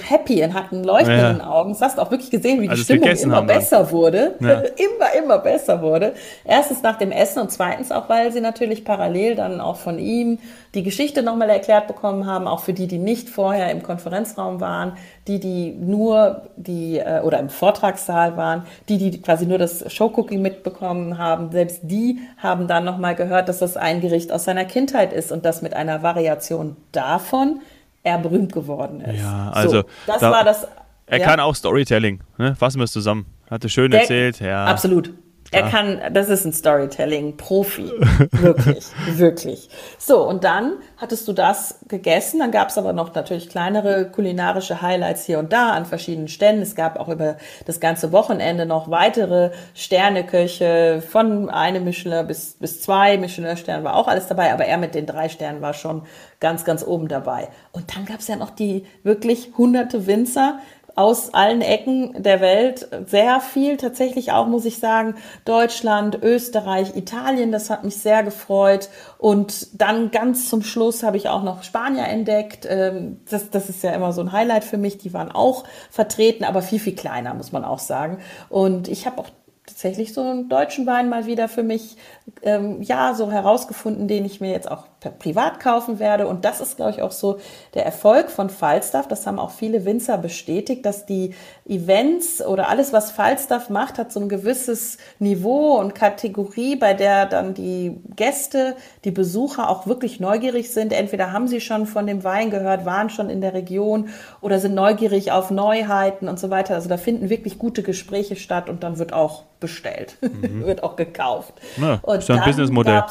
happy 0.08 0.42
und 0.42 0.54
hatten 0.54 0.84
leuchtenden 0.84 1.38
ja. 1.38 1.50
Augen. 1.50 1.72
Das 1.72 1.82
hast 1.82 1.98
du 1.98 2.02
auch 2.02 2.10
wirklich 2.10 2.30
gesehen, 2.30 2.60
wie 2.60 2.64
die 2.64 2.70
also 2.70 2.84
Stimmung 2.84 3.10
immer 3.10 3.42
besser 3.42 3.80
dann. 3.80 3.90
wurde. 3.90 4.34
Ja. 4.40 4.60
immer, 4.76 5.14
immer 5.18 5.38
besser 5.38 5.82
wurde. 5.82 6.14
Erstens 6.44 6.82
nach 6.82 6.96
dem 6.96 7.12
Essen 7.12 7.40
und 7.40 7.50
zweitens 7.50 7.92
auch, 7.92 8.08
weil 8.08 8.32
sie 8.32 8.40
natürlich 8.40 8.84
parallel 8.84 9.34
dann 9.34 9.60
auch 9.60 9.76
von 9.76 9.98
ihm 9.98 10.38
die 10.74 10.82
Geschichte 10.82 11.22
nochmal 11.22 11.50
erklärt 11.50 11.86
bekommen 11.86 12.26
haben, 12.26 12.46
auch 12.46 12.60
für 12.60 12.72
die, 12.72 12.86
die 12.86 12.98
nicht 12.98 13.28
vorher 13.28 13.70
im 13.70 13.82
Konferenzraum 13.82 14.60
waren, 14.60 14.96
die, 15.26 15.38
die 15.38 15.72
nur 15.72 16.48
die, 16.56 16.98
äh, 16.98 17.20
oder 17.20 17.38
im 17.38 17.50
Vortragssaal 17.50 18.36
waren, 18.36 18.64
die, 18.88 18.96
die 18.96 19.20
quasi 19.20 19.46
nur 19.46 19.58
das 19.58 19.92
Showcooking 19.92 20.40
mitbekommen 20.40 21.18
haben, 21.18 21.50
selbst 21.52 21.80
die 21.82 22.20
haben 22.38 22.68
dann 22.68 22.84
nochmal 22.84 23.14
gehört, 23.14 23.48
dass 23.48 23.58
das 23.58 23.76
ein 23.76 24.00
Gericht 24.00 24.32
aus 24.32 24.44
seiner 24.44 24.64
Kindheit 24.64 25.12
ist 25.12 25.30
und 25.30 25.44
das 25.44 25.62
mit 25.62 25.74
einer 25.74 26.02
Variation 26.02 26.76
davon 26.92 27.60
er 28.02 28.18
berühmt 28.18 28.52
geworden 28.52 29.00
ist. 29.00 29.20
Ja, 29.20 29.50
also 29.50 29.82
so, 29.82 29.88
das 30.06 30.20
da, 30.20 30.30
war 30.30 30.44
das. 30.44 30.66
Er 31.06 31.18
ja. 31.18 31.26
kann 31.26 31.40
auch 31.40 31.54
Storytelling. 31.54 32.20
Ne? 32.38 32.54
Fassen 32.54 32.78
wir 32.78 32.84
es 32.84 32.92
zusammen. 32.92 33.26
Hatte 33.50 33.68
schön 33.68 33.90
Der, 33.90 34.00
erzählt. 34.00 34.40
Ja. 34.40 34.64
Absolut. 34.66 35.12
Er 35.52 35.68
kann, 35.68 36.00
das 36.12 36.30
ist 36.30 36.46
ein 36.46 36.52
Storytelling-Profi. 36.52 37.90
Wirklich, 38.32 38.86
wirklich. 39.18 39.68
So, 39.98 40.26
und 40.26 40.44
dann 40.44 40.78
hattest 40.96 41.28
du 41.28 41.34
das 41.34 41.78
gegessen. 41.88 42.40
Dann 42.40 42.50
gab 42.50 42.70
es 42.70 42.78
aber 42.78 42.94
noch 42.94 43.14
natürlich 43.14 43.50
kleinere 43.50 44.10
kulinarische 44.10 44.80
Highlights 44.80 45.26
hier 45.26 45.38
und 45.38 45.52
da 45.52 45.72
an 45.72 45.84
verschiedenen 45.84 46.28
Ständen. 46.28 46.62
Es 46.62 46.74
gab 46.74 46.98
auch 46.98 47.08
über 47.08 47.36
das 47.66 47.80
ganze 47.80 48.12
Wochenende 48.12 48.64
noch 48.64 48.90
weitere 48.90 49.50
Sterneköche 49.74 51.02
von 51.06 51.50
einem 51.50 51.84
Michelin 51.84 52.26
bis, 52.26 52.56
bis 52.58 52.80
zwei 52.80 53.18
Michelin-Sternen 53.18 53.84
war 53.84 53.96
auch 53.96 54.08
alles 54.08 54.28
dabei. 54.28 54.54
Aber 54.54 54.64
er 54.64 54.78
mit 54.78 54.94
den 54.94 55.04
drei 55.04 55.28
Sternen 55.28 55.60
war 55.60 55.74
schon 55.74 56.02
ganz, 56.40 56.64
ganz 56.64 56.82
oben 56.82 57.08
dabei. 57.08 57.48
Und 57.72 57.94
dann 57.94 58.06
gab 58.06 58.20
es 58.20 58.28
ja 58.28 58.36
noch 58.36 58.50
die 58.50 58.86
wirklich 59.02 59.52
hunderte 59.58 60.06
Winzer, 60.06 60.60
aus 60.94 61.34
allen 61.34 61.60
Ecken 61.60 62.22
der 62.22 62.40
Welt. 62.40 62.88
Sehr 63.06 63.40
viel 63.40 63.76
tatsächlich 63.76 64.32
auch, 64.32 64.46
muss 64.46 64.64
ich 64.64 64.78
sagen, 64.78 65.14
Deutschland, 65.44 66.18
Österreich, 66.22 66.96
Italien, 66.96 67.52
das 67.52 67.70
hat 67.70 67.84
mich 67.84 67.96
sehr 67.96 68.22
gefreut. 68.22 68.88
Und 69.18 69.80
dann 69.80 70.10
ganz 70.10 70.48
zum 70.48 70.62
Schluss 70.62 71.02
habe 71.02 71.16
ich 71.16 71.28
auch 71.28 71.42
noch 71.42 71.62
Spanier 71.62 72.06
entdeckt. 72.06 72.66
Ähm, 72.68 73.20
das, 73.30 73.50
das 73.50 73.68
ist 73.68 73.82
ja 73.82 73.92
immer 73.92 74.12
so 74.12 74.20
ein 74.20 74.32
Highlight 74.32 74.64
für 74.64 74.78
mich. 74.78 74.98
Die 74.98 75.12
waren 75.12 75.30
auch 75.30 75.64
vertreten, 75.90 76.44
aber 76.44 76.62
viel, 76.62 76.80
viel 76.80 76.94
kleiner, 76.94 77.34
muss 77.34 77.52
man 77.52 77.64
auch 77.64 77.78
sagen. 77.78 78.18
Und 78.48 78.88
ich 78.88 79.06
habe 79.06 79.18
auch 79.18 79.28
tatsächlich 79.66 80.12
so 80.12 80.20
einen 80.20 80.48
deutschen 80.48 80.86
Wein 80.86 81.08
mal 81.08 81.26
wieder 81.26 81.48
für 81.48 81.62
mich, 81.62 81.96
ähm, 82.42 82.82
ja, 82.82 83.14
so 83.14 83.30
herausgefunden, 83.30 84.08
den 84.08 84.24
ich 84.24 84.40
mir 84.40 84.50
jetzt 84.50 84.70
auch 84.70 84.84
privat 85.10 85.60
kaufen 85.60 85.98
werde. 85.98 86.26
Und 86.26 86.44
das 86.44 86.60
ist, 86.60 86.76
glaube 86.76 86.92
ich, 86.92 87.02
auch 87.02 87.12
so 87.12 87.38
der 87.74 87.84
Erfolg 87.84 88.30
von 88.30 88.50
Falstaff. 88.50 89.08
Das 89.08 89.26
haben 89.26 89.38
auch 89.38 89.50
viele 89.50 89.84
Winzer 89.84 90.18
bestätigt, 90.18 90.86
dass 90.86 91.06
die 91.06 91.34
Events 91.66 92.44
oder 92.44 92.68
alles, 92.68 92.92
was 92.92 93.10
Falstaff 93.10 93.70
macht, 93.70 93.98
hat 93.98 94.12
so 94.12 94.20
ein 94.20 94.28
gewisses 94.28 94.98
Niveau 95.18 95.78
und 95.78 95.94
Kategorie, 95.94 96.76
bei 96.76 96.94
der 96.94 97.26
dann 97.26 97.54
die 97.54 98.00
Gäste, 98.16 98.76
die 99.04 99.10
Besucher 99.10 99.68
auch 99.68 99.86
wirklich 99.86 100.20
neugierig 100.20 100.72
sind. 100.72 100.92
Entweder 100.92 101.32
haben 101.32 101.48
sie 101.48 101.60
schon 101.60 101.86
von 101.86 102.06
dem 102.06 102.24
Wein 102.24 102.50
gehört, 102.50 102.84
waren 102.84 103.10
schon 103.10 103.30
in 103.30 103.40
der 103.40 103.54
Region 103.54 104.08
oder 104.40 104.58
sind 104.58 104.74
neugierig 104.74 105.32
auf 105.32 105.50
Neuheiten 105.50 106.28
und 106.28 106.38
so 106.38 106.50
weiter. 106.50 106.74
Also 106.74 106.88
da 106.88 106.96
finden 106.96 107.30
wirklich 107.30 107.58
gute 107.58 107.82
Gespräche 107.82 108.36
statt 108.36 108.68
und 108.68 108.82
dann 108.82 108.98
wird 108.98 109.12
auch 109.12 109.44
bestellt, 109.60 110.16
mhm. 110.20 110.66
wird 110.66 110.82
auch 110.82 110.96
gekauft. 110.96 111.54
Ja, 111.80 111.98
und 112.02 112.18
ist 112.18 112.28
ja 112.28 112.36
ein 112.36 112.44
Businessmodell. 112.44 113.04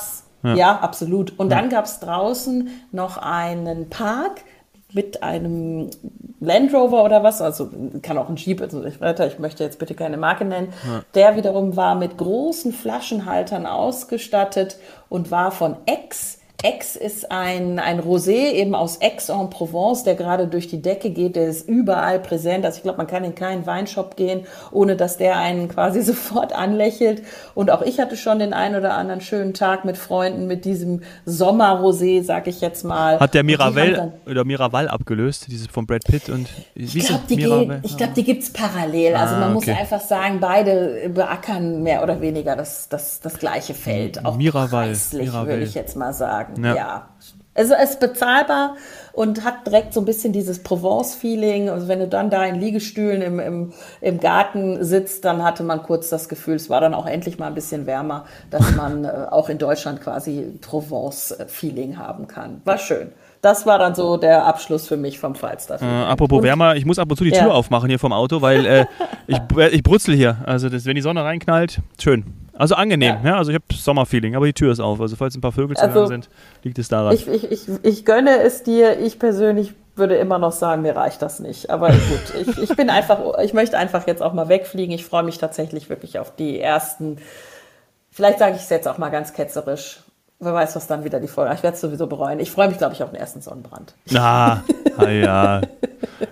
Ja. 0.44 0.56
ja. 0.56 0.80
absolut. 0.80 1.38
Und 1.40 1.52
ja. 1.52 1.60
dann 1.60 1.70
gab 1.70 1.86
es 1.86 2.00
draußen 2.00 2.70
noch 2.92 3.18
einen 3.18 3.90
Park, 3.90 4.42
mit 4.94 5.24
einem 5.24 5.90
Land 6.40 6.74
Rover 6.74 7.04
oder 7.04 7.24
was, 7.24 7.42
also 7.42 7.70
kann 8.02 8.18
auch 8.18 8.30
ein 8.30 8.36
Jeep, 8.36 8.62
also 8.62 8.84
ich, 8.84 9.00
ich 9.02 9.40
möchte 9.40 9.64
jetzt 9.64 9.80
bitte 9.80 9.94
keine 9.94 10.18
Marke 10.18 10.44
nennen, 10.44 10.74
ja. 10.86 11.04
der 11.14 11.36
wiederum 11.36 11.76
war 11.76 11.96
mit 11.96 12.18
großen 12.18 12.74
Flaschenhaltern 12.74 13.66
ausgestattet 13.66 14.78
und 15.08 15.32
war 15.32 15.52
von 15.52 15.78
X 15.86 16.40
Aix 16.64 16.96
ist 16.96 17.32
ein, 17.32 17.80
ein 17.80 18.00
Rosé 18.00 18.52
eben 18.52 18.76
aus 18.76 19.02
Aix-en-Provence, 19.02 20.04
der 20.04 20.16
gerade 20.16 20.48
durch 20.48 20.68
die 20.68 20.82
Decke 20.82 21.10
geht, 21.10 21.36
der 21.36 21.48
ist 21.48 21.68
überall 21.68 22.20
präsent. 22.20 22.66
Also 22.66 22.78
ich 22.78 22.84
glaube, 22.84 22.98
man 22.98 23.08
kann 23.08 23.24
in 23.24 23.34
keinen 23.34 23.66
Weinshop 23.66 24.16
gehen, 24.16 24.46
ohne 24.72 24.96
dass 24.96 25.18
der 25.18 25.38
einen 25.38 25.70
quasi 25.70 26.02
sofort 26.04 26.54
anlächelt. 26.54 27.24
Und 27.56 27.72
auch 27.72 27.82
ich 27.82 28.00
hatte 28.00 28.16
schon 28.16 28.40
den 28.40 28.54
einen 28.54 28.76
oder 28.76 28.94
anderen 28.94 29.22
schönen 29.22 29.54
Tag 29.54 29.86
mit 29.86 29.98
Freunden 29.98 30.46
mit 30.46 30.66
diesem 30.66 31.02
Sommer-Rosé, 31.26 32.24
sag 32.24 32.48
ich 32.48 32.62
jetzt 32.62 32.84
mal. 32.84 33.20
Hat 33.20 33.34
der 33.34 33.44
Miraval 33.44 34.14
oder 34.28 34.46
Miraval 34.46 34.88
abgelöst, 34.88 35.48
dieses 35.50 35.68
von 35.68 35.88
Brad 35.88 36.04
Pitt 36.04 36.30
und 36.30 36.48
Ich 36.76 36.94
glaube, 36.94 37.22
die, 37.28 37.38
glaub, 37.38 38.14
die 38.14 38.24
gibt 38.24 38.44
es 38.44 38.54
parallel. 38.54 39.16
Also 39.16 39.36
man 39.36 39.44
ah, 39.44 39.56
okay. 39.56 39.72
muss 39.72 39.80
einfach 39.80 40.02
sagen, 40.02 40.40
beide 40.40 41.10
beackern 41.14 41.82
mehr 41.82 42.04
oder 42.04 42.22
weniger 42.22 42.56
das, 42.56 42.88
das, 42.90 43.20
das 43.20 43.40
gleiche 43.40 43.74
Feld. 43.74 44.24
Auch 44.26 44.38
Miraval, 44.38 44.96
Miraval. 45.14 45.48
würde 45.48 45.64
ich 45.64 45.74
jetzt 45.74 45.96
mal 45.96 46.14
sagen 46.14 46.51
sagen. 46.56 46.66
Ja. 46.66 46.76
ja. 46.76 47.10
Also 47.54 47.74
es 47.74 47.92
ist 47.92 48.00
bezahlbar 48.00 48.78
und 49.12 49.44
hat 49.44 49.68
direkt 49.68 49.94
so 49.94 50.00
ein 50.00 50.06
bisschen 50.06 50.32
dieses 50.32 50.64
Provence-Feeling. 50.64 51.70
Also 51.70 51.90
wenn 51.90 52.00
du 52.00 52.08
dann 52.08 52.30
da 52.30 52.46
in 52.46 52.56
Liegestühlen 52.56 53.22
im, 53.22 53.40
im, 53.40 53.74
im 54.00 54.20
Garten 54.22 54.84
sitzt, 54.86 55.26
dann 55.26 55.44
hatte 55.44 55.64
man 55.64 55.84
kurz 55.84 56.08
das 56.08 56.30
Gefühl, 56.30 56.56
es 56.56 56.70
war 56.70 56.80
dann 56.80 56.94
auch 56.94 57.06
endlich 57.06 57.40
mal 57.40 57.48
ein 57.48 57.54
bisschen 57.54 57.86
wärmer, 57.86 58.26
dass 58.50 58.74
man 58.76 59.04
äh, 59.06 59.28
auch 59.30 59.50
in 59.50 59.58
Deutschland 59.58 60.02
quasi 60.02 60.58
Provence-Feeling 60.62 61.98
haben 61.98 62.28
kann. 62.28 62.62
War 62.64 62.78
schön. 62.78 63.12
Das 63.42 63.66
war 63.66 63.80
dann 63.80 63.96
so 63.96 64.18
der 64.18 64.46
Abschluss 64.46 64.88
für 64.88 64.98
mich 64.98 65.18
vom 65.18 65.34
Falstaff. 65.34 65.82
Äh, 65.82 65.86
apropos 65.86 66.40
und, 66.40 66.44
wärmer, 66.44 66.76
ich 66.76 66.86
muss 66.86 67.00
ab 67.00 67.10
und 67.10 67.18
zu 67.18 67.24
die 67.24 67.32
Tür 67.32 67.48
ja. 67.48 67.52
aufmachen 67.52 67.90
hier 67.90 67.98
vom 67.98 68.14
Auto, 68.14 68.42
weil 68.42 68.66
äh, 68.66 68.86
ich, 69.28 69.40
ich 69.72 69.84
brutzel 69.84 70.16
hier. 70.16 70.38
Also 70.46 70.70
das, 70.70 70.86
wenn 70.86 70.96
die 70.96 71.02
Sonne 71.02 71.24
reinknallt, 71.24 71.80
schön. 72.00 72.26
Also 72.54 72.76
angenehm, 72.76 73.18
ja. 73.24 73.32
ja 73.32 73.38
also 73.38 73.52
ich 73.52 73.56
habe 73.56 73.66
Sommerfeeling, 73.74 74.36
aber 74.36 74.46
die 74.46 74.54
Tür 74.54 74.72
ist 74.72 74.80
auf. 74.80 75.02
Also 75.02 75.16
falls 75.16 75.36
ein 75.36 75.42
paar 75.42 75.52
Vögel 75.52 75.76
zu 75.76 75.84
also, 75.84 76.02
hören 76.02 76.08
sind, 76.08 76.30
liegt 76.62 76.78
es 76.78 76.90
daran. 76.90 77.16
Ich, 77.16 77.28
ich, 77.28 77.50
ich, 77.52 77.68
ich 77.82 78.06
gönne 78.06 78.42
es 78.42 78.62
dir. 78.62 79.00
Ich 79.00 79.18
persönlich 79.18 79.74
würde 79.96 80.16
immer 80.16 80.38
noch 80.38 80.52
sagen, 80.52 80.84
mir 80.84 80.96
reicht 80.96 81.22
das 81.24 81.40
nicht. 81.40 81.72
Aber 81.72 81.90
gut, 81.90 82.34
ich, 82.40 82.58
ich 82.58 82.76
bin 82.76 82.90
einfach, 82.90 83.40
ich 83.42 83.54
möchte 83.54 83.78
einfach 83.78 84.06
jetzt 84.06 84.22
auch 84.22 84.34
mal 84.34 84.50
wegfliegen. 84.50 84.94
Ich 84.94 85.06
freue 85.06 85.24
mich 85.24 85.40
tatsächlich 85.40 85.90
wirklich 85.90 86.20
auf 86.20 86.36
die 86.36 86.60
ersten, 86.60 87.18
vielleicht 88.12 88.40
sage 88.40 88.56
ich 88.56 88.62
es 88.62 88.70
jetzt 88.70 88.88
auch 88.88 89.00
mal 89.00 89.10
ganz 89.10 89.34
ketzerisch. 89.34 90.02
Wer 90.44 90.56
weiß, 90.56 90.76
was 90.76 90.88
dann 90.88 91.04
wieder 91.04 91.20
die 91.20 91.28
Folge. 91.28 91.54
Ich 91.54 91.62
werde 91.62 91.76
es 91.76 91.82
sowieso 91.82 92.08
bereuen. 92.08 92.40
Ich 92.40 92.50
freue 92.50 92.68
mich, 92.68 92.80
glaube 92.80 92.96
ich, 92.96 93.04
auf 93.04 93.12
den 93.12 93.20
ersten 93.20 93.42
Sonnenbrand. 93.42 93.94
Na, 94.10 94.64
ah, 94.98 95.08
ja. 95.08 95.62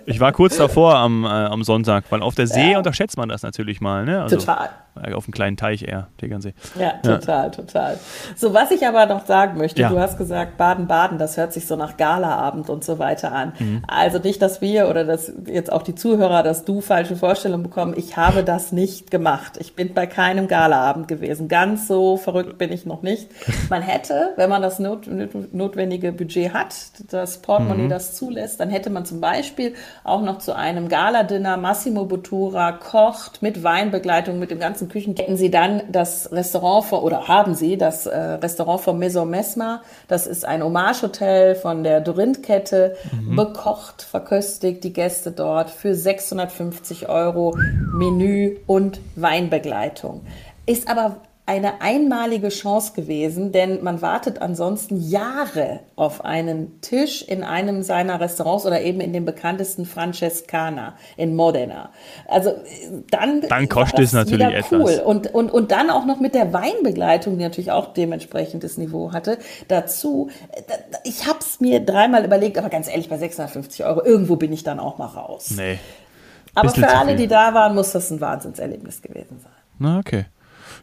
Ich 0.04 0.18
war 0.18 0.32
kurz 0.32 0.56
davor 0.56 0.96
am, 0.96 1.24
äh, 1.24 1.28
am 1.28 1.62
Sonntag, 1.62 2.04
weil 2.10 2.20
auf 2.20 2.34
der 2.34 2.48
See 2.48 2.72
ja. 2.72 2.78
unterschätzt 2.78 3.16
man 3.16 3.28
das 3.28 3.44
natürlich 3.44 3.80
mal. 3.80 4.04
Ne? 4.04 4.20
Also, 4.20 4.38
Total. 4.38 4.70
Äh, 4.96 5.14
auf 5.14 5.24
einem 5.24 5.32
kleinen 5.32 5.56
Teich 5.56 5.82
eher, 5.82 6.08
Tegernsee. 6.18 6.54
Ja, 6.78 6.92
total, 7.02 7.44
ja. 7.44 7.48
total. 7.50 7.98
So, 8.36 8.54
was 8.54 8.70
ich 8.70 8.86
aber 8.86 9.06
noch 9.06 9.26
sagen 9.26 9.58
möchte, 9.58 9.80
ja. 9.80 9.88
du 9.88 9.98
hast 9.98 10.18
gesagt, 10.18 10.56
Baden-Baden, 10.56 11.18
das 11.18 11.36
hört 11.36 11.52
sich 11.52 11.66
so 11.66 11.76
nach 11.76 11.96
Galaabend 11.96 12.68
und 12.68 12.84
so 12.84 12.98
weiter 12.98 13.32
an. 13.32 13.52
Mhm. 13.58 13.82
Also 13.86 14.18
nicht, 14.18 14.42
dass 14.42 14.60
wir 14.60 14.88
oder 14.88 15.04
dass 15.04 15.32
jetzt 15.46 15.72
auch 15.72 15.82
die 15.82 15.94
Zuhörer, 15.94 16.42
dass 16.42 16.64
du 16.64 16.80
falsche 16.80 17.16
Vorstellungen 17.16 17.62
bekommen. 17.62 17.94
Ich 17.96 18.16
habe 18.16 18.42
das 18.42 18.72
nicht 18.72 19.10
gemacht. 19.10 19.56
Ich 19.58 19.74
bin 19.74 19.94
bei 19.94 20.06
keinem 20.06 20.48
Galaabend 20.48 21.08
gewesen. 21.08 21.48
Ganz 21.48 21.86
so 21.86 22.16
verrückt 22.16 22.58
bin 22.58 22.72
ich 22.72 22.84
noch 22.84 23.02
nicht. 23.02 23.28
Man 23.70 23.82
hätte, 23.82 24.30
wenn 24.36 24.50
man 24.50 24.60
das 24.60 24.78
not, 24.78 25.08
notwendige 25.52 26.12
Budget 26.12 26.52
hat, 26.52 26.74
das 27.10 27.38
Portemonnaie 27.42 27.84
mhm. 27.84 27.90
das 27.90 28.16
zulässt, 28.16 28.60
dann 28.60 28.70
hätte 28.70 28.90
man 28.90 29.04
zum 29.04 29.20
Beispiel 29.20 29.74
auch 30.04 30.22
noch 30.22 30.38
zu 30.38 30.54
einem 30.54 30.88
Galadinner 30.88 31.56
Massimo 31.56 32.04
Bottura 32.04 32.72
kocht 32.72 33.40
mit 33.40 33.62
Weinbegleitung, 33.62 34.38
mit 34.38 34.50
dem 34.50 34.58
ganzen 34.58 34.89
Küchen 34.90 35.14
kennen 35.14 35.36
Sie 35.36 35.50
dann 35.50 35.82
das 35.90 36.30
Restaurant 36.32 36.84
vor, 36.84 37.02
oder 37.02 37.28
haben 37.28 37.54
Sie 37.54 37.78
das 37.78 38.06
äh, 38.06 38.18
Restaurant 38.18 38.82
von 38.82 38.98
Maison 38.98 39.28
Mesma. 39.28 39.82
Das 40.08 40.26
ist 40.26 40.44
ein 40.44 40.62
Hommage-Hotel 40.62 41.54
von 41.54 41.82
der 41.82 42.00
Dorint-Kette, 42.00 42.96
mhm. 43.12 43.36
bekocht, 43.36 44.02
verköstigt 44.02 44.84
die 44.84 44.92
Gäste 44.92 45.32
dort 45.32 45.70
für 45.70 45.94
650 45.94 47.08
Euro 47.08 47.56
Menü 47.94 48.58
und 48.66 49.00
Weinbegleitung. 49.16 50.20
Ist 50.66 50.88
aber 50.88 51.16
eine 51.46 51.80
einmalige 51.80 52.48
Chance 52.48 52.92
gewesen, 52.94 53.50
denn 53.50 53.82
man 53.82 54.02
wartet 54.02 54.40
ansonsten 54.40 55.00
Jahre 55.00 55.80
auf 55.96 56.24
einen 56.24 56.80
Tisch 56.80 57.22
in 57.22 57.42
einem 57.42 57.82
seiner 57.82 58.20
Restaurants 58.20 58.66
oder 58.66 58.80
eben 58.82 59.00
in 59.00 59.12
dem 59.12 59.24
bekanntesten 59.24 59.84
Francescana 59.84 60.94
in 61.16 61.34
Modena. 61.34 61.90
Also 62.28 62.54
dann, 63.10 63.40
dann 63.40 63.68
kostet 63.68 63.98
es 63.98 64.12
natürlich 64.12 64.46
cool. 64.70 64.80
etwas. 64.82 65.00
Und, 65.00 65.34
und, 65.34 65.50
und 65.50 65.72
dann 65.72 65.90
auch 65.90 66.06
noch 66.06 66.20
mit 66.20 66.34
der 66.36 66.52
Weinbegleitung, 66.52 67.36
die 67.36 67.42
natürlich 67.42 67.72
auch 67.72 67.92
dementsprechendes 67.94 68.78
Niveau 68.78 69.12
hatte, 69.12 69.38
dazu. 69.66 70.30
Ich 71.02 71.26
habe 71.26 71.40
es 71.40 71.60
mir 71.60 71.80
dreimal 71.80 72.24
überlegt, 72.24 72.58
aber 72.58 72.68
ganz 72.68 72.88
ehrlich, 72.88 73.08
bei 73.08 73.18
650 73.18 73.84
Euro, 73.84 74.04
irgendwo 74.04 74.36
bin 74.36 74.52
ich 74.52 74.62
dann 74.62 74.78
auch 74.78 74.98
mal 74.98 75.06
raus. 75.06 75.54
Nee. 75.56 75.80
Aber 76.54 76.68
für 76.70 76.88
alle, 76.88 77.16
die 77.16 77.26
da 77.26 77.54
waren, 77.54 77.74
muss 77.74 77.92
das 77.92 78.10
ein 78.10 78.20
Wahnsinnserlebnis 78.20 79.02
gewesen 79.02 79.40
sein. 79.40 79.52
Na, 79.78 79.98
okay. 79.98 80.26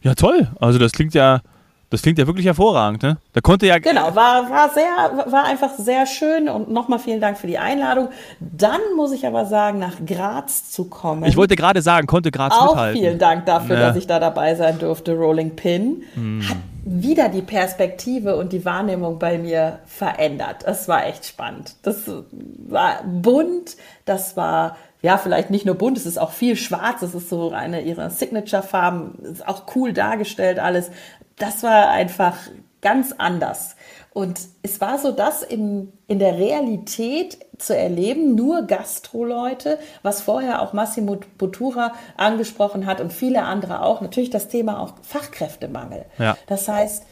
Ja, 0.07 0.15
toll. 0.15 0.47
Also 0.61 0.79
das 0.79 0.93
klingt 0.93 1.13
ja, 1.13 1.41
das 1.89 2.01
klingt 2.01 2.17
ja 2.17 2.27
wirklich 2.27 2.45
hervorragend, 2.45 3.03
ne? 3.03 3.17
Da 3.33 3.41
konnte 3.41 3.67
ja. 3.67 3.77
Genau, 3.77 4.15
war, 4.15 4.49
war 4.49 4.69
sehr, 4.73 5.31
war 5.31 5.43
einfach 5.43 5.71
sehr 5.77 6.05
schön 6.05 6.47
und 6.47 6.71
nochmal 6.71 6.99
vielen 6.99 7.19
Dank 7.19 7.37
für 7.37 7.47
die 7.47 7.57
Einladung. 7.57 8.07
Dann 8.39 8.79
muss 8.95 9.11
ich 9.11 9.27
aber 9.27 9.45
sagen, 9.45 9.79
nach 9.79 9.95
Graz 10.05 10.71
zu 10.71 10.85
kommen. 10.85 11.25
Ich 11.25 11.35
wollte 11.35 11.57
gerade 11.57 11.81
sagen, 11.81 12.07
konnte 12.07 12.31
Graz 12.31 12.53
auch 12.53 12.69
mithalten. 12.69 13.01
Vielen 13.01 13.19
Dank 13.19 13.45
dafür, 13.45 13.77
ja. 13.77 13.87
dass 13.87 13.97
ich 13.97 14.07
da 14.07 14.19
dabei 14.19 14.55
sein 14.55 14.79
durfte. 14.79 15.13
Rolling 15.13 15.57
Pin 15.57 16.03
hm. 16.13 16.41
hat 16.47 16.57
wieder 16.85 17.27
die 17.27 17.41
Perspektive 17.41 18.37
und 18.37 18.53
die 18.53 18.63
Wahrnehmung 18.63 19.19
bei 19.19 19.37
mir 19.37 19.79
verändert. 19.85 20.63
Das 20.65 20.87
war 20.87 21.05
echt 21.05 21.25
spannend. 21.25 21.75
Das 21.83 22.09
war 22.69 23.03
bunt, 23.03 23.75
das 24.05 24.37
war 24.37 24.77
ja, 25.01 25.17
vielleicht 25.17 25.49
nicht 25.49 25.65
nur 25.65 25.75
bunt, 25.75 25.97
es 25.97 26.05
ist 26.05 26.17
auch 26.17 26.31
viel 26.31 26.55
schwarz, 26.55 27.01
es 27.01 27.13
ist 27.13 27.29
so 27.29 27.51
eine 27.51 27.81
ihrer 27.81 28.09
Signature-Farben, 28.09 29.19
ist 29.23 29.47
auch 29.47 29.63
cool 29.75 29.93
dargestellt 29.93 30.59
alles. 30.59 30.89
Das 31.37 31.63
war 31.63 31.89
einfach 31.89 32.35
ganz 32.81 33.13
anders. 33.17 33.75
Und 34.13 34.39
es 34.63 34.81
war 34.81 34.97
so, 34.97 35.11
das 35.11 35.43
in, 35.43 35.93
in 36.07 36.17
der 36.17 36.37
Realität 36.37 37.37
zu 37.59 37.77
erleben, 37.77 38.33
nur 38.33 38.63
Gastroleute, 38.63 39.77
was 40.01 40.21
vorher 40.21 40.61
auch 40.63 40.73
Massimo 40.73 41.19
Bottura 41.37 41.93
angesprochen 42.15 42.87
hat 42.87 42.99
und 42.99 43.13
viele 43.13 43.43
andere 43.43 43.83
auch, 43.83 44.01
natürlich 44.01 44.31
das 44.31 44.47
Thema 44.47 44.79
auch 44.79 44.93
Fachkräftemangel. 45.03 46.05
Ja. 46.17 46.35
Das 46.47 46.67
heißt, 46.67 47.03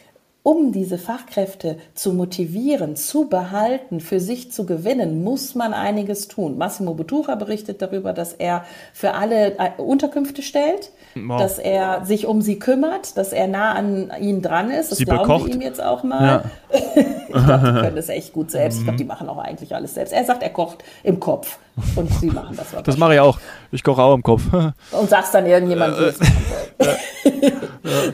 um 0.46 0.72
diese 0.72 1.00
Fachkräfte 1.00 1.80
zu 1.96 2.14
motivieren, 2.14 2.96
zu 2.96 3.28
behalten, 3.28 4.00
für 4.00 4.20
sich 4.20 4.52
zu 4.52 4.68
gewinnen, 4.68 5.24
muss 5.24 5.56
man 5.56 5.74
einiges 5.74 6.28
tun. 6.28 6.60
Massimo 6.60 6.94
Bottura 6.94 7.34
berichtet 7.34 7.82
darüber, 7.82 8.14
dass 8.14 8.34
er 8.34 8.64
für 8.94 9.16
alle 9.16 9.58
äh, 9.58 9.72
Unterkünfte 9.82 10.44
stellt, 10.44 10.92
wow. 11.16 11.40
dass 11.40 11.58
er 11.58 12.06
sich 12.06 12.28
um 12.28 12.44
sie 12.44 12.60
kümmert, 12.60 13.18
dass 13.18 13.34
er 13.34 13.48
nah 13.48 13.74
an 13.74 14.12
ihnen 14.22 14.44
dran 14.44 14.70
ist. 14.70 14.92
Das 14.92 15.00
sie 15.00 15.06
glauben 15.06 15.24
bekocht. 15.24 15.48
wir 15.48 15.56
ihm 15.56 15.62
jetzt 15.62 15.82
auch 15.82 16.04
mal. 16.04 16.44
Ja. 16.72 16.80
ich 16.96 17.34
glaube, 17.34 17.74
die 17.74 17.80
können 17.82 17.96
das 17.96 18.10
echt 18.10 18.32
gut 18.32 18.52
selbst. 18.52 18.78
Ich 18.78 18.84
glaube, 18.84 19.00
die 19.00 19.04
mhm. 19.04 19.08
machen 19.08 19.30
auch 19.30 19.40
eigentlich 19.40 19.74
alles 19.74 19.96
selbst. 19.96 20.14
Er 20.14 20.26
sagt, 20.26 20.44
er 20.44 20.52
kocht 20.52 20.84
im 21.02 21.20
Kopf. 21.20 21.58
Und 21.96 22.10
sie 22.20 22.28
machen 22.28 22.56
das. 22.56 22.68
Das 22.84 22.98
mache 22.98 23.16
ich 23.16 23.20
auch. 23.20 23.40
Ich 23.72 23.84
koche 23.84 24.02
auch 24.04 24.14
im 24.14 24.22
Kopf. 24.22 24.44
und 24.92 25.10
sagst 25.10 25.34
dann 25.34 25.48
irgendjemand, 25.48 26.00
wie 26.00 26.04
es 26.04 26.20
machen 26.20 26.36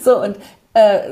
So, 0.02 0.22
und 0.22 0.38
äh, 0.38 0.40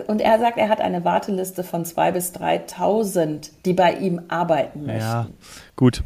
und 0.07 0.21
er 0.21 0.39
sagt, 0.39 0.57
er 0.57 0.69
hat 0.69 0.79
eine 0.79 1.03
Warteliste 1.03 1.63
von 1.63 1.83
2.000 1.83 2.11
bis 2.11 2.33
3.000, 2.33 3.49
die 3.65 3.73
bei 3.73 3.93
ihm 3.93 4.21
arbeiten 4.29 4.85
möchten. 4.85 5.01
Ja, 5.01 5.27
gut. 5.75 6.01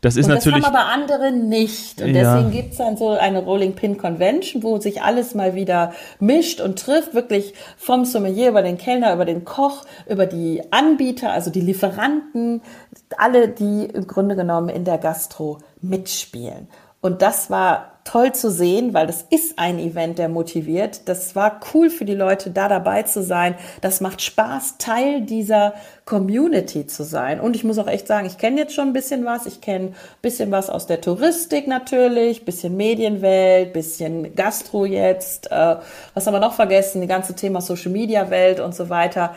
Das 0.00 0.16
ist 0.16 0.26
und 0.26 0.34
natürlich. 0.34 0.64
Das 0.64 0.72
haben 0.72 0.76
aber 0.76 0.92
andere 0.92 1.30
nicht. 1.30 2.02
Und 2.02 2.14
ja. 2.14 2.34
deswegen 2.34 2.50
gibt 2.50 2.72
es 2.72 2.78
dann 2.78 2.96
so 2.96 3.10
eine 3.10 3.44
Rolling 3.44 3.74
Pin 3.74 3.96
Convention, 3.96 4.64
wo 4.64 4.78
sich 4.78 5.02
alles 5.02 5.34
mal 5.34 5.54
wieder 5.54 5.92
mischt 6.18 6.60
und 6.60 6.80
trifft, 6.80 7.14
wirklich 7.14 7.54
vom 7.76 8.04
Sommelier 8.04 8.48
über 8.48 8.62
den 8.62 8.76
Kellner, 8.76 9.12
über 9.12 9.24
den 9.24 9.44
Koch, 9.44 9.84
über 10.08 10.26
die 10.26 10.62
Anbieter, 10.72 11.32
also 11.32 11.50
die 11.50 11.60
Lieferanten, 11.60 12.60
alle, 13.16 13.48
die 13.48 13.84
im 13.84 14.08
Grunde 14.08 14.34
genommen 14.34 14.68
in 14.68 14.84
der 14.84 14.98
Gastro 14.98 15.58
mitspielen. 15.80 16.68
Und 17.00 17.22
das 17.22 17.50
war 17.50 17.95
toll 18.06 18.32
zu 18.32 18.50
sehen, 18.50 18.94
weil 18.94 19.06
das 19.06 19.22
ist 19.30 19.58
ein 19.58 19.78
Event, 19.78 20.18
der 20.18 20.28
motiviert. 20.28 21.08
Das 21.08 21.34
war 21.34 21.60
cool 21.74 21.90
für 21.90 22.04
die 22.04 22.14
Leute, 22.14 22.50
da 22.50 22.68
dabei 22.68 23.02
zu 23.02 23.22
sein. 23.22 23.56
Das 23.80 24.00
macht 24.00 24.22
Spaß, 24.22 24.78
Teil 24.78 25.22
dieser 25.22 25.74
Community 26.04 26.86
zu 26.86 27.02
sein. 27.02 27.40
Und 27.40 27.56
ich 27.56 27.64
muss 27.64 27.78
auch 27.78 27.88
echt 27.88 28.06
sagen, 28.06 28.26
ich 28.26 28.38
kenne 28.38 28.60
jetzt 28.60 28.74
schon 28.74 28.88
ein 28.88 28.92
bisschen 28.92 29.24
was. 29.24 29.46
Ich 29.46 29.60
kenne 29.60 29.86
ein 29.86 29.94
bisschen 30.22 30.52
was 30.52 30.70
aus 30.70 30.86
der 30.86 31.00
Touristik 31.00 31.66
natürlich, 31.66 32.44
bisschen 32.44 32.76
Medienwelt, 32.76 33.72
bisschen 33.72 34.36
Gastro 34.36 34.86
jetzt. 34.86 35.50
Äh, 35.50 35.76
was 36.14 36.26
haben 36.26 36.34
wir 36.34 36.40
noch 36.40 36.54
vergessen? 36.54 37.00
Die 37.00 37.08
ganze 37.08 37.34
Thema 37.34 37.60
Social 37.60 37.90
Media 37.90 38.30
Welt 38.30 38.60
und 38.60 38.74
so 38.74 38.88
weiter. 38.88 39.34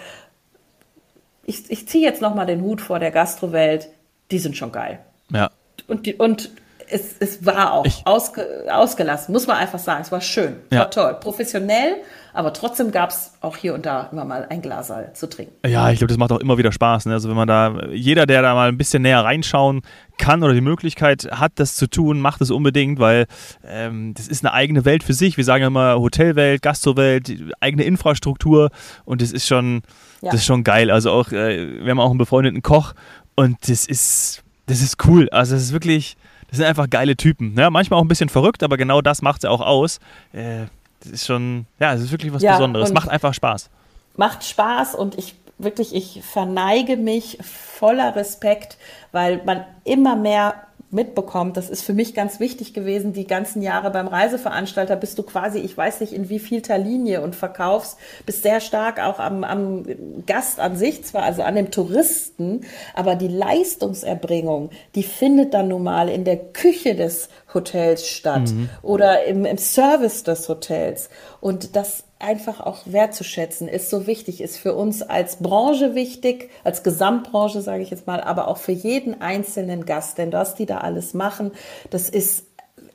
Ich, 1.43 1.71
ich 1.71 1.87
ziehe 1.87 2.05
jetzt 2.05 2.21
nochmal 2.21 2.45
den 2.45 2.61
Hut 2.61 2.81
vor 2.81 2.99
der 2.99 3.09
Gastrowelt. 3.09 3.89
Die 4.29 4.37
sind 4.37 4.55
schon 4.55 4.71
geil. 4.71 4.99
Ja, 5.31 5.49
und, 5.87 6.05
die, 6.05 6.13
und 6.13 6.51
es, 6.91 7.15
es 7.19 7.45
war 7.45 7.73
auch 7.73 7.85
Ich- 7.85 8.01
ausge, 8.05 8.65
ausgelassen, 8.71 9.31
muss 9.33 9.47
man 9.47 9.57
einfach 9.57 9.79
sagen. 9.79 10.01
Es 10.01 10.11
war 10.11 10.21
schön, 10.21 10.55
es 10.69 10.75
Ja. 10.75 10.79
war 10.81 10.91
toll, 10.91 11.17
professionell, 11.19 11.95
aber 12.33 12.53
trotzdem 12.53 12.91
gab 12.91 13.09
es 13.11 13.33
auch 13.41 13.57
hier 13.57 13.73
und 13.73 13.85
da 13.85 14.09
immer 14.11 14.25
mal 14.25 14.45
ein 14.49 14.61
Glaserl 14.61 15.13
zu 15.13 15.27
trinken. 15.29 15.53
Ja, 15.67 15.89
ich 15.91 15.97
glaube, 15.99 16.09
das 16.09 16.17
macht 16.17 16.31
auch 16.31 16.39
immer 16.39 16.57
wieder 16.57 16.71
Spaß. 16.71 17.05
Ne? 17.07 17.13
Also 17.13 17.29
wenn 17.29 17.35
man 17.35 17.47
da, 17.47 17.87
jeder, 17.91 18.25
der 18.25 18.41
da 18.41 18.53
mal 18.53 18.69
ein 18.69 18.77
bisschen 18.77 19.01
näher 19.03 19.23
reinschauen 19.23 19.81
kann 20.17 20.43
oder 20.43 20.53
die 20.53 20.61
Möglichkeit 20.61 21.27
hat, 21.31 21.53
das 21.55 21.75
zu 21.75 21.87
tun, 21.87 22.19
macht 22.19 22.41
es 22.41 22.51
unbedingt, 22.51 22.99
weil 22.99 23.25
ähm, 23.65 24.13
das 24.15 24.27
ist 24.27 24.43
eine 24.45 24.53
eigene 24.53 24.83
Welt 24.85 25.03
für 25.03 25.13
sich. 25.13 25.37
Wir 25.37 25.43
sagen 25.45 25.61
ja 25.61 25.67
immer 25.67 25.99
Hotelwelt, 25.99 26.61
Gastrowelt, 26.61 27.31
eigene 27.61 27.83
Infrastruktur 27.83 28.69
und 29.05 29.21
das 29.21 29.31
ist 29.31 29.47
schon, 29.47 29.81
Ja. 30.21 30.31
das 30.31 30.41
ist 30.41 30.45
schon 30.45 30.63
geil. 30.63 30.91
Also 30.91 31.11
auch, 31.11 31.31
äh, 31.31 31.83
wir 31.83 31.91
haben 31.91 31.99
auch 31.99 32.09
einen 32.09 32.17
befreundeten 32.17 32.61
Koch 32.61 32.93
und 33.35 33.57
das 33.69 33.85
ist, 33.85 34.43
das 34.65 34.81
ist 34.81 34.97
cool. 35.07 35.29
Also 35.31 35.55
das 35.55 35.63
ist 35.63 35.71
wirklich, 35.73 36.15
das 36.49 36.57
sind 36.57 36.65
einfach 36.65 36.89
geile 36.89 37.15
Typen. 37.15 37.53
Ne? 37.53 37.69
Manchmal 37.69 37.99
auch 37.99 38.03
ein 38.03 38.07
bisschen 38.07 38.29
verrückt, 38.29 38.63
aber 38.63 38.77
genau 38.77 39.01
das 39.01 39.21
macht 39.21 39.37
es 39.37 39.43
ja 39.43 39.49
auch 39.49 39.61
aus. 39.61 39.99
Äh, 40.33 40.65
das 41.01 41.11
ist 41.13 41.25
schon, 41.25 41.65
ja, 41.79 41.93
das 41.93 42.01
ist 42.01 42.11
wirklich 42.11 42.33
was 42.33 42.41
Ja, 42.41 42.53
Besonderes. 42.53 42.91
Macht 42.91 43.09
einfach 43.09 43.33
Spaß. 43.33 43.69
macht 44.17 44.43
Spaß 44.43 44.95
und 44.95 45.17
ich 45.17 45.35
wirklich, 45.57 45.93
ich 45.93 46.21
verneige 46.23 46.95
mich 46.97 47.37
voller 47.41 48.15
Respekt, 48.15 48.77
weil 49.11 49.41
man 49.45 49.65
immer 49.83 50.15
mehr 50.15 50.55
mitbekommt. 50.91 51.55
Das 51.55 51.69
ist 51.69 51.83
für 51.83 51.93
mich 51.93 52.13
ganz 52.13 52.39
wichtig 52.39 52.73
gewesen. 52.73 53.13
Die 53.13 53.27
ganzen 53.27 53.61
Jahre 53.61 53.91
beim 53.91 54.07
Reiseveranstalter 54.07 54.95
bist 54.95 55.19
du 55.19 55.23
quasi, 55.23 55.59
ich 55.59 55.77
weiß 55.77 55.99
nicht 56.01 56.13
in 56.13 56.29
wie 56.29 56.39
vielter 56.39 56.77
Linie 56.77 57.21
und 57.21 57.35
verkaufst, 57.35 57.97
bist 58.25 58.43
sehr 58.43 58.59
stark 58.59 58.99
auch 58.99 59.19
am, 59.19 59.43
am 59.43 59.83
Gast 60.25 60.59
an 60.59 60.75
sich, 60.75 61.03
zwar 61.05 61.23
also 61.23 61.43
an 61.43 61.55
dem 61.55 61.69
Touristen, 61.69 62.61
aber 62.95 63.15
die 63.15 63.27
Leistungserbringung, 63.27 64.71
die 64.95 65.03
findet 65.03 65.53
dann 65.53 65.67
nun 65.67 65.83
mal 65.83 66.09
in 66.09 66.23
der 66.23 66.37
Küche 66.37 66.95
des 66.95 67.29
Hotels 67.53 68.07
statt 68.07 68.49
oder 68.81 69.25
im, 69.25 69.45
im 69.45 69.57
Service 69.57 70.23
des 70.23 70.49
Hotels. 70.49 71.09
Und 71.39 71.75
das 71.75 72.03
einfach 72.19 72.59
auch 72.59 72.79
wertzuschätzen 72.85 73.67
ist 73.69 73.89
so 73.89 74.05
wichtig, 74.05 74.41
ist 74.41 74.57
für 74.57 74.75
uns 74.75 75.01
als 75.01 75.37
Branche 75.37 75.95
wichtig, 75.95 76.49
als 76.63 76.83
Gesamtbranche 76.83 77.61
sage 77.61 77.81
ich 77.81 77.89
jetzt 77.89 78.07
mal, 78.07 78.21
aber 78.21 78.49
auch 78.49 78.57
für 78.57 78.73
jeden 78.73 79.21
einzelnen 79.21 79.85
Gast, 79.85 80.17
denn 80.17 80.31
was 80.33 80.53
die 80.55 80.65
da 80.65 80.79
alles 80.79 81.13
machen, 81.13 81.51
das 81.89 82.09
ist 82.09 82.43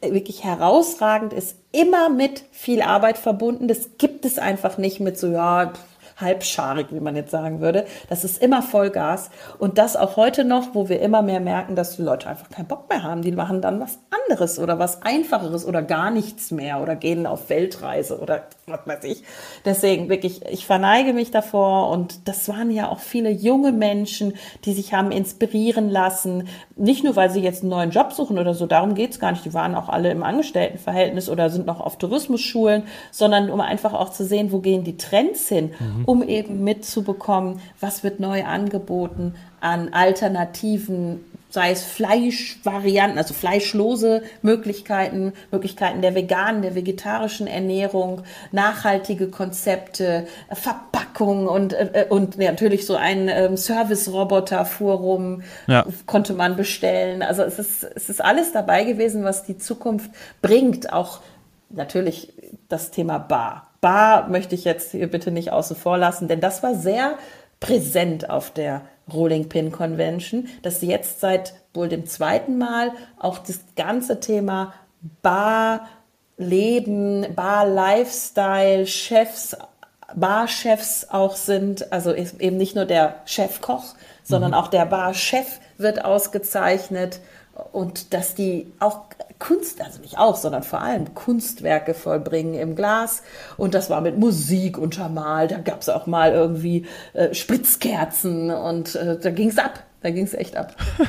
wirklich 0.02 0.44
herausragend, 0.44 1.32
ist 1.32 1.56
immer 1.72 2.10
mit 2.10 2.44
viel 2.52 2.82
Arbeit 2.82 3.16
verbunden. 3.16 3.68
Das 3.68 3.96
gibt 3.96 4.26
es 4.26 4.38
einfach 4.38 4.76
nicht 4.76 5.00
mit 5.00 5.18
so, 5.18 5.28
ja, 5.28 5.72
halbscharig, 6.16 6.88
wie 6.90 7.00
man 7.00 7.16
jetzt 7.16 7.30
sagen 7.30 7.60
würde. 7.60 7.86
Das 8.08 8.24
ist 8.24 8.42
immer 8.42 8.62
Vollgas. 8.62 9.30
Und 9.58 9.78
das 9.78 9.96
auch 9.96 10.16
heute 10.16 10.44
noch, 10.44 10.74
wo 10.74 10.88
wir 10.88 11.00
immer 11.00 11.22
mehr 11.22 11.40
merken, 11.40 11.74
dass 11.74 11.96
die 11.96 12.02
Leute 12.02 12.28
einfach 12.28 12.48
keinen 12.50 12.68
Bock 12.68 12.88
mehr 12.88 13.02
haben. 13.02 13.22
Die 13.22 13.32
machen 13.32 13.60
dann 13.60 13.80
was 13.80 13.98
anderes 14.28 14.58
oder 14.58 14.78
was 14.78 15.02
Einfacheres 15.02 15.66
oder 15.66 15.82
gar 15.82 16.10
nichts 16.10 16.50
mehr 16.50 16.80
oder 16.80 16.96
gehen 16.96 17.26
auf 17.26 17.48
Weltreise 17.48 18.18
oder 18.20 18.44
was 18.66 18.86
weiß 18.86 19.04
ich. 19.04 19.22
Deswegen 19.64 20.08
wirklich, 20.08 20.44
ich 20.46 20.66
verneige 20.66 21.12
mich 21.12 21.30
davor 21.30 21.90
und 21.90 22.26
das 22.28 22.48
waren 22.48 22.70
ja 22.70 22.88
auch 22.88 22.98
viele 22.98 23.30
junge 23.30 23.72
Menschen, 23.72 24.34
die 24.64 24.72
sich 24.72 24.94
haben 24.94 25.12
inspirieren 25.12 25.90
lassen. 25.90 26.48
Nicht 26.76 27.04
nur, 27.04 27.14
weil 27.16 27.30
sie 27.30 27.40
jetzt 27.40 27.62
einen 27.62 27.70
neuen 27.70 27.90
Job 27.90 28.12
suchen 28.12 28.38
oder 28.38 28.54
so, 28.54 28.66
darum 28.66 28.94
geht's 28.94 29.20
gar 29.20 29.32
nicht. 29.32 29.44
Die 29.44 29.54
waren 29.54 29.74
auch 29.74 29.88
alle 29.88 30.10
im 30.10 30.22
Angestelltenverhältnis 30.22 31.28
oder 31.28 31.50
sind 31.50 31.66
noch 31.66 31.80
auf 31.80 31.98
Tourismusschulen, 31.98 32.84
sondern 33.10 33.50
um 33.50 33.60
einfach 33.60 33.92
auch 33.92 34.10
zu 34.10 34.24
sehen, 34.24 34.50
wo 34.50 34.60
gehen 34.60 34.84
die 34.84 34.96
Trends 34.96 35.48
hin, 35.48 35.72
um 36.06 36.22
eben 36.22 36.64
mitzubekommen, 36.64 37.60
was 37.80 38.02
wird 38.02 38.20
neu 38.20 38.44
angeboten 38.44 39.34
an 39.60 39.92
alternativen 39.92 41.20
sei 41.54 41.70
es 41.70 41.84
Fleischvarianten, 41.84 43.16
also 43.16 43.32
fleischlose 43.32 44.24
Möglichkeiten, 44.42 45.32
Möglichkeiten 45.52 46.02
der 46.02 46.16
veganen, 46.16 46.62
der 46.62 46.74
vegetarischen 46.74 47.46
Ernährung, 47.46 48.22
nachhaltige 48.50 49.28
Konzepte, 49.28 50.26
äh, 50.48 50.56
Verpackung 50.56 51.46
und, 51.46 51.72
äh, 51.72 52.06
und 52.08 52.34
ja, 52.38 52.50
natürlich 52.50 52.86
so 52.86 52.96
ein 52.96 53.28
ähm, 53.28 53.56
Service-Roboter 53.56 54.64
fuhr 54.64 54.94
rum, 54.94 55.42
Ja. 55.68 55.86
konnte 56.06 56.32
man 56.32 56.56
bestellen. 56.56 57.22
Also 57.22 57.44
es 57.44 57.60
ist, 57.60 57.84
es 57.84 58.08
ist 58.08 58.20
alles 58.20 58.50
dabei 58.50 58.82
gewesen, 58.82 59.22
was 59.22 59.44
die 59.44 59.56
Zukunft 59.56 60.10
bringt. 60.42 60.92
Auch 60.92 61.20
natürlich 61.70 62.32
das 62.68 62.90
Thema 62.90 63.18
Bar. 63.18 63.68
Bar 63.80 64.28
möchte 64.28 64.56
ich 64.56 64.64
jetzt 64.64 64.90
hier 64.90 65.08
bitte 65.08 65.30
nicht 65.30 65.52
außen 65.52 65.76
vor 65.76 65.98
lassen, 65.98 66.26
denn 66.26 66.40
das 66.40 66.64
war 66.64 66.74
sehr 66.74 67.14
präsent 67.60 68.28
auf 68.28 68.50
der 68.50 68.82
Rolling 69.12 69.48
Pin 69.48 69.70
Convention, 69.70 70.48
dass 70.62 70.80
sie 70.80 70.88
jetzt 70.88 71.20
seit 71.20 71.54
wohl 71.74 71.88
dem 71.88 72.06
zweiten 72.06 72.58
Mal 72.58 72.92
auch 73.18 73.38
das 73.38 73.60
ganze 73.76 74.20
Thema 74.20 74.72
Bar 75.22 75.88
Leben, 76.36 77.34
Bar 77.34 77.66
Lifestyle, 77.66 78.86
Chefs, 78.86 79.56
Barchefs 80.14 81.08
auch 81.10 81.36
sind, 81.36 81.92
also 81.92 82.14
eben 82.14 82.56
nicht 82.56 82.74
nur 82.74 82.84
der 82.84 83.16
Chefkoch, 83.24 83.94
sondern 84.22 84.54
auch 84.54 84.68
der 84.68 84.86
Barchef 84.86 85.60
wird 85.78 86.04
ausgezeichnet 86.04 87.20
und 87.72 88.12
dass 88.14 88.34
die 88.34 88.72
auch 88.80 89.00
Kunst, 89.38 89.82
also 89.82 90.00
nicht 90.00 90.18
auch, 90.18 90.36
sondern 90.36 90.62
vor 90.62 90.80
allem 90.80 91.14
Kunstwerke 91.14 91.94
vollbringen 91.94 92.54
im 92.54 92.76
Glas. 92.76 93.22
Und 93.56 93.74
das 93.74 93.90
war 93.90 94.00
mit 94.00 94.18
Musik 94.18 94.78
untermalt. 94.78 95.50
Da 95.50 95.58
gab 95.58 95.80
es 95.80 95.88
auch 95.88 96.06
mal 96.06 96.32
irgendwie 96.32 96.86
äh, 97.12 97.34
Spritzkerzen 97.34 98.50
und 98.50 98.94
äh, 98.94 99.18
da 99.18 99.30
ging 99.30 99.48
es 99.48 99.58
ab. 99.58 99.82
Da 100.02 100.10
ging 100.10 100.24
es 100.24 100.34
echt 100.34 100.56
ab. 100.56 100.76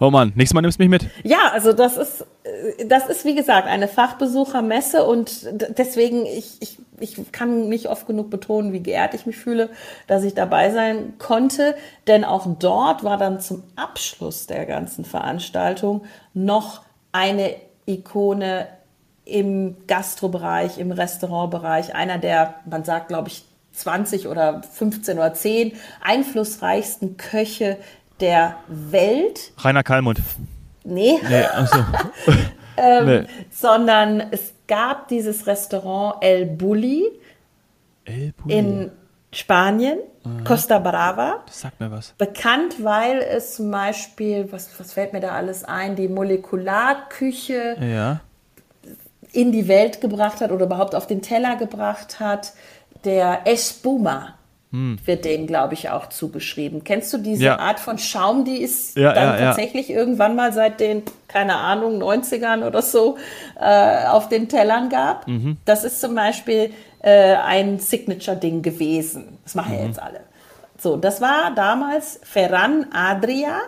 Oh 0.00 0.10
Mann, 0.10 0.32
nächstes 0.34 0.54
Mal 0.54 0.60
nimmst 0.60 0.80
du 0.80 0.82
mich 0.82 0.90
mit. 0.90 1.08
Ja, 1.22 1.52
also 1.52 1.72
das 1.72 1.96
ist, 1.96 2.26
äh, 2.42 2.84
das 2.86 3.06
ist 3.06 3.24
wie 3.24 3.36
gesagt 3.36 3.68
eine 3.68 3.86
Fachbesuchermesse 3.86 5.04
und 5.04 5.48
deswegen, 5.78 6.26
ich, 6.26 6.56
ich, 6.60 6.78
ich 7.00 7.32
kann 7.32 7.68
nicht 7.68 7.86
oft 7.88 8.06
genug 8.06 8.30
betonen, 8.30 8.72
wie 8.72 8.82
geehrt 8.82 9.14
ich 9.14 9.26
mich 9.26 9.36
fühle, 9.36 9.70
dass 10.06 10.22
ich 10.24 10.34
dabei 10.34 10.70
sein 10.70 11.14
konnte. 11.18 11.74
Denn 12.06 12.24
auch 12.24 12.46
dort 12.58 13.04
war 13.04 13.16
dann 13.18 13.40
zum 13.40 13.62
Abschluss 13.76 14.46
der 14.46 14.66
ganzen 14.66 15.04
Veranstaltung 15.04 16.04
noch 16.32 16.82
eine 17.12 17.54
Ikone 17.86 18.68
im 19.24 19.76
Gastrobereich, 19.86 20.78
im 20.78 20.92
Restaurantbereich, 20.92 21.94
einer 21.94 22.18
der, 22.18 22.56
man 22.66 22.84
sagt, 22.84 23.08
glaube 23.08 23.28
ich, 23.28 23.44
20 23.72 24.28
oder 24.28 24.62
15 24.62 25.18
oder 25.18 25.34
10 25.34 25.72
einflussreichsten 26.02 27.16
Köche 27.16 27.78
der 28.20 28.56
Welt. 28.68 29.52
Rainer 29.58 29.82
Kallmund. 29.82 30.20
Nee, 30.84 31.18
Nee, 31.28 31.44
achso. 31.44 31.78
ähm, 32.76 33.06
Nee. 33.06 33.26
sondern 33.50 34.22
es 34.30 34.53
gab 34.66 35.08
dieses 35.08 35.46
Restaurant 35.46 36.16
El 36.22 36.46
Bulli 36.46 37.04
El 38.04 38.32
Bulli. 38.32 38.58
in 38.58 38.90
Spanien, 39.32 39.98
Costa 40.44 40.78
Brava. 40.78 41.42
Das 41.46 41.60
sagt 41.62 41.80
mir 41.80 41.90
was. 41.90 42.12
Bekannt, 42.18 42.82
weil 42.84 43.18
es 43.18 43.56
zum 43.56 43.70
Beispiel, 43.70 44.50
was, 44.52 44.70
was 44.78 44.92
fällt 44.92 45.12
mir 45.12 45.20
da 45.20 45.32
alles 45.32 45.64
ein, 45.64 45.96
die 45.96 46.06
Molekularküche 46.08 47.76
Ja. 47.80 48.20
in 49.32 49.50
die 49.52 49.66
Welt 49.68 50.00
gebracht 50.00 50.40
hat 50.40 50.52
oder 50.52 50.66
überhaupt 50.66 50.94
auf 50.94 51.06
den 51.08 51.20
Teller 51.20 51.56
gebracht 51.56 52.20
hat. 52.20 52.52
Der 53.04 53.40
Espuma 53.46 54.34
wird 55.04 55.24
denen, 55.24 55.46
glaube 55.46 55.74
ich, 55.74 55.90
auch 55.90 56.08
zugeschrieben. 56.08 56.82
Kennst 56.84 57.12
du 57.12 57.18
diese 57.18 57.40
Hm. 57.40 57.46
Ja. 57.46 57.58
Art 57.58 57.78
von 57.80 57.98
Schaum, 57.98 58.44
die 58.44 58.60
ist 58.62 58.96
Ja, 58.96 59.12
dann 59.12 59.38
ja, 59.38 59.46
tatsächlich 59.46 59.88
irgendwann 59.90 60.34
mal 60.34 60.52
seit 60.52 60.80
den, 60.80 61.02
keine 61.28 61.56
Ahnung, 61.56 62.02
90ern 62.02 62.66
oder 62.66 62.82
so 62.82 63.16
äh, 63.60 64.06
auf 64.06 64.28
den 64.28 64.48
Tellern 64.48 64.88
gab? 64.88 65.28
Mhm. 65.28 65.58
Das 65.64 65.84
ist 65.84 66.00
zum 66.00 66.14
Beispiel 66.14 66.72
äh, 67.02 67.34
ein 67.36 67.78
Signature-Ding 67.78 68.62
gewesen. 68.62 69.38
Das 69.44 69.54
machen 69.54 69.72
Mhm. 69.74 69.78
ja 69.78 69.84
jetzt 69.86 70.02
alle. 70.02 70.20
So, 70.78 70.96
das 70.96 71.20
war 71.20 71.52
damals 71.54 72.18
Ferran 72.24 72.86
Adria 72.92 73.58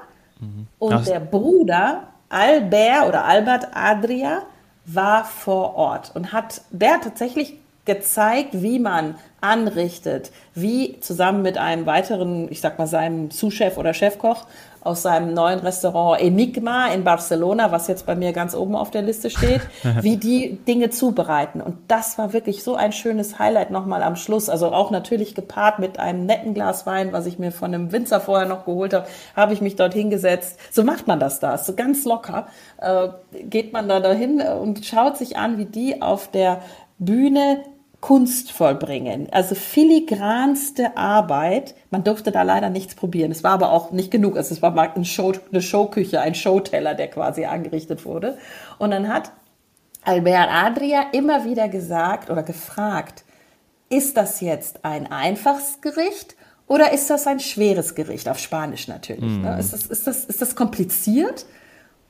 und 0.79 0.91
Das- 0.93 1.05
der 1.05 1.21
Bruder 1.21 2.05
Albert 2.29 3.07
oder 3.09 3.25
Albert 3.25 3.69
Adria 3.75 4.43
war 4.85 5.25
vor 5.25 5.77
Ort 5.77 6.11
und 6.15 6.33
hat 6.33 6.61
der 6.71 6.95
hat 6.95 7.03
tatsächlich 7.05 7.55
gezeigt, 7.87 8.63
wie 8.63 8.79
man 8.79 9.15
anrichtet, 9.41 10.33
wie 10.55 10.99
zusammen 11.01 11.43
mit 11.43 11.57
einem 11.57 11.87
weiteren, 11.87 12.51
ich 12.51 12.61
sag 12.61 12.79
mal 12.79 12.87
seinem 12.87 13.31
Sous-Chef 13.31 13.79
oder 13.79 13.95
Chefkoch 13.95 14.47
aus 14.87 15.03
seinem 15.03 15.35
neuen 15.35 15.59
Restaurant 15.59 16.21
Enigma 16.21 16.89
in 16.89 17.03
Barcelona, 17.03 17.73
was 17.73 17.89
jetzt 17.89 18.07
bei 18.07 18.15
mir 18.15 18.33
ganz 18.33 18.55
oben 18.55 18.77
auf 18.77 18.93
der 18.93 19.03
Liste 19.03 19.31
steht, 19.31 19.61
wie 20.01 20.17
die 20.17 20.59
Dinge 20.67 20.91
zubereiten. 20.91 21.61
Und 21.61 21.77
das 21.89 22.19
war 22.19 22.33
wirklich 22.33 22.63
so 22.63 22.77
ein 22.77 22.93
schönes 22.93 23.39
Highlight 23.39 23.71
nochmal 23.71 24.03
am 24.05 24.15
Schluss. 24.15 24.49
Also 24.49 24.73
auch 24.73 24.93
natürlich 24.93 25.35
gepaart 25.35 25.81
mit 25.81 25.99
einem 25.99 26.25
netten 26.25 26.55
Glas 26.55 26.87
Wein, 26.87 27.13
was 27.13 27.27
ich 27.27 27.39
mir 27.39 27.51
von 27.51 27.75
einem 27.75 27.91
Winzer 27.91 28.21
vorher 28.21 28.47
noch 28.47 28.65
geholt 28.65 28.95
habe, 28.95 29.07
habe 29.35 29.53
ich 29.53 29.61
mich 29.61 29.75
dort 29.75 29.93
hingesetzt. 29.93 30.59
So 30.71 30.85
macht 30.85 31.09
man 31.09 31.19
das 31.19 31.41
da, 31.41 31.59
so 31.59 31.75
ganz 31.75 32.05
locker. 32.05 32.47
Äh, 32.79 33.09
geht 33.33 33.73
man 33.73 33.89
da 33.89 33.99
dahin 33.99 34.41
und 34.41 34.87
schaut 34.87 35.17
sich 35.17 35.37
an, 35.37 35.59
wie 35.59 35.67
die 35.67 36.01
auf 36.01 36.31
der 36.31 36.63
Bühne 36.99 37.65
Kunst 38.01 38.53
vollbringen. 38.53 39.29
Also 39.33 39.55
filigranste 39.55 40.97
Arbeit. 40.97 41.75
Man 41.91 42.05
durfte 42.05 42.31
da 42.31 42.43
leider 42.43 42.71
nichts 42.71 42.95
probieren. 42.95 43.33
Es 43.33 43.43
war 43.43 43.53
aber 43.53 43.73
auch 43.73 43.91
nicht 43.91 44.11
genug. 44.11 44.37
Also 44.37 44.55
es 44.55 44.63
war 44.63 44.71
mal 44.71 44.91
eine, 44.95 45.05
Show, 45.05 45.33
eine 45.51 45.63
Showküche, 45.63 46.21
ein 46.21 46.35
Showteller, 46.35 46.95
der 46.95 47.09
quasi 47.09 47.47
angerichtet 47.47 48.05
wurde. 48.05 48.39
Und 48.79 48.91
dann 48.91 49.09
hat 49.09 49.33
Albert 50.05 50.49
Adria 50.51 51.07
immer 51.13 51.45
wieder 51.45 51.69
gesagt 51.69 52.31
oder 52.31 52.43
gefragt, 52.43 53.25
ist 53.89 54.17
das 54.17 54.41
jetzt 54.41 54.85
ein 54.85 55.11
einfaches 55.11 55.81
Gericht 55.81 56.37
oder 56.67 56.93
ist 56.93 57.11
das 57.11 57.27
ein 57.27 57.41
schweres 57.41 57.95
Gericht? 57.95 58.29
Auf 58.29 58.39
Spanisch 58.39 58.89
natürlich. 58.89 59.31
Mm. 59.31 59.43
Ne? 59.43 59.59
Ist, 59.59 59.73
das, 59.73 59.87
ist, 59.87 60.07
das, 60.07 60.25
ist 60.25 60.43
das 60.43 60.55
kompliziert? 60.55 61.47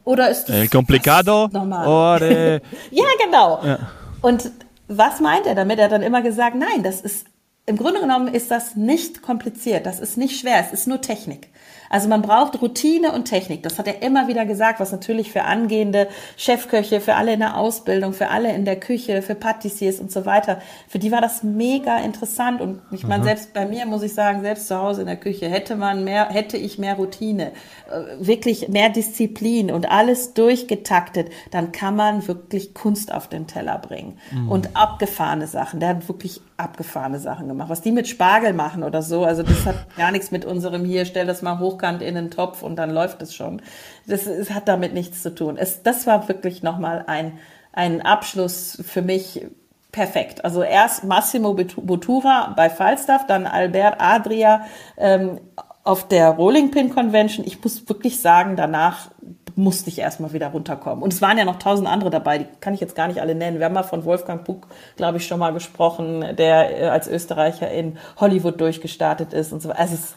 Oder 0.04 0.30
ist 0.30 0.44
das 0.44 0.56
El 0.56 0.68
complicado? 0.68 1.48
Normal. 1.52 2.62
ja, 2.90 3.04
genau. 3.22 3.60
Ja. 3.64 3.78
Und 4.22 4.50
was 4.88 5.20
meint 5.20 5.46
er 5.46 5.54
damit? 5.54 5.78
Er 5.78 5.86
hat 5.86 5.92
dann 5.92 6.02
immer 6.02 6.22
gesagt, 6.22 6.56
nein, 6.56 6.82
das 6.82 7.00
ist, 7.00 7.26
im 7.66 7.76
Grunde 7.76 8.00
genommen 8.00 8.28
ist 8.28 8.50
das 8.50 8.76
nicht 8.76 9.22
kompliziert. 9.22 9.86
Das 9.86 10.00
ist 10.00 10.16
nicht 10.16 10.38
schwer. 10.38 10.60
Es 10.60 10.72
ist 10.72 10.86
nur 10.86 11.00
Technik. 11.00 11.48
Also 11.90 12.08
man 12.08 12.22
braucht 12.22 12.60
Routine 12.60 13.12
und 13.12 13.26
Technik. 13.26 13.62
Das 13.62 13.78
hat 13.78 13.86
er 13.86 14.02
immer 14.02 14.28
wieder 14.28 14.46
gesagt, 14.46 14.80
was 14.80 14.92
natürlich 14.92 15.32
für 15.32 15.42
angehende 15.42 16.08
Chefköche, 16.36 17.00
für 17.00 17.14
alle 17.14 17.32
in 17.32 17.40
der 17.40 17.56
Ausbildung, 17.56 18.12
für 18.12 18.28
alle 18.28 18.52
in 18.54 18.64
der 18.64 18.78
Küche, 18.78 19.22
für 19.22 19.34
Patissiers 19.34 20.00
und 20.00 20.10
so 20.10 20.26
weiter, 20.26 20.60
für 20.88 20.98
die 20.98 21.12
war 21.12 21.20
das 21.20 21.42
mega 21.42 21.98
interessant. 21.98 22.60
Und 22.60 22.80
ich 22.90 23.06
meine, 23.06 23.24
selbst 23.24 23.52
bei 23.52 23.66
mir 23.66 23.86
muss 23.86 24.02
ich 24.02 24.14
sagen, 24.14 24.42
selbst 24.42 24.68
zu 24.68 24.76
Hause 24.76 25.02
in 25.02 25.06
der 25.06 25.16
Küche 25.16 25.48
hätte 25.48 25.76
man 25.76 26.04
mehr, 26.04 26.28
hätte 26.28 26.56
ich 26.56 26.78
mehr 26.78 26.94
Routine, 26.94 27.52
äh, 27.90 28.24
wirklich 28.26 28.68
mehr 28.68 28.88
Disziplin 28.88 29.70
und 29.70 29.90
alles 29.90 30.34
durchgetaktet, 30.34 31.30
dann 31.50 31.72
kann 31.72 31.96
man 31.96 32.26
wirklich 32.26 32.74
Kunst 32.74 33.12
auf 33.12 33.28
den 33.28 33.46
Teller 33.46 33.78
bringen. 33.78 34.18
Mhm. 34.32 34.50
Und 34.50 34.76
abgefahrene 34.76 35.46
Sachen. 35.46 35.80
Der 35.80 35.90
hat 35.90 36.08
wirklich 36.08 36.40
abgefahrene 36.56 37.18
Sachen 37.18 37.48
gemacht. 37.48 37.68
Was 37.68 37.82
die 37.82 37.92
mit 37.92 38.08
Spargel 38.08 38.52
machen 38.52 38.82
oder 38.82 39.02
so, 39.02 39.24
also 39.24 39.42
das 39.42 39.66
hat 39.66 39.96
gar 39.96 40.10
nichts 40.10 40.30
mit 40.30 40.44
unserem 40.44 40.84
hier, 40.84 41.04
stell 41.04 41.26
das 41.26 41.42
mal 41.42 41.58
hochkant 41.76 42.02
in 42.02 42.14
den 42.14 42.30
Topf 42.30 42.62
und 42.62 42.76
dann 42.76 42.90
läuft 42.90 43.22
es 43.22 43.34
schon. 43.34 43.62
Das, 44.06 44.26
es 44.26 44.50
hat 44.50 44.68
damit 44.68 44.94
nichts 44.94 45.22
zu 45.22 45.34
tun. 45.34 45.56
Es, 45.56 45.82
das 45.82 46.06
war 46.06 46.28
wirklich 46.28 46.62
nochmal 46.62 47.04
ein, 47.06 47.38
ein 47.72 48.02
Abschluss 48.02 48.82
für 48.84 49.02
mich 49.02 49.46
perfekt. 49.92 50.44
Also 50.44 50.62
erst 50.62 51.04
Massimo 51.04 51.54
Bottura 51.54 52.52
bei 52.56 52.68
Falstaff, 52.68 53.26
dann 53.26 53.46
Albert 53.46 53.96
Adria 53.98 54.66
ähm, 54.96 55.40
auf 55.84 56.06
der 56.08 56.30
Rolling 56.30 56.70
Pin 56.70 56.90
Convention. 56.90 57.46
Ich 57.46 57.62
muss 57.62 57.88
wirklich 57.88 58.20
sagen, 58.20 58.56
danach 58.56 59.10
musste 59.54 59.88
ich 59.88 59.98
erstmal 59.98 60.34
wieder 60.34 60.48
runterkommen. 60.48 61.02
Und 61.02 61.14
es 61.14 61.22
waren 61.22 61.38
ja 61.38 61.46
noch 61.46 61.58
tausend 61.58 61.88
andere 61.88 62.10
dabei, 62.10 62.38
die 62.38 62.46
kann 62.60 62.74
ich 62.74 62.80
jetzt 62.80 62.94
gar 62.94 63.08
nicht 63.08 63.22
alle 63.22 63.34
nennen. 63.34 63.58
Wir 63.58 63.64
haben 63.64 63.72
mal 63.72 63.84
von 63.84 64.04
Wolfgang 64.04 64.44
Buck, 64.44 64.66
glaube 64.96 65.16
ich, 65.16 65.26
schon 65.26 65.38
mal 65.38 65.54
gesprochen, 65.54 66.36
der 66.36 66.78
äh, 66.78 66.88
als 66.88 67.08
Österreicher 67.08 67.70
in 67.70 67.96
Hollywood 68.18 68.60
durchgestartet 68.60 69.32
ist 69.32 69.52
und 69.52 69.62
so. 69.62 69.70
Also 69.70 69.94
es 69.94 70.14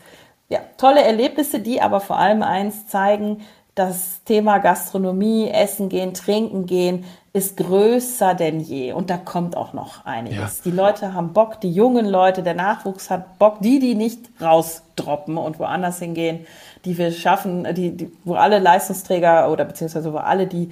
ja, 0.50 0.60
tolle 0.78 1.04
Erlebnisse, 1.04 1.60
die 1.60 1.82
aber 1.82 2.00
vor 2.00 2.18
allem 2.18 2.44
eins 2.44 2.88
zeigen, 2.88 3.42
das 3.76 4.24
Thema 4.26 4.58
Gastronomie, 4.58 5.50
Essen 5.50 5.88
gehen, 5.88 6.14
Trinken 6.14 6.66
gehen 6.66 7.06
ist 7.32 7.58
größer 7.58 8.34
denn 8.34 8.60
je. 8.60 8.94
Und 8.94 9.10
da 9.10 9.18
kommt 9.18 9.56
auch 9.56 9.74
noch 9.74 10.06
einiges. 10.06 10.58
Ja. 10.58 10.64
Die 10.66 10.72
Leute 10.72 11.14
haben 11.14 11.34
Bock, 11.34 11.62
die 11.62 11.72
jungen 11.72 12.06
Leute, 12.06 12.42
der 12.44 12.56
Nachwuchs 12.56 13.10
hat 13.10 13.38
Bock, 13.38 13.60
die, 13.62 13.80
die 13.80 13.96
nicht 13.96 14.30
rausdroppen 14.42 15.38
und 15.38 15.60
woanders 15.60 16.00
hingehen, 16.00 16.46
die 16.86 16.98
wir 16.98 17.12
schaffen, 17.12 17.68
die, 17.76 17.96
die, 17.96 18.12
wo 18.24 18.34
alle 18.34 18.60
Leistungsträger 18.60 19.52
oder 19.52 19.66
beziehungsweise 19.66 20.12
wo 20.12 20.18
alle, 20.18 20.48
die 20.48 20.72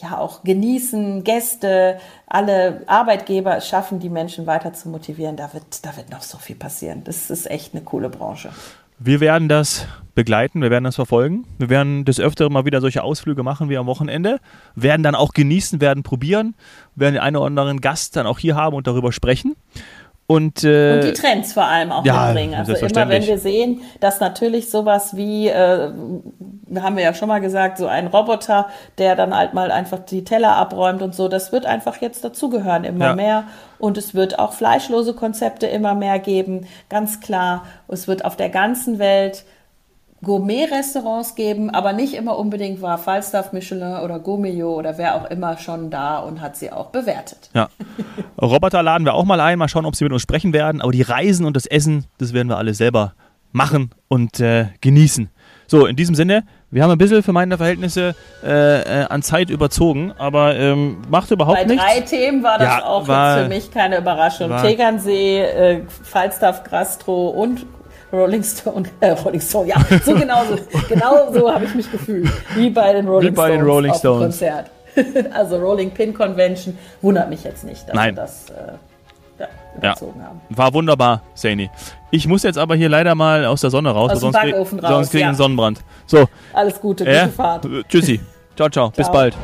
ja 0.00 0.18
auch 0.18 0.44
genießen, 0.44 1.24
Gäste, 1.24 1.98
alle 2.26 2.82
Arbeitgeber 2.86 3.60
schaffen, 3.60 3.98
die 3.98 4.08
Menschen 4.08 4.46
weiter 4.46 4.72
zu 4.72 4.88
motivieren. 4.88 5.36
Da 5.36 5.52
wird, 5.52 5.84
da 5.84 5.96
wird 5.96 6.10
noch 6.10 6.22
so 6.22 6.38
viel 6.38 6.56
passieren. 6.56 7.02
Das 7.04 7.30
ist 7.30 7.50
echt 7.50 7.74
eine 7.74 7.82
coole 7.82 8.08
Branche. 8.08 8.50
Wir 9.00 9.20
werden 9.20 9.48
das 9.48 9.86
begleiten, 10.16 10.60
wir 10.60 10.70
werden 10.70 10.82
das 10.82 10.96
verfolgen. 10.96 11.46
Wir 11.58 11.68
werden 11.68 12.04
des 12.04 12.18
Öfteren 12.18 12.52
mal 12.52 12.64
wieder 12.64 12.80
solche 12.80 13.04
Ausflüge 13.04 13.44
machen 13.44 13.68
wie 13.68 13.76
am 13.76 13.86
Wochenende, 13.86 14.40
werden 14.74 15.04
dann 15.04 15.14
auch 15.14 15.32
genießen, 15.32 15.80
werden 15.80 16.02
probieren, 16.02 16.56
werden 16.96 17.14
den 17.14 17.22
einen 17.22 17.36
oder 17.36 17.46
anderen 17.46 17.80
Gast 17.80 18.16
dann 18.16 18.26
auch 18.26 18.40
hier 18.40 18.56
haben 18.56 18.74
und 18.74 18.88
darüber 18.88 19.12
sprechen. 19.12 19.54
Und, 20.30 20.62
äh, 20.62 20.92
und 20.92 21.04
die 21.04 21.12
Trends 21.14 21.54
vor 21.54 21.64
allem 21.64 21.90
auch 21.90 22.04
ja, 22.04 22.26
mitbringen. 22.26 22.54
Also 22.54 22.74
immer 22.74 23.08
wenn 23.08 23.26
wir 23.26 23.38
sehen, 23.38 23.80
dass 23.98 24.20
natürlich 24.20 24.70
sowas 24.70 25.16
wie, 25.16 25.48
äh, 25.48 25.90
haben 26.76 26.96
wir 26.96 27.02
ja 27.02 27.14
schon 27.14 27.28
mal 27.28 27.40
gesagt, 27.40 27.78
so 27.78 27.86
ein 27.86 28.08
Roboter, 28.08 28.68
der 28.98 29.16
dann 29.16 29.34
halt 29.34 29.54
mal 29.54 29.70
einfach 29.70 30.00
die 30.00 30.24
Teller 30.24 30.54
abräumt 30.54 31.00
und 31.00 31.14
so, 31.14 31.28
das 31.28 31.50
wird 31.50 31.64
einfach 31.64 32.02
jetzt 32.02 32.24
dazugehören, 32.24 32.84
immer 32.84 33.06
ja. 33.06 33.14
mehr. 33.14 33.44
Und 33.78 33.96
es 33.96 34.14
wird 34.14 34.38
auch 34.38 34.52
fleischlose 34.52 35.14
Konzepte 35.14 35.66
immer 35.66 35.94
mehr 35.94 36.18
geben, 36.18 36.66
ganz 36.90 37.20
klar. 37.20 37.64
Es 37.88 38.06
wird 38.06 38.26
auf 38.26 38.36
der 38.36 38.50
ganzen 38.50 38.98
Welt 38.98 39.46
Gourmet-Restaurants 40.22 41.34
geben, 41.34 41.70
aber 41.70 41.92
nicht 41.92 42.14
immer 42.14 42.38
unbedingt 42.38 42.82
war 42.82 42.98
Falstaff, 42.98 43.52
Michelin 43.52 43.98
oder 43.98 44.18
Gourmillot 44.18 44.76
oder 44.76 44.98
wer 44.98 45.14
auch 45.14 45.30
immer 45.30 45.58
schon 45.58 45.90
da 45.90 46.18
und 46.18 46.40
hat 46.40 46.56
sie 46.56 46.72
auch 46.72 46.86
bewertet. 46.86 47.50
Ja. 47.54 47.68
Roboter 48.40 48.82
laden 48.82 49.04
wir 49.04 49.14
auch 49.14 49.24
mal 49.24 49.40
ein, 49.40 49.58
mal 49.58 49.68
schauen, 49.68 49.86
ob 49.86 49.94
sie 49.94 50.04
mit 50.04 50.12
uns 50.12 50.22
sprechen 50.22 50.52
werden. 50.52 50.80
Aber 50.80 50.92
die 50.92 51.02
Reisen 51.02 51.46
und 51.46 51.54
das 51.54 51.66
Essen, 51.66 52.06
das 52.18 52.32
werden 52.32 52.48
wir 52.48 52.56
alle 52.56 52.74
selber 52.74 53.14
machen 53.52 53.90
und 54.08 54.40
äh, 54.40 54.66
genießen. 54.80 55.30
So, 55.66 55.86
in 55.86 55.96
diesem 55.96 56.14
Sinne, 56.14 56.44
wir 56.70 56.82
haben 56.82 56.90
ein 56.90 56.98
bisschen 56.98 57.22
für 57.22 57.32
meine 57.32 57.56
Verhältnisse 57.56 58.14
äh, 58.42 59.02
äh, 59.02 59.04
an 59.04 59.22
Zeit 59.22 59.50
überzogen, 59.50 60.12
aber 60.18 60.56
ähm, 60.56 60.98
macht 61.10 61.30
überhaupt 61.30 61.66
nichts. 61.66 61.82
Bei 61.82 61.94
drei 61.94 62.00
Themen 62.00 62.42
war 62.42 62.58
das 62.58 62.68
ja, 62.68 62.84
auch 62.84 63.06
war, 63.06 63.36
jetzt 63.36 63.42
für 63.44 63.48
mich 63.48 63.70
keine 63.70 63.98
Überraschung. 63.98 64.50
Tegernsee, 64.62 65.40
äh, 65.42 65.82
Falstaff, 66.02 66.64
Gastro 66.64 67.28
und 67.28 67.66
Rolling 68.12 68.42
Stone, 68.42 68.88
äh, 69.00 69.10
Rolling 69.10 69.40
Stone, 69.40 69.68
ja, 69.68 69.76
so 70.04 70.14
genau 70.14 70.44
so, 70.44 70.58
genau 70.88 71.32
so 71.32 71.52
habe 71.52 71.64
ich 71.64 71.74
mich 71.74 71.90
gefühlt, 71.90 72.30
wie 72.54 72.70
bei 72.70 72.92
den 72.92 73.06
Rolling, 73.06 73.30
wie 73.30 73.34
bei 73.34 73.46
Stones, 73.48 73.60
den 73.60 73.70
Rolling 73.70 73.94
Stones. 73.94 74.22
Konzert. 74.22 74.70
also 75.32 75.58
Rolling 75.58 75.90
Pin 75.90 76.14
Convention 76.14 76.76
wundert 77.02 77.28
mich 77.28 77.44
jetzt 77.44 77.64
nicht, 77.64 77.88
dass 77.88 77.94
Nein. 77.94 78.16
wir 78.16 78.22
das 78.22 78.50
äh, 78.50 79.42
ja, 79.42 79.48
überzogen 79.76 80.20
ja. 80.20 80.26
haben. 80.26 80.40
War 80.48 80.74
wunderbar, 80.74 81.22
Saini. 81.34 81.70
Ich 82.10 82.26
muss 82.26 82.42
jetzt 82.42 82.58
aber 82.58 82.74
hier 82.74 82.88
leider 82.88 83.14
mal 83.14 83.44
aus 83.44 83.60
der 83.60 83.70
Sonne 83.70 83.90
raus, 83.90 84.12
aus 84.12 84.20
sonst, 84.20 84.38
krieg, 84.38 84.54
raus, 84.54 84.68
sonst 84.70 85.10
kriege 85.10 85.18
ich 85.18 85.22
ja. 85.22 85.28
einen 85.28 85.36
Sonnenbrand. 85.36 85.80
So. 86.06 86.26
Alles 86.52 86.80
Gute, 86.80 87.04
gute 87.04 87.16
äh, 87.16 87.28
Fahrt. 87.28 87.66
Tschüssi. 87.88 88.20
Ciao, 88.56 88.68
ciao, 88.68 88.90
ciao. 88.90 88.90
Bis 88.90 89.10
bald. 89.10 89.36